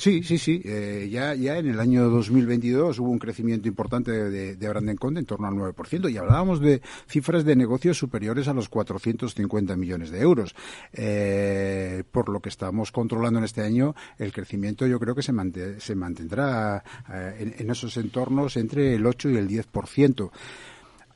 Sí, 0.00 0.22
sí, 0.22 0.38
sí. 0.38 0.62
Eh, 0.64 1.10
ya, 1.12 1.34
ya 1.34 1.58
en 1.58 1.68
el 1.68 1.78
año 1.78 2.08
2022 2.08 3.00
hubo 3.00 3.10
un 3.10 3.18
crecimiento 3.18 3.68
importante 3.68 4.10
de, 4.10 4.56
de 4.56 4.68
Branden 4.70 4.96
en 5.14 5.26
torno 5.26 5.46
al 5.46 5.52
9% 5.52 6.10
y 6.10 6.16
hablábamos 6.16 6.58
de 6.58 6.80
cifras 7.06 7.44
de 7.44 7.54
negocios 7.54 7.98
superiores 7.98 8.48
a 8.48 8.54
los 8.54 8.70
450 8.70 9.76
millones 9.76 10.10
de 10.10 10.22
euros. 10.22 10.54
Eh, 10.94 12.02
por 12.10 12.30
lo 12.30 12.40
que 12.40 12.48
estamos 12.48 12.92
controlando 12.92 13.40
en 13.40 13.44
este 13.44 13.60
año, 13.60 13.94
el 14.16 14.32
crecimiento 14.32 14.86
yo 14.86 14.98
creo 14.98 15.14
que 15.14 15.20
se, 15.20 15.32
mantendrá 15.32 16.82
eh, 17.12 17.56
en, 17.58 17.70
esos 17.70 17.94
entornos 17.98 18.56
entre 18.56 18.94
el 18.94 19.04
8 19.04 19.28
y 19.28 19.36
el 19.36 19.48
10%. 19.48 20.30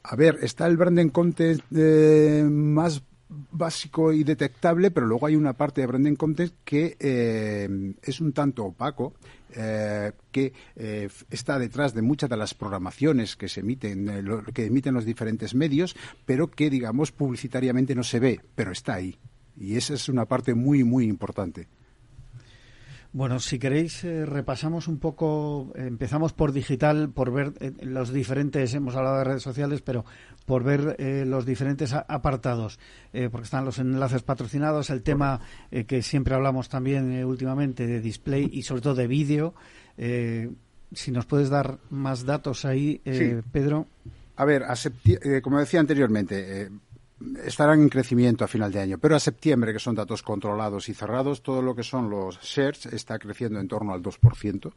A 0.02 0.14
ver, 0.14 0.40
está 0.42 0.66
el 0.66 0.76
branding 0.76 1.08
content 1.08 1.62
más 2.50 3.02
básico 3.50 4.12
y 4.12 4.24
detectable, 4.24 4.90
pero 4.90 5.06
luego 5.06 5.26
hay 5.26 5.36
una 5.36 5.52
parte 5.52 5.80
de 5.80 5.86
branding 5.86 6.16
content 6.16 6.52
que 6.64 6.96
eh, 6.98 7.94
es 8.02 8.20
un 8.20 8.32
tanto 8.32 8.64
opaco, 8.64 9.14
eh, 9.54 10.12
que 10.32 10.52
eh, 10.76 11.08
está 11.30 11.58
detrás 11.58 11.94
de 11.94 12.02
muchas 12.02 12.28
de 12.30 12.36
las 12.36 12.54
programaciones 12.54 13.36
que 13.36 13.48
se 13.48 13.60
emiten, 13.60 14.34
que 14.52 14.66
emiten 14.66 14.94
los 14.94 15.04
diferentes 15.04 15.54
medios, 15.54 15.96
pero 16.26 16.50
que, 16.50 16.70
digamos, 16.70 17.12
publicitariamente 17.12 17.94
no 17.94 18.02
se 18.02 18.18
ve, 18.18 18.40
pero 18.54 18.72
está 18.72 18.94
ahí. 18.94 19.16
Y 19.56 19.76
esa 19.76 19.94
es 19.94 20.08
una 20.08 20.24
parte 20.24 20.54
muy, 20.54 20.82
muy 20.82 21.04
importante. 21.04 21.68
Bueno, 23.14 23.38
si 23.38 23.60
queréis, 23.60 24.02
eh, 24.02 24.26
repasamos 24.26 24.88
un 24.88 24.98
poco, 24.98 25.70
empezamos 25.76 26.32
por 26.32 26.50
digital, 26.50 27.10
por 27.10 27.32
ver 27.32 27.52
eh, 27.60 27.70
los 27.82 28.12
diferentes, 28.12 28.74
hemos 28.74 28.96
hablado 28.96 29.18
de 29.18 29.24
redes 29.24 29.42
sociales, 29.44 29.82
pero 29.82 30.04
por 30.46 30.64
ver 30.64 30.96
eh, 30.98 31.24
los 31.24 31.46
diferentes 31.46 31.92
apartados, 31.92 32.80
porque 33.30 33.44
están 33.44 33.64
los 33.64 33.78
enlaces 33.78 34.22
patrocinados, 34.22 34.90
el 34.90 35.04
tema 35.04 35.40
que 35.86 36.02
siempre 36.02 36.34
hablamos 36.34 36.68
también 36.68 37.24
últimamente 37.24 37.86
de 37.86 38.00
display 38.00 38.50
y 38.52 38.62
sobre 38.62 38.82
todo 38.82 38.96
de 38.96 39.06
vídeo. 39.06 39.54
si 39.96 41.12
nos 41.12 41.24
puedes 41.24 41.48
dar 41.50 41.78
más 41.90 42.26
datos 42.26 42.64
ahí, 42.64 43.00
Pedro. 43.52 43.86
A 44.36 44.44
ver, 44.44 44.64
como 45.40 45.60
decía 45.60 45.78
anteriormente, 45.78 46.68
estarán 47.44 47.82
en 47.82 47.88
crecimiento 47.88 48.44
a 48.44 48.48
final 48.48 48.72
de 48.72 48.80
año, 48.80 48.98
pero 48.98 49.16
a 49.16 49.20
septiembre, 49.20 49.72
que 49.72 49.78
son 49.78 49.94
datos 49.94 50.22
controlados 50.22 50.88
y 50.88 50.94
cerrados, 50.94 51.42
todo 51.42 51.62
lo 51.62 51.74
que 51.74 51.82
son 51.82 52.10
los 52.10 52.40
shares 52.40 52.86
está 52.86 53.18
creciendo 53.18 53.60
en 53.60 53.68
torno 53.68 53.92
al 53.92 54.02
2%. 54.02 54.72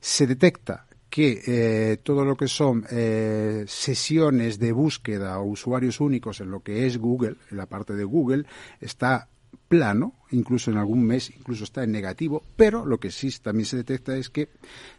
Se 0.00 0.26
detecta 0.26 0.86
que 1.08 1.42
eh, 1.46 1.96
todo 2.02 2.24
lo 2.24 2.36
que 2.36 2.48
son 2.48 2.84
eh, 2.90 3.64
sesiones 3.66 4.58
de 4.58 4.72
búsqueda 4.72 5.38
o 5.38 5.44
usuarios 5.44 6.00
únicos 6.00 6.40
en 6.40 6.50
lo 6.50 6.60
que 6.60 6.86
es 6.86 6.98
Google, 6.98 7.36
en 7.50 7.56
la 7.56 7.66
parte 7.66 7.94
de 7.94 8.04
Google, 8.04 8.44
está 8.80 9.28
plano, 9.68 10.14
incluso 10.30 10.70
en 10.70 10.76
algún 10.76 11.04
mes, 11.04 11.30
incluso 11.30 11.64
está 11.64 11.82
en 11.82 11.92
negativo, 11.92 12.42
pero 12.56 12.84
lo 12.84 12.98
que 12.98 13.10
sí 13.10 13.30
también 13.42 13.66
se 13.66 13.76
detecta 13.76 14.16
es 14.16 14.30
que 14.30 14.50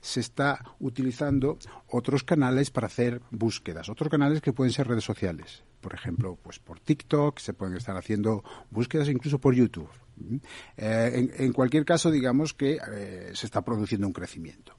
se 0.02 0.20
está 0.20 0.64
utilizando 0.80 1.58
otros 1.88 2.24
canales 2.24 2.72
para 2.72 2.88
hacer 2.88 3.22
búsquedas, 3.32 3.90
otros 3.90 4.10
canales 4.10 4.42
que 4.42 4.54
pueden 4.54 4.74
ser 4.74 4.88
redes 4.88 5.04
sociales, 5.04 5.64
por 5.82 5.94
ejemplo, 5.94 6.38
pues 6.42 6.60
por 6.60 6.80
TikTok, 6.80 7.40
se 7.40 7.54
pueden 7.54 7.76
estar 7.76 7.96
haciendo 7.96 8.44
búsquedas 8.70 9.10
incluso 9.10 9.40
por 9.40 9.56
YouTube. 9.56 9.90
Eh, 10.78 11.30
en, 11.38 11.54
cualquier 11.54 11.86
caso, 11.86 12.10
digamos 12.10 12.54
que 12.54 12.80
eh, 12.92 13.32
se 13.34 13.46
está 13.46 13.64
produciendo 13.64 14.08
un 14.08 14.14
crecimiento. 14.14 14.74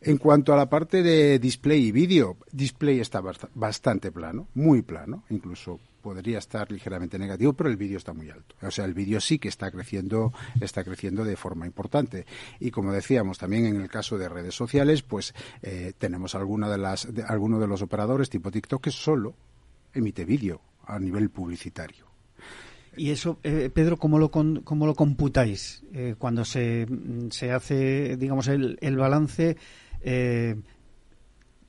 En 0.00 0.18
cuanto 0.18 0.52
a 0.52 0.56
la 0.56 0.68
parte 0.68 1.02
de 1.02 1.38
display 1.38 1.86
y 1.86 1.92
vídeo, 1.92 2.36
display 2.52 3.00
está 3.00 3.22
bastante 3.54 4.12
plano, 4.12 4.48
muy 4.54 4.82
plano, 4.82 5.24
incluso 5.30 5.80
podría 6.02 6.36
estar 6.36 6.70
ligeramente 6.70 7.18
negativo, 7.18 7.54
pero 7.54 7.70
el 7.70 7.78
vídeo 7.78 7.96
está 7.96 8.12
muy 8.12 8.28
alto. 8.28 8.54
O 8.60 8.70
sea, 8.70 8.84
el 8.84 8.92
vídeo 8.92 9.18
sí 9.18 9.38
que 9.38 9.48
está 9.48 9.70
creciendo, 9.70 10.34
está 10.60 10.84
creciendo 10.84 11.24
de 11.24 11.36
forma 11.36 11.64
importante. 11.64 12.26
Y 12.60 12.70
como 12.70 12.92
decíamos, 12.92 13.38
también 13.38 13.64
en 13.64 13.80
el 13.80 13.88
caso 13.88 14.18
de 14.18 14.28
redes 14.28 14.54
sociales, 14.54 15.02
pues 15.02 15.34
eh, 15.62 15.94
tenemos 15.96 16.34
alguna 16.34 16.68
de 16.68 16.76
las, 16.76 17.12
de, 17.12 17.22
alguno 17.22 17.58
de 17.58 17.66
los 17.66 17.80
operadores 17.80 18.28
tipo 18.28 18.50
TikTok 18.50 18.82
que 18.84 18.90
solo 18.90 19.34
emite 19.94 20.24
vídeo 20.24 20.60
a 20.86 20.98
nivel 20.98 21.30
publicitario. 21.30 22.06
Y 22.96 23.10
eso, 23.10 23.40
eh, 23.42 23.70
Pedro, 23.74 23.96
¿cómo 23.96 24.18
lo, 24.18 24.30
cómo 24.30 24.86
lo 24.86 24.94
computáis 24.94 25.82
eh, 25.92 26.14
cuando 26.16 26.44
se, 26.44 26.86
se, 27.30 27.50
hace, 27.50 28.16
digamos, 28.16 28.48
el, 28.48 28.78
el 28.80 28.96
balance? 28.96 29.56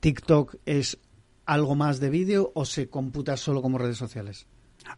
TikTok 0.00 0.56
es 0.66 0.98
algo 1.46 1.74
más 1.74 2.00
de 2.00 2.10
vídeo 2.10 2.52
o 2.54 2.64
se 2.64 2.88
computa 2.88 3.36
solo 3.36 3.62
como 3.62 3.78
redes 3.78 3.96
sociales? 3.96 4.46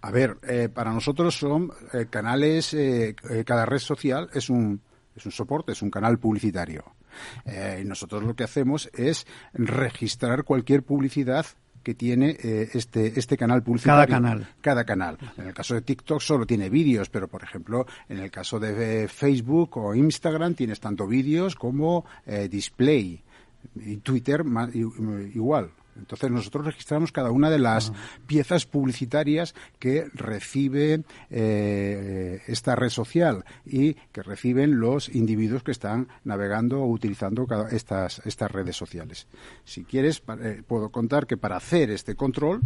A 0.00 0.10
ver, 0.10 0.38
eh, 0.46 0.68
para 0.68 0.92
nosotros 0.92 1.38
son 1.38 1.70
eh, 1.92 2.06
canales, 2.10 2.74
eh, 2.74 3.14
cada 3.46 3.64
red 3.64 3.78
social 3.78 4.28
es 4.34 4.50
un, 4.50 4.80
es 5.14 5.24
un 5.24 5.32
soporte, 5.32 5.72
es 5.72 5.82
un 5.82 5.90
canal 5.90 6.18
publicitario. 6.18 6.84
y 7.80 7.84
nosotros 7.84 8.22
lo 8.22 8.36
que 8.36 8.44
hacemos 8.44 8.90
es 8.92 9.26
registrar 9.52 10.44
cualquier 10.44 10.82
publicidad 10.82 11.46
que 11.88 11.94
tiene 11.94 12.36
este, 12.38 13.18
este 13.18 13.38
canal 13.38 13.62
publicitario. 13.62 14.06
Cada 14.06 14.20
canal. 14.20 14.48
Cada 14.60 14.84
canal. 14.84 15.16
En 15.38 15.46
el 15.46 15.54
caso 15.54 15.72
de 15.72 15.80
TikTok 15.80 16.20
solo 16.20 16.44
tiene 16.44 16.68
vídeos, 16.68 17.08
pero 17.08 17.28
por 17.28 17.42
ejemplo, 17.42 17.86
en 18.10 18.18
el 18.18 18.30
caso 18.30 18.60
de 18.60 19.08
Facebook 19.08 19.78
o 19.78 19.94
Instagram 19.94 20.52
tienes 20.52 20.80
tanto 20.80 21.06
vídeos 21.06 21.54
como 21.54 22.04
display. 22.50 23.22
Y 23.74 23.96
Twitter 23.96 24.44
igual. 25.34 25.70
Entonces 25.98 26.30
nosotros 26.30 26.64
registramos 26.64 27.12
cada 27.12 27.30
una 27.30 27.50
de 27.50 27.58
las 27.58 27.92
piezas 28.26 28.66
publicitarias 28.66 29.54
que 29.78 30.06
recibe 30.14 31.02
eh, 31.30 32.42
esta 32.46 32.76
red 32.76 32.88
social 32.88 33.44
y 33.66 33.94
que 34.12 34.22
reciben 34.22 34.80
los 34.80 35.08
individuos 35.08 35.62
que 35.62 35.72
están 35.72 36.08
navegando 36.24 36.82
o 36.82 36.86
utilizando 36.86 37.46
estas, 37.70 38.22
estas 38.24 38.50
redes 38.50 38.76
sociales. 38.76 39.26
Si 39.64 39.84
quieres, 39.84 40.22
eh, 40.40 40.62
puedo 40.66 40.90
contar 40.90 41.26
que 41.26 41.36
para 41.36 41.56
hacer 41.56 41.90
este 41.90 42.14
control, 42.14 42.60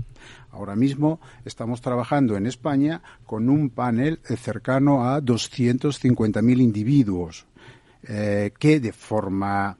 ahora 0.50 0.76
mismo 0.76 1.20
estamos 1.44 1.80
trabajando 1.80 2.36
en 2.36 2.46
España 2.46 3.02
con 3.26 3.48
un 3.48 3.70
panel 3.70 4.20
cercano 4.36 5.08
a 5.08 5.20
250.000 5.20 6.60
individuos 6.60 7.46
eh, 8.04 8.52
que 8.58 8.80
de 8.80 8.92
forma 8.92 9.78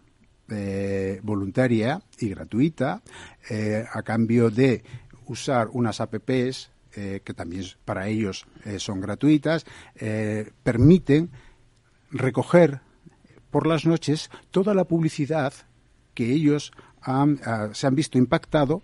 eh, 0.53 1.21
voluntaria 1.23 2.03
y 2.19 2.29
gratuita 2.29 3.03
eh, 3.49 3.85
a 3.91 4.03
cambio 4.03 4.51
de 4.51 4.85
usar 5.27 5.69
unas 5.73 6.01
apps 6.01 6.71
eh, 6.95 7.21
que 7.25 7.33
también 7.33 7.65
para 7.85 8.09
ellos 8.09 8.47
son 8.77 9.01
gratuitas, 9.01 9.65
permiten 10.63 11.31
recoger 12.11 12.81
por 13.51 13.67
las 13.67 13.87
noches 13.87 14.31
toda 14.51 14.75
la 14.75 14.85
publicidad 14.85 15.55
que 16.13 16.31
ellos 16.31 16.71
ah, 17.01 17.71
se 17.73 17.87
han 17.87 17.95
visto 17.95 18.19
impactado 18.19 18.83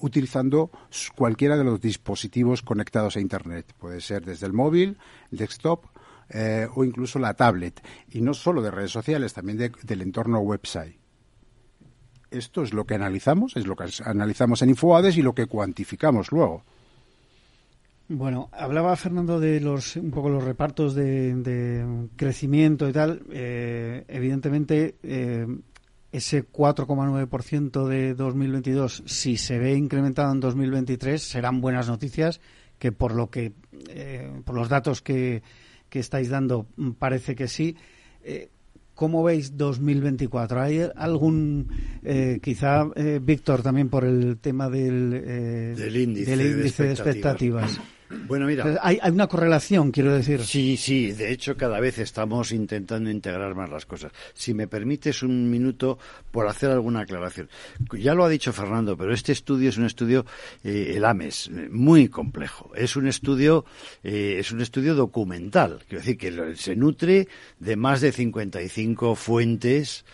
utilizando 0.00 0.70
cualquiera 1.14 1.56
de 1.56 1.64
los 1.64 1.80
dispositivos 1.80 2.62
conectados 2.62 3.16
a 3.16 3.20
Internet. 3.20 3.72
Puede 3.78 4.00
ser 4.00 4.24
desde 4.24 4.46
el 4.46 4.52
móvil, 4.52 4.98
desktop 5.30 5.84
eh, 6.30 6.66
o 6.74 6.84
incluso 6.84 7.18
la 7.18 7.34
tablet. 7.34 7.80
Y 8.10 8.20
no 8.20 8.34
solo 8.34 8.62
de 8.62 8.70
redes 8.70 8.90
sociales, 8.90 9.32
también 9.32 9.72
del 9.82 10.02
entorno 10.02 10.40
website. 10.40 10.96
Esto 12.30 12.62
es 12.62 12.72
lo 12.72 12.84
que 12.84 12.94
analizamos, 12.94 13.56
es 13.56 13.66
lo 13.66 13.76
que 13.76 13.84
analizamos 14.04 14.62
en 14.62 14.70
InfoAdes 14.70 15.16
y 15.16 15.22
lo 15.22 15.34
que 15.34 15.46
cuantificamos 15.46 16.32
luego. 16.32 16.64
Bueno, 18.08 18.50
hablaba 18.52 18.94
Fernando 18.94 19.40
de 19.40 19.60
los 19.60 19.96
un 19.96 20.12
poco 20.12 20.28
los 20.28 20.44
repartos 20.44 20.94
de, 20.94 22.08
crecimiento 22.16 22.88
y 22.88 22.92
tal. 22.92 23.22
Eh, 23.30 24.04
evidentemente, 24.06 24.96
eh, 25.02 25.46
ese 26.12 26.48
4,9% 26.48 27.86
de 27.86 28.14
2022, 28.14 29.02
si 29.06 29.36
se 29.36 29.58
ve 29.58 29.74
incrementado 29.74 30.32
en 30.32 30.40
2023, 30.40 31.20
serán 31.20 31.60
buenas 31.60 31.88
noticias 31.88 32.40
que 32.78 32.92
por 32.92 33.12
lo 33.12 33.28
que 33.28 33.54
eh, 33.88 34.30
por 34.44 34.54
los 34.54 34.68
datos 34.68 35.02
que, 35.02 35.42
que, 35.96 36.00
estáis 36.00 36.28
dando 36.28 36.66
mm, 36.76 36.90
parece 36.92 37.34
que 37.34 37.48
sí. 37.48 37.76
Eh, 38.22 38.50
¿Cómo 38.94 39.22
veis 39.22 39.56
2024? 39.56 40.60
¿Hay 40.60 40.80
algún, 40.96 41.68
eh, 42.02 42.38
quizá, 42.42 42.88
eh, 42.96 43.20
Víctor, 43.22 43.62
también 43.62 43.90
por 43.90 44.04
el 44.04 44.38
tema 44.38 44.70
del, 44.70 45.12
eh, 45.12 45.74
del 45.76 45.96
índice, 45.96 46.34
de 46.34 46.92
expectativas? 46.92 47.78
Bueno, 48.10 48.46
mira. 48.46 48.78
Hay, 48.82 48.98
una 49.10 49.26
correlación, 49.26 49.90
quiero 49.90 50.14
decir. 50.14 50.44
Sí, 50.44 50.76
sí. 50.76 51.12
De 51.12 51.32
hecho, 51.32 51.56
cada 51.56 51.80
vez 51.80 51.98
estamos 51.98 52.52
intentando 52.52 53.10
integrar 53.10 53.54
más 53.54 53.70
las 53.70 53.86
cosas. 53.86 54.12
Si 54.34 54.54
me 54.54 54.68
permites 54.68 55.22
un 55.22 55.50
minuto 55.50 55.98
por 56.30 56.46
hacer 56.46 56.70
alguna 56.70 57.00
aclaración. 57.00 57.48
Ya 57.98 58.14
lo 58.14 58.24
ha 58.24 58.28
dicho 58.28 58.52
Fernando, 58.52 58.96
pero 58.96 59.12
este 59.12 59.32
estudio 59.32 59.68
es 59.68 59.76
un 59.76 59.86
estudio, 59.86 60.24
eh, 60.62 60.94
el 60.96 61.04
AMES, 61.04 61.50
muy 61.70 62.08
complejo. 62.08 62.70
Es 62.74 62.96
un 62.96 63.08
estudio, 63.08 63.64
eh, 64.04 64.36
es 64.38 64.52
un 64.52 64.60
estudio 64.60 64.94
documental. 64.94 65.80
Quiero 65.88 66.04
decir 66.04 66.18
que 66.18 66.56
se 66.56 66.76
nutre 66.76 67.28
de 67.58 67.76
más 67.76 68.00
de 68.00 68.12
55 68.12 69.14
fuentes 69.14 70.04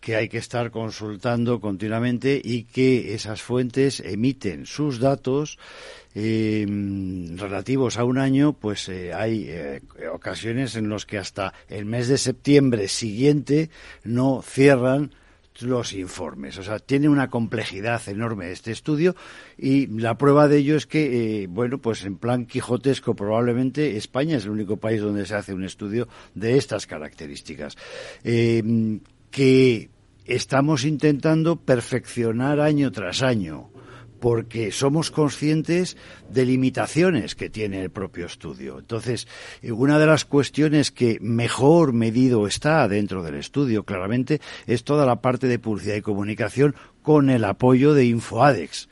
que 0.00 0.16
hay 0.16 0.28
que 0.28 0.38
estar 0.38 0.70
consultando 0.70 1.60
continuamente 1.60 2.40
y 2.42 2.64
que 2.64 3.14
esas 3.14 3.42
fuentes 3.42 4.00
emiten 4.00 4.66
sus 4.66 5.00
datos 5.00 5.58
eh, 6.14 6.66
relativos 7.36 7.98
a 7.98 8.04
un 8.04 8.18
año, 8.18 8.52
pues 8.52 8.88
eh, 8.88 9.12
hay 9.12 9.46
eh, 9.48 9.80
ocasiones 10.12 10.76
en 10.76 10.88
las 10.88 11.06
que 11.06 11.18
hasta 11.18 11.52
el 11.68 11.84
mes 11.84 12.08
de 12.08 12.18
septiembre 12.18 12.88
siguiente 12.88 13.70
no 14.04 14.42
cierran 14.42 15.12
los 15.60 15.92
informes. 15.92 16.56
O 16.58 16.62
sea, 16.62 16.78
tiene 16.78 17.08
una 17.08 17.28
complejidad 17.30 18.00
enorme 18.08 18.52
este 18.52 18.70
estudio 18.70 19.16
y 19.56 19.88
la 19.88 20.16
prueba 20.16 20.46
de 20.46 20.58
ello 20.58 20.76
es 20.76 20.86
que, 20.86 21.42
eh, 21.42 21.46
bueno, 21.48 21.78
pues 21.78 22.04
en 22.04 22.16
plan 22.16 22.46
quijotesco 22.46 23.14
probablemente 23.14 23.96
España 23.96 24.36
es 24.36 24.44
el 24.44 24.50
único 24.50 24.76
país 24.76 25.00
donde 25.00 25.26
se 25.26 25.34
hace 25.34 25.54
un 25.54 25.64
estudio 25.64 26.08
de 26.34 26.56
estas 26.56 26.86
características. 26.86 27.76
que 28.22 29.90
estamos 30.24 30.84
intentando 30.84 31.56
perfeccionar 31.56 32.60
año 32.60 32.92
tras 32.92 33.22
año 33.22 33.70
porque 34.20 34.72
somos 34.72 35.10
conscientes 35.10 35.96
de 36.30 36.44
limitaciones 36.44 37.34
que 37.34 37.50
tiene 37.50 37.82
el 37.82 37.90
propio 37.90 38.26
estudio. 38.26 38.78
Entonces, 38.78 39.28
una 39.62 39.98
de 39.98 40.06
las 40.06 40.24
cuestiones 40.24 40.90
que 40.90 41.18
mejor 41.20 41.92
medido 41.92 42.46
está 42.46 42.86
dentro 42.88 43.22
del 43.22 43.36
estudio, 43.36 43.84
claramente, 43.84 44.40
es 44.66 44.84
toda 44.84 45.06
la 45.06 45.20
parte 45.20 45.46
de 45.46 45.58
publicidad 45.58 45.96
y 45.96 46.02
comunicación 46.02 46.74
con 47.02 47.30
el 47.30 47.44
apoyo 47.44 47.94
de 47.94 48.06
InfoAdex 48.06 48.88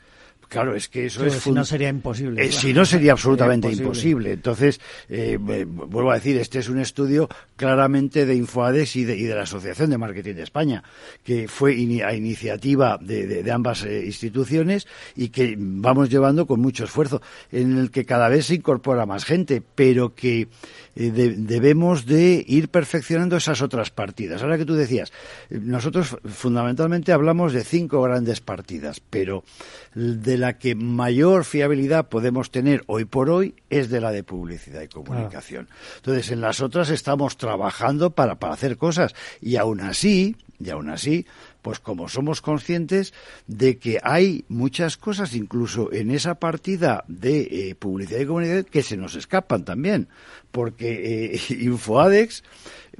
Claro, 0.49 0.75
es 0.75 0.87
que 0.87 1.07
eso 1.07 1.25
es... 1.25 1.33
Si 1.33 1.51
no 1.51 1.65
sería 1.65 1.89
imposible. 1.89 2.45
Eh, 2.45 2.51
si 2.51 2.73
no 2.73 2.85
sería 2.85 3.11
absolutamente 3.11 3.69
imposible. 3.69 4.31
Entonces, 4.31 4.79
eh, 5.09 5.37
vuelvo 5.37 6.11
a 6.11 6.15
decir, 6.15 6.37
este 6.37 6.59
es 6.59 6.69
un 6.69 6.79
estudio 6.79 7.27
claramente 7.57 8.25
de 8.25 8.35
InfoAdex 8.35 8.95
y 8.95 9.03
de, 9.03 9.35
la 9.35 9.41
Asociación 9.41 9.89
de 9.89 9.97
Marketing 9.97 10.35
de 10.35 10.43
España, 10.43 10.83
que 11.23 11.49
fue 11.49 11.73
a 12.03 12.13
iniciativa 12.13 12.97
de, 13.01 13.43
ambas 13.51 13.83
eh, 13.83 14.05
instituciones 14.05 14.87
y 15.15 15.29
que 15.29 15.55
vamos 15.57 16.09
llevando 16.09 16.47
con 16.47 16.61
mucho 16.61 16.85
esfuerzo, 16.85 17.21
en 17.51 17.77
el 17.77 17.91
que 17.91 18.05
cada 18.05 18.29
vez 18.29 18.45
se 18.45 18.55
incorpora 18.55 19.05
más 19.05 19.25
gente, 19.25 19.61
pero 19.75 20.15
que 20.15 20.47
debemos 20.95 22.05
de 22.05 22.43
ir 22.47 22.69
perfeccionando 22.69 23.37
esas 23.37 23.61
otras 23.61 23.91
partidas. 23.91 24.41
Ahora 24.41 24.57
que 24.57 24.65
tú 24.65 24.73
decías, 24.73 25.11
nosotros 25.49 26.17
fundamentalmente 26.25 27.11
hablamos 27.11 27.53
de 27.53 27.63
cinco 27.63 28.01
grandes 28.01 28.41
partidas, 28.41 28.99
pero 28.99 29.43
de 29.93 30.36
la 30.37 30.57
que 30.57 30.75
mayor 30.75 31.45
fiabilidad 31.45 32.09
podemos 32.09 32.51
tener 32.51 32.83
hoy 32.87 33.05
por 33.05 33.29
hoy 33.29 33.55
es 33.69 33.89
de 33.89 34.01
la 34.01 34.11
de 34.11 34.23
publicidad 34.23 34.81
y 34.81 34.87
comunicación. 34.87 35.67
Entonces, 35.97 36.31
en 36.31 36.41
las 36.41 36.61
otras 36.61 36.89
estamos 36.89 37.37
trabajando 37.37 38.11
para, 38.11 38.35
para 38.35 38.53
hacer 38.53 38.77
cosas. 38.77 39.13
Y 39.41 39.57
aún 39.57 39.81
así, 39.81 40.35
y 40.59 40.69
aún 40.69 40.89
así, 40.89 41.25
pues 41.61 41.79
como 41.79 42.07
somos 42.07 42.41
conscientes 42.41 43.13
de 43.45 43.77
que 43.77 43.99
hay 44.01 44.45
muchas 44.47 44.97
cosas, 44.97 45.35
incluso 45.35 45.91
en 45.91 46.11
esa 46.11 46.35
partida 46.35 47.03
de 47.07 47.41
eh, 47.41 47.75
publicidad 47.75 48.21
y 48.21 48.25
comunicación, 48.25 48.65
que 48.65 48.83
se 48.83 48.97
nos 48.97 49.15
escapan 49.15 49.65
también, 49.65 50.07
porque 50.57 51.35
eh, 51.35 51.39
InfoAdex 51.49 52.41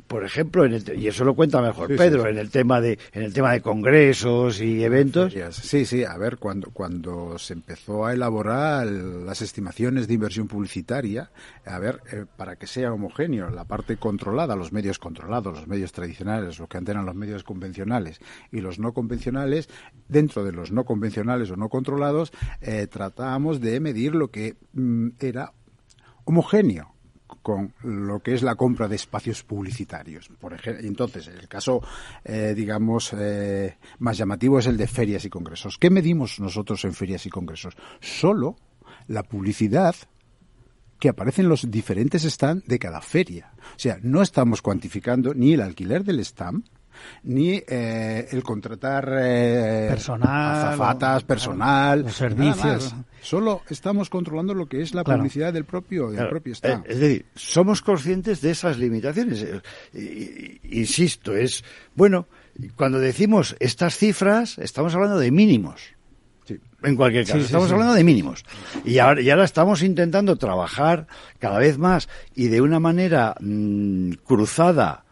por 0.06 0.24
ejemplo, 0.24 0.64
en 0.64 0.74
el, 0.74 1.00
y 1.00 1.08
eso 1.08 1.26
lo 1.26 1.34
cuenta 1.34 1.60
mejor 1.60 1.88
Pedro, 1.96 2.28
en 2.28 2.38
el 2.38 2.52
tema 2.52 2.80
de 2.80 3.00
en 3.14 3.24
el 3.24 3.34
tema 3.34 3.52
de 3.52 3.62
congresos 3.62 4.62
y 4.62 4.84
eventos. 4.84 5.34
Sí, 5.50 5.86
sí, 5.86 6.04
a 6.04 6.16
ver, 6.18 6.38
cuando 6.38 6.70
cuando 6.70 7.40
se 7.40 7.54
empezó 7.54 8.06
a 8.06 8.14
elaborar 8.14 8.86
las 8.86 9.42
estimaciones 9.42 10.08
de 10.08 10.14
inversión 10.14 10.48
publicitaria, 10.48 11.32
a 11.66 11.80
ver, 11.80 12.02
eh, 12.12 12.26
para 12.38 12.58
que 12.58 12.68
sea 12.68 12.94
homogéneo, 12.94 13.50
la 13.50 13.66
parte 13.66 13.98
controlada, 13.98 14.56
los 14.56 14.72
medios 14.72 15.00
controlados, 15.00 15.56
los 15.56 15.68
medios 15.68 15.92
tradicionales, 15.92 16.60
lo 16.60 16.68
que 16.68 16.78
antes 16.78 16.94
eran 16.94 17.08
los 17.08 17.16
medios 17.16 17.44
convencionales 17.44 18.20
y 18.52 18.62
los 18.62 18.78
no 18.78 18.94
convencionales, 18.94 19.68
dentro 20.08 20.44
de 20.44 20.52
los 20.52 20.72
no 20.72 20.86
convencionales 20.86 21.50
o 21.50 21.56
no 21.56 21.70
controlados, 21.70 22.32
eh, 22.62 22.86
tratábamos 22.86 23.60
de 23.62 23.80
medir 23.80 24.14
lo 24.14 24.30
que 24.30 24.58
mm, 24.74 25.08
era 25.20 25.54
homogéneo 26.24 26.97
con 27.42 27.74
lo 27.84 28.20
que 28.20 28.34
es 28.34 28.44
la 28.44 28.56
compra 28.56 28.88
de 28.88 28.96
espacios 28.96 29.44
publicitarios. 29.44 30.30
Por 30.40 30.54
ejemplo, 30.54 30.86
entonces, 30.86 31.28
el 31.28 31.48
caso, 31.48 31.82
eh, 32.24 32.54
digamos, 32.56 33.14
eh, 33.18 33.78
más 34.00 34.18
llamativo 34.18 34.60
es 34.60 34.68
el 34.68 34.78
de 34.78 34.88
ferias 34.88 35.26
y 35.26 35.30
congresos. 35.30 35.78
¿Qué 35.78 35.90
medimos 35.90 36.40
nosotros 36.40 36.84
en 36.86 36.94
ferias 36.94 37.26
y 37.26 37.30
congresos? 37.30 37.76
Solo 38.00 38.56
la 39.08 39.24
publicidad 39.24 39.96
que 41.00 41.10
aparece 41.10 41.42
en 41.42 41.50
los 41.50 41.70
diferentes 41.70 42.24
stands 42.24 42.66
de 42.66 42.80
cada 42.80 43.02
feria. 43.02 43.52
O 43.76 43.80
sea, 43.80 44.00
no 44.02 44.22
estamos 44.22 44.62
cuantificando 44.62 45.34
ni 45.34 45.54
el 45.54 45.62
alquiler 45.62 46.04
del 46.04 46.20
stand, 46.22 46.66
ni 47.24 47.62
eh, 47.68 48.28
el 48.32 48.44
contratar 48.44 49.10
eh, 49.20 49.88
personal, 49.90 50.68
azafatas, 50.68 51.24
personal, 51.24 52.02
los 52.04 52.16
servicios. 52.16 52.96
Solo 53.22 53.64
estamos 53.70 54.10
controlando 54.10 54.54
lo 54.54 54.68
que 54.68 54.82
es 54.82 54.94
la 54.94 55.04
publicidad 55.04 55.52
del 55.52 55.66
propio, 55.66 56.10
del 56.12 56.30
propio 56.30 56.54
Estado. 56.54 56.84
Eh, 56.86 56.92
es 56.92 57.00
decir, 57.00 57.26
somos 57.36 57.82
conscientes 57.82 58.42
de 58.42 58.52
esas 58.52 58.78
limitaciones. 58.78 59.46
Insisto, 60.64 61.36
es 61.36 61.64
bueno, 61.96 62.28
cuando 62.76 63.00
decimos 63.00 63.56
estas 63.60 63.98
cifras, 63.98 64.58
estamos 64.58 64.94
hablando 64.96 65.20
de 65.20 65.32
mínimos. 65.32 65.98
En 66.84 66.96
cualquier 66.96 67.26
caso, 67.26 67.40
estamos 67.40 67.72
hablando 67.72 67.94
de 67.94 68.04
mínimos. 68.04 68.46
Y 68.86 69.00
ahora, 69.00 69.22
y 69.22 69.30
ahora 69.30 69.44
estamos 69.44 69.82
intentando 69.82 70.36
trabajar 70.36 71.08
cada 71.40 71.58
vez 71.58 71.78
más 71.78 72.08
y 72.36 72.48
de 72.48 72.62
una 72.62 72.80
manera 72.80 73.36
mm, 73.40 74.12
cruzada 74.24 75.04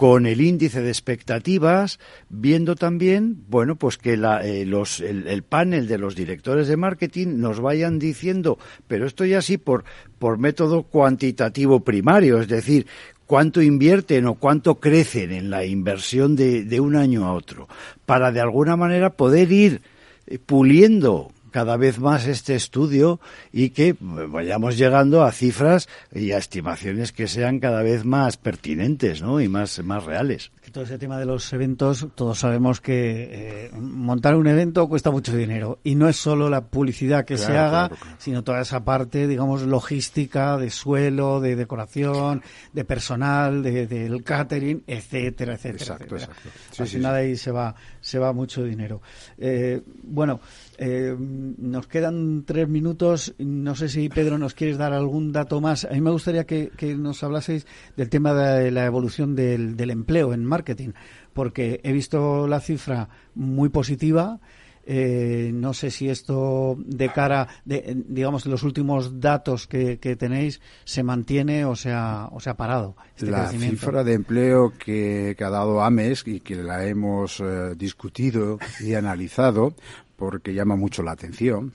con 0.00 0.24
el 0.24 0.40
índice 0.40 0.80
de 0.80 0.88
expectativas, 0.88 2.00
viendo 2.30 2.74
también, 2.74 3.44
bueno, 3.50 3.76
pues 3.76 3.98
que 3.98 4.14
eh, 4.14 4.64
los, 4.64 5.00
el, 5.00 5.42
panel 5.42 5.88
de 5.88 5.98
los 5.98 6.16
directores 6.16 6.68
de 6.68 6.78
marketing 6.78 7.36
nos 7.36 7.60
vayan 7.60 7.98
diciendo, 7.98 8.58
pero 8.88 9.04
esto 9.04 9.26
ya 9.26 9.42
sí 9.42 9.58
por, 9.58 9.84
por 10.18 10.38
método 10.38 10.84
cuantitativo 10.84 11.80
primario, 11.80 12.40
es 12.40 12.48
decir, 12.48 12.86
cuánto 13.26 13.60
invierten 13.60 14.24
o 14.24 14.36
cuánto 14.36 14.76
crecen 14.76 15.32
en 15.32 15.50
la 15.50 15.66
inversión 15.66 16.34
de, 16.34 16.64
de 16.64 16.80
un 16.80 16.96
año 16.96 17.26
a 17.26 17.34
otro, 17.34 17.68
para 18.06 18.32
de 18.32 18.40
alguna 18.40 18.76
manera 18.76 19.10
poder 19.10 19.52
ir 19.52 19.82
eh, 20.26 20.38
puliendo 20.38 21.30
cada 21.50 21.76
vez 21.76 21.98
más 21.98 22.26
este 22.26 22.54
estudio 22.54 23.20
y 23.52 23.70
que 23.70 23.96
vayamos 24.00 24.76
llegando 24.76 25.22
a 25.22 25.32
cifras 25.32 25.88
y 26.12 26.32
a 26.32 26.38
estimaciones 26.38 27.12
que 27.12 27.28
sean 27.28 27.60
cada 27.60 27.82
vez 27.82 28.04
más 28.04 28.36
pertinentes 28.36 29.22
¿no? 29.22 29.40
y 29.40 29.48
más, 29.48 29.82
más 29.84 30.04
reales. 30.04 30.50
Todo 30.72 30.84
ese 30.84 30.98
tema 30.98 31.18
de 31.18 31.26
los 31.26 31.52
eventos, 31.52 32.06
todos 32.14 32.38
sabemos 32.38 32.80
que 32.80 33.66
eh, 33.66 33.70
montar 33.72 34.36
un 34.36 34.46
evento 34.46 34.88
cuesta 34.88 35.10
mucho 35.10 35.36
dinero 35.36 35.80
y 35.82 35.96
no 35.96 36.08
es 36.08 36.16
solo 36.16 36.48
la 36.48 36.60
publicidad 36.60 37.24
que 37.24 37.36
se 37.36 37.58
haga, 37.58 37.90
sino 38.18 38.44
toda 38.44 38.60
esa 38.60 38.84
parte, 38.84 39.26
digamos, 39.26 39.62
logística, 39.62 40.56
de 40.58 40.70
suelo, 40.70 41.40
de 41.40 41.56
decoración, 41.56 42.42
de 42.72 42.84
personal, 42.84 43.62
de, 43.64 43.86
del 43.86 44.22
catering, 44.22 44.84
etcétera, 44.86 45.54
etcétera. 45.54 45.94
Exacto, 45.94 46.14
exacto. 46.14 46.48
Al 46.78 46.86
final 46.86 47.14
ahí 47.14 47.36
se 47.36 47.50
va, 47.50 47.74
se 48.00 48.18
va 48.18 48.32
mucho 48.32 48.64
dinero. 48.64 49.00
Eh, 49.38 49.82
bueno, 50.02 50.40
eh, 50.78 51.14
nos 51.18 51.86
quedan 51.86 52.44
tres 52.44 52.68
minutos. 52.68 53.34
No 53.38 53.74
sé 53.74 53.88
si, 53.88 54.08
Pedro, 54.08 54.38
nos 54.38 54.54
quieres 54.54 54.78
dar 54.78 54.92
algún 54.92 55.32
dato 55.32 55.60
más. 55.60 55.84
A 55.84 55.90
mí 55.90 56.00
me 56.00 56.10
gustaría 56.10 56.44
que, 56.44 56.70
nos 56.96 57.22
hablaseis 57.22 57.66
del 57.96 58.08
tema 58.08 58.34
de 58.34 58.70
la 58.70 58.84
evolución 58.84 59.34
del, 59.34 59.90
empleo 59.90 60.32
en 60.32 60.44
marketing, 60.44 60.90
porque 61.32 61.80
he 61.82 61.92
visto 61.92 62.46
la 62.46 62.60
cifra 62.60 63.08
muy 63.34 63.68
positiva. 63.68 64.40
Eh, 64.84 65.50
no 65.52 65.74
sé 65.74 65.90
si 65.90 66.08
esto 66.08 66.76
de 66.78 67.10
cara, 67.10 67.48
de, 67.64 68.02
digamos, 68.08 68.46
los 68.46 68.62
últimos 68.62 69.20
datos 69.20 69.66
que, 69.66 69.96
tenéis 70.18 70.60
se 70.84 71.02
mantiene 71.02 71.64
o 71.64 71.76
se 71.76 71.92
ha, 71.92 72.28
o 72.32 72.40
se 72.40 72.50
ha 72.50 72.56
parado. 72.56 72.96
Este 73.14 73.30
la 73.30 73.48
cifra 73.48 74.04
de 74.04 74.14
empleo 74.14 74.72
que, 74.78 75.36
ha 75.38 75.50
dado 75.50 75.82
AMES 75.82 76.26
y 76.26 76.40
que 76.40 76.56
la 76.56 76.86
hemos 76.86 77.40
eh, 77.40 77.74
discutido 77.76 78.58
y 78.80 78.94
analizado 78.94 79.74
porque 80.16 80.54
llama 80.54 80.76
mucho 80.76 81.02
la 81.02 81.12
atención. 81.12 81.72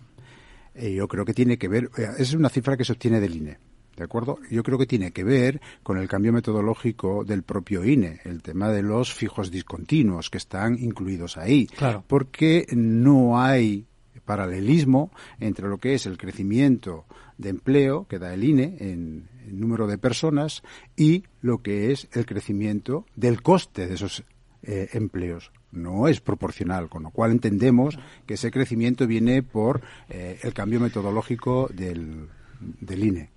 Eh, 0.73 0.93
yo 0.93 1.07
creo 1.07 1.25
que 1.25 1.33
tiene 1.33 1.57
que 1.57 1.67
ver, 1.67 1.89
es 2.17 2.33
una 2.33 2.49
cifra 2.49 2.75
que 2.75 2.83
se 2.83 2.93
obtiene 2.93 3.19
del 3.21 3.35
INE 3.35 3.64
¿De 3.95 4.03
acuerdo? 4.03 4.39
Yo 4.51 4.61
creo 4.63 4.77
que 4.77 4.85
tiene 4.85 5.11
que 5.11 5.23
ver 5.23 5.61
con 5.81 5.97
el 5.97 6.07
cambio 6.07 6.33
metodológico 6.33 7.23
del 7.23 7.43
propio 7.43 7.85
INE, 7.85 8.19
el 8.25 8.41
tema 8.41 8.69
de 8.69 8.83
los 8.83 9.13
fijos 9.13 9.51
discontinuos 9.51 10.29
que 10.29 10.37
están 10.37 10.77
incluidos 10.77 11.37
ahí. 11.37 11.67
Claro. 11.67 12.03
Porque 12.05 12.67
no 12.71 13.39
hay 13.39 13.85
paralelismo 14.25 15.11
entre 15.39 15.67
lo 15.69 15.77
que 15.77 15.93
es 15.93 16.05
el 16.05 16.17
crecimiento 16.17 17.05
de 17.37 17.49
empleo 17.49 18.07
que 18.07 18.19
da 18.19 18.33
el 18.33 18.43
INE 18.43 18.75
en, 18.79 19.29
número 19.47 19.87
de 19.87 19.97
personas 19.97 20.63
y 20.97 21.23
lo 21.41 21.59
que 21.59 21.91
es 21.91 22.07
el 22.13 22.25
crecimiento 22.25 23.05
del 23.15 23.41
coste 23.43 23.87
de 23.87 23.93
esos 23.93 24.23
eh, 24.63 24.89
empleos 24.93 25.51
no 25.71 26.07
es 26.07 26.21
proporcional, 26.21 26.89
con 26.89 27.03
lo 27.03 27.11
cual 27.11 27.31
entendemos 27.31 27.99
que 28.25 28.35
ese 28.35 28.49
crecimiento 28.49 29.05
viene 29.07 29.43
por 29.43 29.81
eh, 30.09 30.39
el 30.41 30.53
cambio 30.53 30.79
metodológico 30.79 31.69
del, 31.71 32.29
del 32.59 33.03
INE 33.03 33.34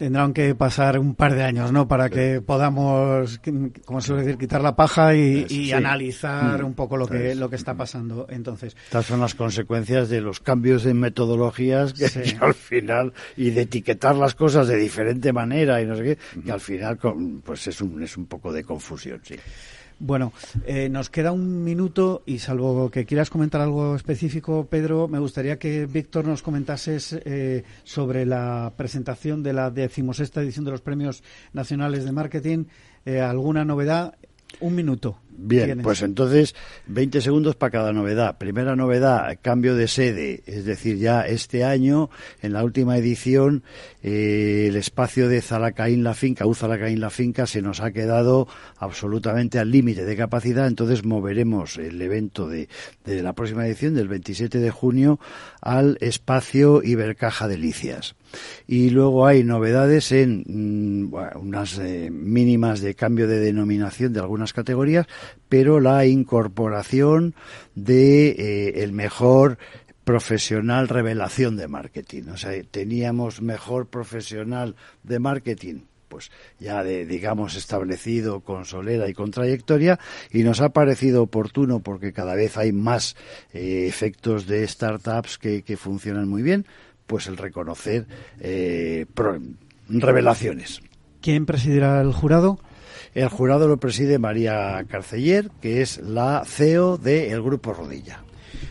tendrán 0.00 0.32
que 0.32 0.54
pasar 0.54 0.98
un 0.98 1.14
par 1.14 1.34
de 1.34 1.42
años, 1.42 1.72
¿no? 1.72 1.86
Para 1.86 2.08
que 2.08 2.40
podamos, 2.40 3.38
como 3.84 4.00
suele 4.00 4.22
decir, 4.22 4.38
quitar 4.38 4.62
la 4.62 4.74
paja 4.74 5.14
y, 5.14 5.72
analizar 5.72 6.62
mm. 6.62 6.66
un 6.66 6.72
poco 6.72 6.96
lo 6.96 7.06
que, 7.06 7.34
lo 7.34 7.50
que 7.50 7.56
está 7.56 7.74
pasando. 7.74 8.26
Entonces. 8.30 8.74
Estas 8.84 9.04
son 9.04 9.20
las 9.20 9.34
consecuencias 9.34 10.08
de 10.08 10.22
los 10.22 10.40
cambios 10.40 10.86
en 10.86 10.98
metodologías 10.98 11.92
que, 11.92 12.06
al 12.40 12.54
final, 12.54 13.12
y 13.36 13.50
de 13.50 13.60
etiquetar 13.60 14.16
las 14.16 14.34
cosas 14.34 14.68
de 14.68 14.76
diferente 14.76 15.34
manera 15.34 15.82
y 15.82 15.86
no 15.86 15.94
sé 15.94 16.02
qué, 16.02 16.18
que 16.46 16.50
al 16.50 16.60
final, 16.60 16.98
pues 17.44 17.66
es 17.66 17.78
un, 17.82 18.02
es 18.02 18.16
un 18.16 18.24
poco 18.24 18.54
de 18.54 18.64
confusión, 18.64 19.20
sí. 19.22 19.36
Bueno, 20.02 20.32
eh, 20.64 20.88
nos 20.88 21.10
queda 21.10 21.30
un 21.30 21.62
minuto 21.62 22.22
y 22.24 22.38
salvo 22.38 22.90
que 22.90 23.04
quieras 23.04 23.28
comentar 23.28 23.60
algo 23.60 23.94
específico, 23.94 24.64
Pedro, 24.64 25.08
me 25.08 25.18
gustaría 25.18 25.58
que 25.58 25.84
Víctor 25.84 26.24
nos 26.24 26.40
comentases 26.40 27.12
eh, 27.12 27.64
sobre 27.84 28.24
la 28.24 28.72
presentación 28.78 29.42
de 29.42 29.52
la 29.52 29.70
decimosexta 29.70 30.40
edición 30.40 30.64
de 30.64 30.70
los 30.70 30.80
Premios 30.80 31.22
Nacionales 31.52 32.06
de 32.06 32.12
Marketing. 32.12 32.64
Eh, 33.04 33.20
¿Alguna 33.20 33.66
novedad? 33.66 34.14
Un 34.60 34.74
minuto. 34.74 35.18
Bien, 35.36 35.80
pues 35.82 36.02
entonces 36.02 36.54
20 36.86 37.20
segundos 37.20 37.56
para 37.56 37.70
cada 37.70 37.92
novedad. 37.92 38.36
Primera 38.38 38.76
novedad, 38.76 39.38
cambio 39.40 39.74
de 39.74 39.88
sede, 39.88 40.42
es 40.46 40.64
decir, 40.64 40.98
ya 40.98 41.22
este 41.22 41.64
año, 41.64 42.10
en 42.42 42.52
la 42.52 42.62
última 42.62 42.96
edición, 42.98 43.62
eh, 44.02 44.66
el 44.68 44.76
espacio 44.76 45.28
de 45.28 45.40
Zalacaín 45.40 46.04
la 46.04 46.14
finca, 46.14 46.46
U 46.46 46.54
Zalacaín 46.54 47.00
la 47.00 47.10
finca, 47.10 47.46
se 47.46 47.62
nos 47.62 47.80
ha 47.80 47.92
quedado 47.92 48.48
absolutamente 48.76 49.58
al 49.58 49.70
límite 49.70 50.04
de 50.04 50.16
capacidad, 50.16 50.66
entonces 50.66 51.04
moveremos 51.04 51.78
el 51.78 52.00
evento 52.02 52.48
de, 52.48 52.68
de 53.04 53.22
la 53.22 53.32
próxima 53.32 53.66
edición, 53.66 53.94
del 53.94 54.08
27 54.08 54.58
de 54.58 54.70
junio, 54.70 55.20
al 55.60 55.96
espacio 56.00 56.82
Ibercaja 56.82 57.48
Delicias. 57.48 58.14
Y 58.66 58.90
luego 58.90 59.26
hay 59.26 59.42
novedades 59.42 60.12
en 60.12 60.44
mm, 60.46 61.14
unas 61.36 61.78
eh, 61.78 62.10
mínimas 62.10 62.80
de 62.80 62.94
cambio 62.94 63.26
de 63.26 63.40
denominación 63.40 64.12
de 64.12 64.20
algunas 64.20 64.52
categorías, 64.52 65.06
pero 65.48 65.80
la 65.80 66.06
incorporación 66.06 67.34
de 67.74 68.30
eh, 68.30 68.82
el 68.82 68.92
mejor 68.92 69.58
profesional 70.04 70.88
revelación 70.88 71.56
de 71.56 71.68
marketing. 71.68 72.24
O 72.32 72.36
sea, 72.36 72.52
teníamos 72.70 73.42
mejor 73.42 73.86
profesional 73.86 74.74
de 75.02 75.18
marketing, 75.18 75.82
pues 76.08 76.30
ya 76.58 76.82
de, 76.82 77.06
digamos, 77.06 77.54
establecido 77.54 78.40
con 78.40 78.64
solera 78.64 79.08
y 79.08 79.14
con 79.14 79.30
trayectoria, 79.30 80.00
y 80.32 80.42
nos 80.42 80.60
ha 80.60 80.70
parecido 80.70 81.22
oportuno 81.22 81.80
porque 81.80 82.12
cada 82.12 82.34
vez 82.34 82.56
hay 82.56 82.72
más 82.72 83.16
eh, 83.52 83.86
efectos 83.86 84.46
de 84.46 84.66
startups 84.66 85.38
que, 85.38 85.62
que, 85.62 85.76
funcionan 85.76 86.28
muy 86.28 86.42
bien, 86.42 86.66
pues 87.06 87.26
el 87.26 87.36
reconocer 87.36 88.06
eh, 88.40 89.06
revelaciones. 89.88 90.80
¿Quién 91.20 91.46
presidirá 91.46 92.00
el 92.00 92.12
jurado? 92.12 92.58
El 93.14 93.28
jurado 93.28 93.66
lo 93.66 93.78
preside 93.78 94.18
María 94.18 94.84
Carceller, 94.88 95.50
que 95.60 95.82
es 95.82 95.98
la 95.98 96.44
CEO 96.46 96.96
del 96.96 97.42
Grupo 97.42 97.72
Rodilla. 97.72 98.22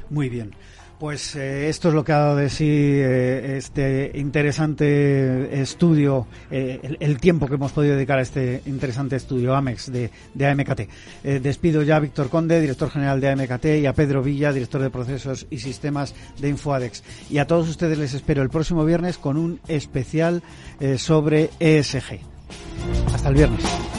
Muy 0.09 0.29
bien. 0.29 0.51
Pues 0.99 1.33
eh, 1.37 1.69
esto 1.69 1.87
es 1.87 1.93
lo 1.93 2.03
que 2.03 2.11
ha 2.11 2.17
dado 2.17 2.35
de 2.35 2.49
sí 2.49 2.67
eh, 2.67 3.55
este 3.55 4.11
interesante 4.15 5.61
estudio, 5.61 6.27
eh, 6.51 6.97
el, 6.99 7.17
tiempo 7.19 7.47
que 7.47 7.53
hemos 7.53 7.71
podido 7.71 7.95
dedicar 7.95 8.19
a 8.19 8.21
este 8.21 8.61
interesante 8.65 9.15
estudio 9.15 9.55
AMEX 9.55 9.93
de, 9.93 10.11
de 10.33 10.47
AMKT. 10.47 10.81
despido 11.41 11.83
ya 11.83 11.95
a 11.95 11.99
Víctor 12.01 12.29
Conde, 12.29 12.59
director 12.59 12.89
general 12.89 13.21
de 13.21 13.29
AMKT, 13.29 13.65
y 13.81 13.85
a 13.85 13.93
Pedro 13.93 14.21
Villa, 14.21 14.51
director 14.51 14.81
de 14.81 14.89
procesos 14.89 15.47
y 15.49 15.59
sistemas 15.59 16.13
de 16.37 16.49
Infoadex. 16.49 17.01
Y 17.29 17.37
a 17.37 17.47
todos 17.47 17.69
ustedes 17.69 17.97
les 17.97 18.13
espero 18.13 18.43
el 18.43 18.49
próximo 18.49 18.83
viernes 18.83 19.17
con 19.17 19.37
un 19.37 19.61
especial 19.69 20.43
sobre 20.97 21.49
ESG. 21.59 22.19
Hasta 23.13 23.29
el 23.29 23.35
viernes. 23.35 23.98